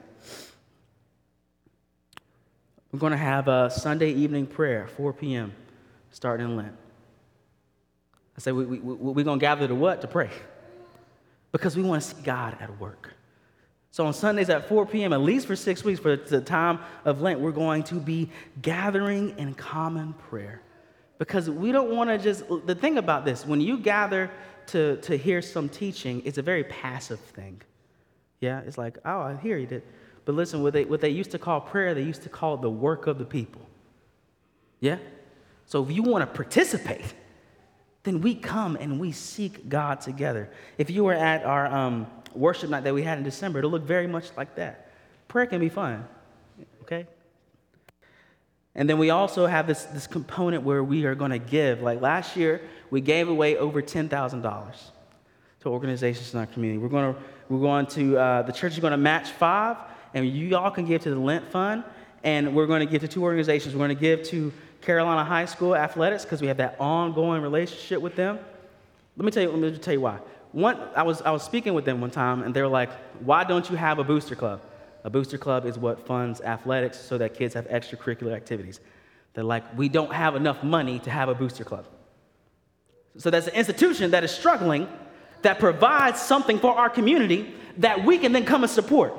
We're 2.91 2.99
going 2.99 3.11
to 3.11 3.17
have 3.17 3.47
a 3.47 3.69
Sunday 3.71 4.11
evening 4.11 4.45
prayer, 4.45 4.87
4 4.97 5.13
p.m., 5.13 5.53
starting 6.11 6.45
in 6.45 6.55
Lent. 6.57 6.75
I 8.37 8.41
say, 8.41 8.51
we, 8.51 8.65
we, 8.65 8.79
we're 8.79 9.23
going 9.23 9.39
to 9.39 9.43
gather 9.43 9.67
to 9.67 9.75
what? 9.75 10.01
To 10.01 10.07
pray. 10.07 10.29
Because 11.51 11.75
we 11.75 11.83
want 11.83 12.03
to 12.03 12.09
see 12.09 12.21
God 12.21 12.57
at 12.59 12.79
work. 12.79 13.13
So 13.91 14.05
on 14.05 14.13
Sundays 14.13 14.49
at 14.49 14.69
4 14.69 14.85
p.m., 14.85 15.11
at 15.11 15.21
least 15.21 15.47
for 15.47 15.55
six 15.55 15.83
weeks, 15.83 15.99
for 15.99 16.15
the 16.15 16.39
time 16.39 16.79
of 17.03 17.21
Lent, 17.21 17.39
we're 17.39 17.51
going 17.51 17.83
to 17.83 17.95
be 17.95 18.29
gathering 18.61 19.37
in 19.37 19.53
common 19.53 20.13
prayer. 20.13 20.61
Because 21.21 21.51
we 21.51 21.71
don't 21.71 21.95
want 21.95 22.09
to 22.09 22.17
just, 22.17 22.45
the 22.65 22.73
thing 22.73 22.97
about 22.97 23.25
this, 23.25 23.45
when 23.45 23.61
you 23.61 23.77
gather 23.77 24.31
to, 24.65 24.97
to 25.01 25.15
hear 25.15 25.39
some 25.39 25.69
teaching, 25.69 26.23
it's 26.25 26.39
a 26.39 26.41
very 26.41 26.63
passive 26.63 27.19
thing. 27.19 27.61
Yeah, 28.39 28.61
it's 28.61 28.75
like, 28.75 28.97
oh, 29.05 29.19
I 29.21 29.35
hear 29.35 29.59
you 29.59 29.67
did. 29.67 29.83
But 30.25 30.33
listen, 30.33 30.63
what 30.63 30.73
they, 30.73 30.83
what 30.83 30.99
they 30.99 31.11
used 31.11 31.29
to 31.29 31.37
call 31.37 31.61
prayer, 31.61 31.93
they 31.93 32.01
used 32.01 32.23
to 32.23 32.29
call 32.29 32.57
the 32.57 32.71
work 32.71 33.05
of 33.05 33.19
the 33.19 33.25
people. 33.25 33.61
Yeah? 34.79 34.97
So 35.67 35.83
if 35.83 35.91
you 35.91 36.01
want 36.01 36.27
to 36.27 36.35
participate, 36.35 37.13
then 38.01 38.21
we 38.21 38.33
come 38.33 38.75
and 38.75 38.99
we 38.99 39.11
seek 39.11 39.69
God 39.69 40.01
together. 40.01 40.49
If 40.79 40.89
you 40.89 41.03
were 41.03 41.13
at 41.13 41.45
our 41.45 41.67
um, 41.67 42.07
worship 42.33 42.71
night 42.71 42.83
that 42.83 42.95
we 42.95 43.03
had 43.03 43.19
in 43.19 43.23
December, 43.23 43.59
it'll 43.59 43.69
look 43.69 43.83
very 43.83 44.07
much 44.07 44.31
like 44.35 44.55
that. 44.55 44.89
Prayer 45.27 45.45
can 45.45 45.59
be 45.59 45.69
fun, 45.69 46.03
okay? 46.81 47.05
And 48.75 48.89
then 48.89 48.97
we 48.97 49.09
also 49.09 49.45
have 49.47 49.67
this, 49.67 49.83
this 49.85 50.07
component 50.07 50.63
where 50.63 50.83
we 50.83 51.05
are 51.05 51.15
going 51.15 51.31
to 51.31 51.39
give. 51.39 51.81
Like 51.81 52.01
last 52.01 52.37
year, 52.37 52.61
we 52.89 53.01
gave 53.01 53.27
away 53.27 53.57
over 53.57 53.81
$10,000 53.81 54.75
to 55.61 55.69
organizations 55.69 56.33
in 56.33 56.39
our 56.39 56.45
community. 56.45 56.77
We're 56.77 56.89
going 56.89 57.13
to, 57.13 57.19
we're 57.49 57.59
going 57.59 57.85
to 57.87 58.17
uh, 58.17 58.41
the 58.43 58.53
church 58.53 58.73
is 58.73 58.79
going 58.79 58.91
to 58.91 58.97
match 58.97 59.29
five, 59.31 59.77
and 60.13 60.27
you 60.27 60.55
all 60.55 60.71
can 60.71 60.85
give 60.85 61.01
to 61.03 61.09
the 61.09 61.19
Lent 61.19 61.51
Fund. 61.51 61.83
And 62.23 62.55
we're 62.55 62.67
going 62.67 62.81
to 62.81 62.85
give 62.85 63.01
to 63.01 63.07
two 63.07 63.23
organizations. 63.23 63.73
We're 63.73 63.87
going 63.87 63.97
to 63.97 64.01
give 64.01 64.23
to 64.27 64.53
Carolina 64.81 65.23
High 65.23 65.45
School 65.45 65.75
Athletics 65.75 66.23
because 66.23 66.39
we 66.39 66.47
have 66.47 66.57
that 66.57 66.75
ongoing 66.79 67.41
relationship 67.41 67.99
with 68.01 68.15
them. 68.15 68.39
Let 69.17 69.25
me 69.25 69.31
tell 69.31 69.43
you, 69.43 69.49
let 69.51 69.73
me 69.73 69.77
tell 69.77 69.93
you 69.93 70.01
why. 70.01 70.19
One, 70.51 70.77
I 70.95 71.03
was, 71.03 71.21
I 71.21 71.31
was 71.31 71.43
speaking 71.43 71.73
with 71.73 71.85
them 71.85 71.99
one 71.99 72.11
time, 72.11 72.43
and 72.43 72.53
they 72.53 72.61
were 72.61 72.67
like, 72.67 72.91
Why 73.21 73.43
don't 73.43 73.69
you 73.69 73.75
have 73.75 73.99
a 73.99 74.03
booster 74.03 74.35
club? 74.35 74.61
A 75.03 75.09
booster 75.09 75.37
club 75.37 75.65
is 75.65 75.77
what 75.77 76.05
funds 76.05 76.41
athletics 76.41 76.99
so 76.99 77.17
that 77.17 77.33
kids 77.33 77.53
have 77.53 77.67
extracurricular 77.67 78.35
activities. 78.35 78.79
They're 79.33 79.43
like, 79.43 79.77
we 79.77 79.89
don't 79.89 80.13
have 80.13 80.35
enough 80.35 80.63
money 80.63 80.99
to 80.99 81.09
have 81.09 81.29
a 81.29 81.35
booster 81.35 81.63
club. 81.63 81.87
So 83.17 83.29
that's 83.29 83.47
an 83.47 83.55
institution 83.55 84.11
that 84.11 84.23
is 84.23 84.31
struggling 84.31 84.87
that 85.41 85.59
provides 85.59 86.21
something 86.21 86.59
for 86.59 86.75
our 86.75 86.89
community 86.89 87.53
that 87.77 88.05
we 88.05 88.17
can 88.17 88.31
then 88.31 88.45
come 88.45 88.63
and 88.63 88.71
support. 88.71 89.13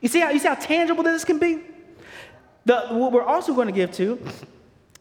You 0.00 0.08
see 0.08 0.20
how, 0.20 0.30
you 0.30 0.38
see 0.38 0.48
how 0.48 0.54
tangible 0.54 1.02
this 1.02 1.24
can 1.24 1.38
be? 1.38 1.60
The, 2.64 2.88
what 2.90 3.12
we're 3.12 3.24
also 3.24 3.54
going 3.54 3.66
to 3.66 3.72
give 3.72 3.92
to 3.92 4.24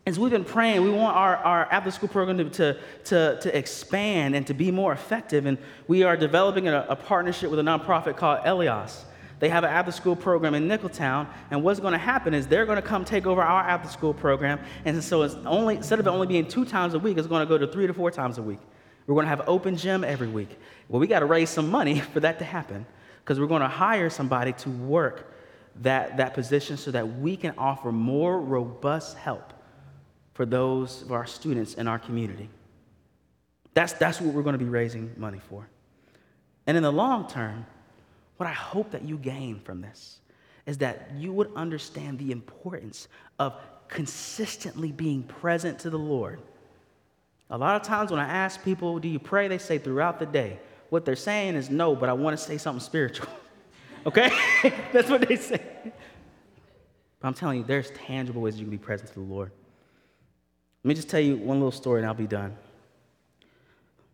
is 0.05 0.17
we've 0.17 0.31
been 0.31 0.43
praying, 0.43 0.81
we 0.81 0.89
want 0.89 1.15
our, 1.15 1.37
our 1.37 1.65
after 1.71 1.91
school 1.91 2.09
program 2.09 2.37
to, 2.37 2.49
to, 2.49 2.77
to, 3.05 3.39
to, 3.41 3.57
expand 3.57 4.35
and 4.35 4.47
to 4.47 4.53
be 4.53 4.71
more 4.71 4.91
effective. 4.91 5.45
And 5.45 5.59
we 5.87 6.03
are 6.03 6.17
developing 6.17 6.67
a, 6.67 6.85
a 6.89 6.95
partnership 6.95 7.51
with 7.51 7.59
a 7.59 7.63
nonprofit 7.63 8.17
called 8.17 8.39
Elios. 8.39 9.03
They 9.41 9.49
have 9.49 9.63
an 9.63 9.71
after 9.71 9.91
school 9.91 10.15
program 10.15 10.53
in 10.53 10.67
Nicholtown, 10.67 11.27
and 11.49 11.63
what's 11.63 11.79
going 11.79 11.93
to 11.93 11.97
happen 11.97 12.35
is 12.35 12.45
they're 12.45 12.67
going 12.67 12.75
to 12.75 12.81
come 12.87 13.03
take 13.03 13.25
over 13.25 13.41
our 13.41 13.61
after 13.61 13.89
school 13.89 14.13
program. 14.13 14.59
And 14.85 15.03
so 15.03 15.23
it's 15.23 15.33
only, 15.47 15.77
instead 15.77 15.99
of 15.99 16.05
it 16.05 16.09
only 16.11 16.27
being 16.27 16.47
two 16.47 16.63
times 16.63 16.93
a 16.93 16.99
week, 16.99 17.17
it's 17.17 17.25
going 17.25 17.41
to 17.41 17.49
go 17.49 17.57
to 17.57 17.65
three 17.65 17.87
to 17.87 17.93
four 17.93 18.11
times 18.11 18.37
a 18.37 18.43
week. 18.43 18.59
We're 19.07 19.15
going 19.15 19.25
to 19.25 19.29
have 19.29 19.41
open 19.47 19.77
gym 19.77 20.03
every 20.03 20.27
week. 20.27 20.59
Well, 20.89 20.99
we 20.99 21.07
got 21.07 21.21
to 21.21 21.25
raise 21.25 21.49
some 21.49 21.71
money 21.71 21.99
for 22.13 22.19
that 22.19 22.37
to 22.37 22.45
happen 22.45 22.85
because 23.23 23.39
we're 23.39 23.47
going 23.47 23.63
to 23.63 23.67
hire 23.67 24.11
somebody 24.11 24.53
to 24.53 24.69
work 24.69 25.33
that, 25.77 26.17
that 26.17 26.35
position 26.35 26.77
so 26.77 26.91
that 26.91 27.17
we 27.17 27.35
can 27.35 27.55
offer 27.57 27.91
more 27.91 28.39
robust 28.39 29.17
help 29.17 29.53
for 30.35 30.45
those 30.45 31.01
of 31.01 31.11
our 31.11 31.25
students 31.25 31.73
in 31.73 31.87
our 31.87 31.97
community. 31.97 32.47
That's, 33.73 33.93
that's 33.93 34.21
what 34.21 34.35
we're 34.35 34.43
going 34.43 34.53
to 34.53 34.63
be 34.63 34.69
raising 34.69 35.11
money 35.17 35.41
for. 35.49 35.67
And 36.67 36.77
in 36.77 36.83
the 36.83 36.91
long 36.91 37.27
term, 37.27 37.65
what 38.41 38.49
I 38.49 38.53
hope 38.53 38.89
that 38.89 39.03
you 39.03 39.19
gain 39.19 39.59
from 39.59 39.81
this 39.81 40.17
is 40.65 40.79
that 40.79 41.11
you 41.15 41.31
would 41.31 41.51
understand 41.55 42.17
the 42.17 42.31
importance 42.31 43.07
of 43.37 43.53
consistently 43.87 44.91
being 44.91 45.21
present 45.21 45.77
to 45.77 45.91
the 45.91 45.99
Lord. 45.99 46.39
A 47.51 47.57
lot 47.59 47.79
of 47.79 47.83
times 47.83 48.09
when 48.09 48.19
I 48.19 48.27
ask 48.27 48.63
people, 48.63 48.97
Do 48.97 49.07
you 49.07 49.19
pray? 49.19 49.47
they 49.47 49.59
say 49.59 49.77
throughout 49.77 50.17
the 50.17 50.25
day. 50.25 50.59
What 50.89 51.05
they're 51.05 51.15
saying 51.15 51.53
is 51.53 51.69
no, 51.69 51.95
but 51.95 52.09
I 52.09 52.13
want 52.13 52.35
to 52.35 52.43
say 52.43 52.57
something 52.57 52.81
spiritual. 52.81 53.27
okay? 54.07 54.31
That's 54.91 55.07
what 55.07 55.27
they 55.27 55.35
say. 55.35 55.61
But 55.83 57.27
I'm 57.27 57.35
telling 57.35 57.59
you, 57.59 57.63
there's 57.63 57.91
tangible 57.91 58.41
ways 58.41 58.55
you 58.57 58.63
can 58.63 58.71
be 58.71 58.79
present 58.79 59.09
to 59.09 59.19
the 59.19 59.25
Lord. 59.25 59.51
Let 60.83 60.89
me 60.89 60.95
just 60.95 61.09
tell 61.09 61.19
you 61.19 61.37
one 61.37 61.59
little 61.59 61.71
story 61.71 61.99
and 61.99 62.07
I'll 62.07 62.15
be 62.15 62.25
done. 62.25 62.57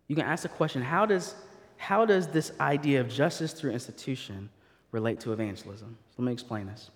You 0.10 0.18
can 0.18 0.26
ask 0.26 0.44
the 0.44 0.50
question 0.50 0.82
how 0.82 1.06
does, 1.06 1.34
how 1.78 2.06
does 2.06 2.28
this 2.28 2.52
idea 2.60 3.02
of 3.02 3.10
justice 3.10 3.54
through 3.54 3.72
institution 3.72 4.50
relate 4.92 5.20
to 5.22 5.34
evangelism? 5.34 5.98
So 6.10 6.16
let 6.18 6.26
me 6.26 6.34
explain 6.34 6.68
this. 6.68 6.90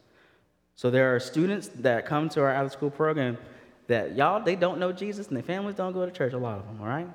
So 0.76 0.90
there 0.90 1.16
are 1.16 1.20
students 1.20 1.70
that 1.80 2.06
come 2.06 2.30
to 2.30 2.42
our 2.42 2.54
out 2.54 2.66
of 2.66 2.72
school 2.72 2.90
program 2.90 3.38
that 3.88 4.16
y'all, 4.16 4.42
they 4.44 4.56
don't 4.56 4.80
know 4.80 4.92
Jesus 4.92 5.28
and 5.28 5.36
their 5.36 5.44
families 5.44 5.76
don't 5.76 5.94
go 5.94 6.06
to 6.06 6.12
church, 6.12 6.34
a 6.34 6.38
lot 6.38 6.58
of 6.58 6.66
them, 6.66 6.78
all 6.82 6.88
right? 6.88 7.08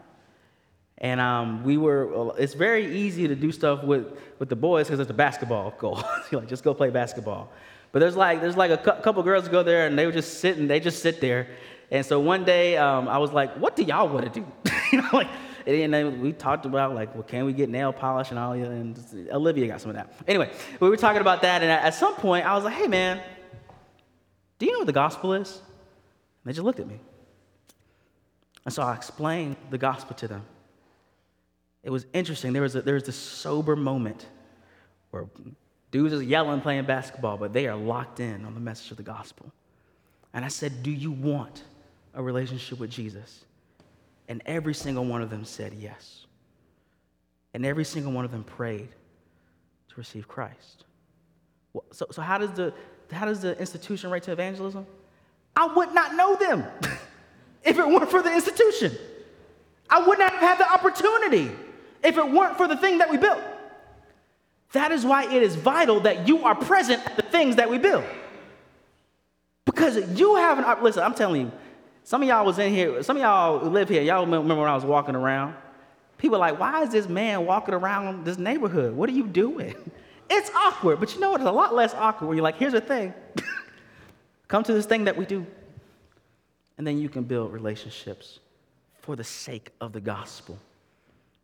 And 0.99 1.21
um, 1.21 1.65
we 1.65 1.77
were, 1.77 2.33
it's 2.39 2.55
very 2.55 2.97
easy 2.97 3.29
to 3.29 3.35
do 3.35 3.53
stuff 3.53 3.83
with, 3.83 4.07
with 4.39 4.49
the 4.49 4.57
boys 4.57 4.87
because 4.87 5.01
it's 5.01 5.11
a 5.11 5.15
basketball 5.15 5.71
goal. 5.79 6.03
You 6.31 6.39
like, 6.39 6.49
just 6.49 6.65
go 6.65 6.73
play 6.75 6.91
basketball. 6.91 7.51
But 7.93 8.01
there's 8.01 8.17
like, 8.17 8.41
there's 8.41 8.57
like 8.57 8.71
a 8.71 8.79
cu- 8.79 9.03
couple 9.03 9.23
girls 9.23 9.49
go 9.49 9.63
there 9.63 9.87
and 9.87 9.99
they 9.99 10.07
were 10.07 10.13
just 10.13 10.41
sitting. 10.41 10.67
they 10.67 10.81
just 10.81 11.03
sit 11.03 11.21
there. 11.21 11.49
And 11.91 12.05
so 12.05 12.19
one 12.19 12.45
day 12.45 12.77
um, 12.77 13.09
I 13.09 13.19
was 13.19 13.33
like, 13.33 13.55
what 13.55 13.77
do 13.77 13.83
y'all 13.83 14.09
want 14.09 14.33
to 14.33 14.41
do? 14.41 14.47
you 14.93 15.03
know, 15.03 15.09
like, 15.13 15.29
and 15.67 15.93
then 15.93 16.21
we 16.21 16.33
talked 16.33 16.65
about 16.65 16.95
like, 16.95 17.13
well, 17.15 17.25
can 17.25 17.45
we 17.45 17.53
get 17.53 17.69
nail 17.69 17.93
polish 17.93 18.31
and 18.31 18.39
all 18.39 18.53
that? 18.53 18.71
And 18.71 19.29
Olivia 19.33 19.67
got 19.67 19.81
some 19.81 19.91
of 19.91 19.97
that. 19.97 20.13
Anyway, 20.29 20.51
we 20.79 20.89
were 20.89 20.97
talking 20.97 21.21
about 21.21 21.43
that. 21.43 21.63
And 21.63 21.71
at 21.71 21.95
some 21.95 22.15
point 22.15 22.47
I 22.47 22.55
was 22.55 22.65
like, 22.65 22.75
hey 22.75 22.87
man, 22.87 23.21
do 24.59 24.67
you 24.67 24.73
know 24.73 24.79
what 24.79 24.87
the 24.87 24.93
gospel 24.93 25.35
is? 25.35 25.51
And 25.51 25.63
they 26.45 26.53
just 26.53 26.65
looked 26.65 26.81
at 26.81 26.87
me. 26.87 27.01
And 28.65 28.73
so 28.73 28.83
I 28.83 28.95
explained 28.95 29.57
the 29.71 29.79
gospel 29.79 30.15
to 30.17 30.29
them. 30.29 30.43
It 31.83 31.91
was 31.91 32.07
interesting. 32.13 32.53
There 32.53 32.63
was, 32.63 32.75
a, 32.75 32.83
there 32.83 32.95
was 32.95 33.05
this 33.05 33.17
sober 33.17 33.77
moment 33.77 34.27
where 35.11 35.27
dudes 35.91 36.15
are 36.15 36.23
yelling 36.23 36.61
playing 36.61 36.85
basketball, 36.85 37.37
but 37.37 37.53
they 37.53 37.69
are 37.69 37.77
locked 37.77 38.19
in 38.19 38.45
on 38.45 38.55
the 38.55 38.61
message 38.61 38.91
of 38.91 38.97
the 38.97 39.05
gospel. 39.05 39.53
And 40.35 40.45
I 40.45 40.49
said, 40.49 40.83
Do 40.83 40.91
you 40.91 41.13
want 41.13 41.63
a 42.13 42.23
relationship 42.23 42.81
with 42.81 42.91
Jesus? 42.91 43.45
And 44.29 44.43
every 44.47 44.75
single 44.75 45.05
one 45.05 45.23
of 45.23 45.31
them 45.31 45.45
said 45.45 45.73
yes. 45.75 46.27
And 47.55 47.65
every 47.65 47.85
single 47.85 48.13
one 48.13 48.25
of 48.25 48.31
them 48.31 48.45
prayed 48.45 48.89
to 49.89 49.95
receive 49.97 50.29
Christ. 50.29 50.85
So, 51.93 52.07
so 52.11 52.23
how, 52.23 52.39
does 52.39 52.53
the, 52.53 52.73
how 53.13 53.27
does 53.27 53.41
the 53.41 53.59
institution 53.59 54.11
relate 54.11 54.25
to 54.25 54.33
evangelism? 54.33 54.87
I 55.55 55.67
would 55.67 55.95
not 55.95 56.15
know 56.15 56.37
them 56.37 56.65
if 57.65 57.79
it 57.79 57.87
weren't 57.87 58.11
for 58.11 58.23
the 58.23 58.35
institution. 58.35 58.93
I 59.89 60.07
would 60.07 60.19
not 60.19 60.33
have 60.33 60.41
had 60.41 60.59
the 60.59 60.71
opportunity 60.71 61.51
if 62.03 62.19
it 62.19 62.31
weren't 62.31 62.57
for 62.57 62.69
the 62.69 62.77
thing 62.77 62.99
that 62.99 63.11
we 63.11 63.17
built. 63.17 63.41
That 64.73 64.93
is 64.93 65.05
why 65.05 65.25
it 65.33 65.43
is 65.43 65.55
vital 65.55 66.01
that 66.01 66.27
you 66.29 66.45
are 66.45 66.55
present 66.55 67.05
at 67.07 67.17
the 67.17 67.23
things 67.23 67.57
that 67.57 67.71
we 67.71 67.79
build. 67.79 68.05
Because 69.65 70.19
you 70.19 70.37
have 70.37 70.59
an 70.59 70.83
listen, 70.83 71.03
I'm 71.03 71.15
telling 71.15 71.43
you, 71.43 71.53
some 72.07 72.23
of 72.23 72.29
y'all 72.29 72.47
was 72.47 72.61
in 72.61 72.73
here, 72.73 73.03
some 73.03 73.17
of 73.17 73.23
y'all 73.23 73.69
live 73.69 73.89
here, 73.89 74.01
y'all 74.01 74.25
remember 74.25 74.55
when 74.55 74.71
I 74.71 74.77
was 74.77 74.85
walking 74.85 75.17
around? 75.17 75.57
People 76.19 76.39
like, 76.39 76.57
why 76.57 76.85
is 76.85 76.91
this 76.91 77.09
man 77.09 77.45
walking 77.45 77.75
around 77.75 78.25
this 78.25 78.39
neighborhood? 78.39 78.95
What 78.95 79.11
are 79.11 79.13
you 79.13 79.27
doing? 79.27 79.75
It's 80.29 80.51
awkward, 80.57 80.99
but 80.99 81.15
you 81.15 81.21
know 81.21 81.31
what? 81.31 81.41
It's 81.41 81.49
a 81.49 81.53
lot 81.53 81.73
less 81.73 81.95
awkward 81.95 82.27
when 82.27 82.37
you're 82.37 82.43
like, 82.43 82.57
here's 82.57 82.73
the 82.73 82.81
thing. 82.81 83.15
Come 84.49 84.65
to 84.65 84.73
this 84.73 84.85
thing 84.85 85.05
that 85.05 85.17
we 85.17 85.25
do. 85.25 85.47
And 86.77 86.85
then 86.85 86.99
you 86.99 87.09
can 87.09 87.23
build 87.23 87.53
relationships 87.53 88.41
for 89.03 89.15
the 89.15 89.23
sake 89.23 89.71
of 89.81 89.93
the 89.93 90.01
gospel 90.01 90.59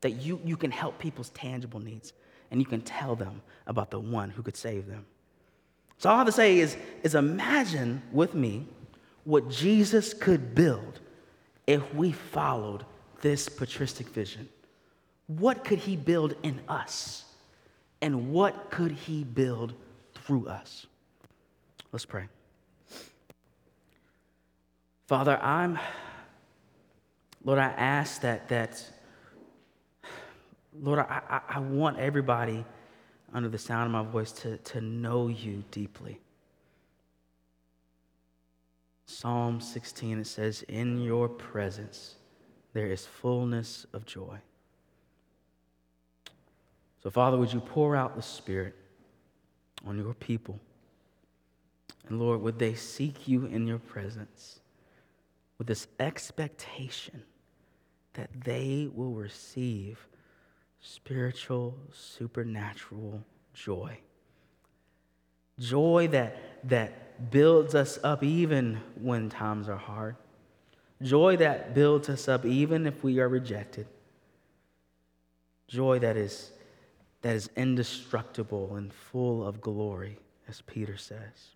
that 0.01 0.11
you, 0.11 0.41
you 0.45 0.57
can 0.57 0.73
help 0.73 0.99
people's 0.99 1.31
tangible 1.31 1.79
needs 1.79 2.13
and 2.51 2.61
you 2.61 2.67
can 2.67 2.81
tell 2.81 3.15
them 3.15 3.41
about 3.69 3.93
the 3.93 4.01
one 4.01 4.31
who 4.31 4.43
could 4.43 4.57
save 4.57 4.89
them. 4.89 5.07
So, 5.99 6.11
all 6.11 6.17
I 6.17 6.19
have 6.19 6.27
to 6.27 6.33
say 6.33 6.59
is, 6.59 6.77
is 7.05 7.15
imagine 7.15 8.03
with 8.11 8.35
me 8.35 8.67
what 9.25 9.49
Jesus 9.49 10.15
could 10.15 10.55
build 10.55 11.01
if 11.67 11.95
we 11.95 12.13
followed 12.13 12.85
this 13.21 13.49
patristic 13.49 14.09
vision. 14.09 14.49
What 15.27 15.65
could 15.65 15.79
he 15.79 15.97
build 15.97 16.35
in 16.43 16.61
us? 16.69 17.25
And 18.01 18.33
what 18.33 18.71
could 18.71 18.93
he 18.93 19.23
build 19.23 19.75
through 20.15 20.49
us? 20.49 20.87
Let's 21.93 22.05
pray. 22.05 22.25
Father, 25.07 25.39
I'm, 25.43 25.79
Lord, 27.45 27.59
I 27.59 27.69
ask 27.69 28.23
that, 28.23 28.49
that 28.49 28.85
Lord, 30.81 30.99
I, 31.01 31.41
I, 31.49 31.59
want 31.61 31.99
everybody 31.99 32.65
under 33.35 33.49
the 33.51 33.59
sound 33.59 33.87
of 33.87 33.93
my 33.93 34.11
voice 34.11 34.33
to, 34.33 34.57
to 34.57 34.81
know 34.81 35.29
you 35.29 35.63
deeply. 35.71 36.19
Psalm 39.23 39.61
16, 39.61 40.19
it 40.19 40.27
says, 40.27 40.63
In 40.63 41.01
your 41.01 41.29
presence 41.29 42.17
there 42.73 42.89
is 42.89 43.07
fullness 43.07 43.87
of 43.93 44.05
joy. 44.05 44.37
So, 47.05 47.09
Father, 47.09 47.39
would 47.39 47.53
you 47.53 47.61
pour 47.61 47.95
out 47.95 48.17
the 48.17 48.23
Spirit 48.23 48.75
on 49.87 49.97
your 49.97 50.15
people? 50.15 50.59
And 52.09 52.19
Lord, 52.19 52.41
would 52.41 52.59
they 52.59 52.75
seek 52.75 53.29
you 53.29 53.47
in 53.47 53.65
your 53.65 53.79
presence 53.79 54.59
with 55.57 55.69
this 55.69 55.87
expectation 56.01 57.23
that 58.15 58.29
they 58.45 58.91
will 58.93 59.13
receive 59.13 60.09
spiritual, 60.81 61.79
supernatural 61.93 63.23
joy. 63.55 63.99
Joy 65.61 66.09
that, 66.09 66.69
that 66.69 67.12
builds 67.31 67.75
us 67.75 67.99
up 68.03 68.23
even 68.23 68.81
when 69.01 69.29
times 69.29 69.69
are 69.69 69.77
hard. 69.77 70.17
Joy 71.03 71.37
that 71.39 71.75
builds 71.75 72.09
us 72.09 72.29
up 72.29 72.45
even 72.45 72.87
if 72.87 73.03
we 73.03 73.21
are 73.21 73.29
rejected. 73.29 73.87
Joy 75.69 75.99
that 76.01 76.17
is, 76.17 76.53
that 77.23 77.35
is 77.35 77.51
indestructible 77.57 78.77
and 78.77 78.93
full 78.93 79.47
of 79.47 79.61
glory, 79.61 80.19
as 80.49 80.61
Peter 80.63 80.97
says. 80.97 81.51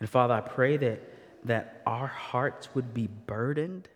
And 0.00 0.08
Father, 0.08 0.34
I 0.34 0.40
pray 0.40 0.76
that, 0.76 1.00
that 1.44 1.82
our 1.86 2.06
hearts 2.06 2.68
would 2.74 2.94
be 2.94 3.08
burdened 3.26 3.88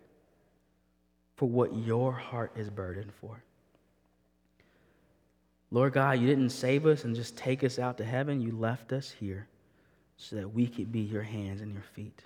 for 1.35 1.47
what 1.47 1.75
your 1.75 2.11
heart 2.11 2.51
is 2.55 2.69
burdened 2.69 3.13
for. 3.19 3.43
Lord 5.71 5.93
God, 5.93 6.19
you 6.19 6.27
didn't 6.27 6.49
save 6.49 6.85
us 6.85 7.03
and 7.03 7.15
just 7.15 7.35
take 7.35 7.63
us 7.63 7.79
out 7.79 7.97
to 7.97 8.05
heaven. 8.05 8.41
You 8.41 8.51
left 8.51 8.93
us 8.93 9.09
here 9.09 9.47
so 10.17 10.35
that 10.35 10.53
we 10.53 10.67
could 10.67 10.91
be 10.91 11.01
your 11.01 11.23
hands 11.23 11.61
and 11.61 11.73
your 11.73 11.83
feet. 11.93 12.23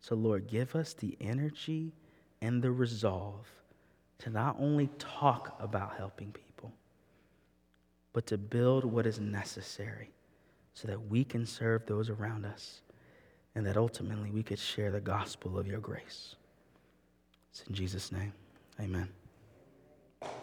So, 0.00 0.14
Lord, 0.14 0.48
give 0.48 0.74
us 0.74 0.94
the 0.94 1.16
energy 1.20 1.92
and 2.40 2.62
the 2.62 2.72
resolve 2.72 3.46
to 4.18 4.30
not 4.30 4.56
only 4.58 4.88
talk 4.98 5.56
about 5.60 5.94
helping 5.96 6.32
people, 6.32 6.72
but 8.12 8.26
to 8.26 8.38
build 8.38 8.84
what 8.84 9.06
is 9.06 9.18
necessary 9.18 10.10
so 10.74 10.88
that 10.88 11.08
we 11.08 11.24
can 11.24 11.46
serve 11.46 11.86
those 11.86 12.10
around 12.10 12.44
us 12.44 12.80
and 13.54 13.66
that 13.66 13.76
ultimately 13.76 14.30
we 14.30 14.42
could 14.42 14.58
share 14.58 14.90
the 14.90 15.00
gospel 15.00 15.58
of 15.58 15.66
your 15.66 15.80
grace. 15.80 16.36
It's 17.50 17.62
in 17.68 17.74
Jesus' 17.74 18.10
name. 18.10 18.32
Amen. 18.80 19.08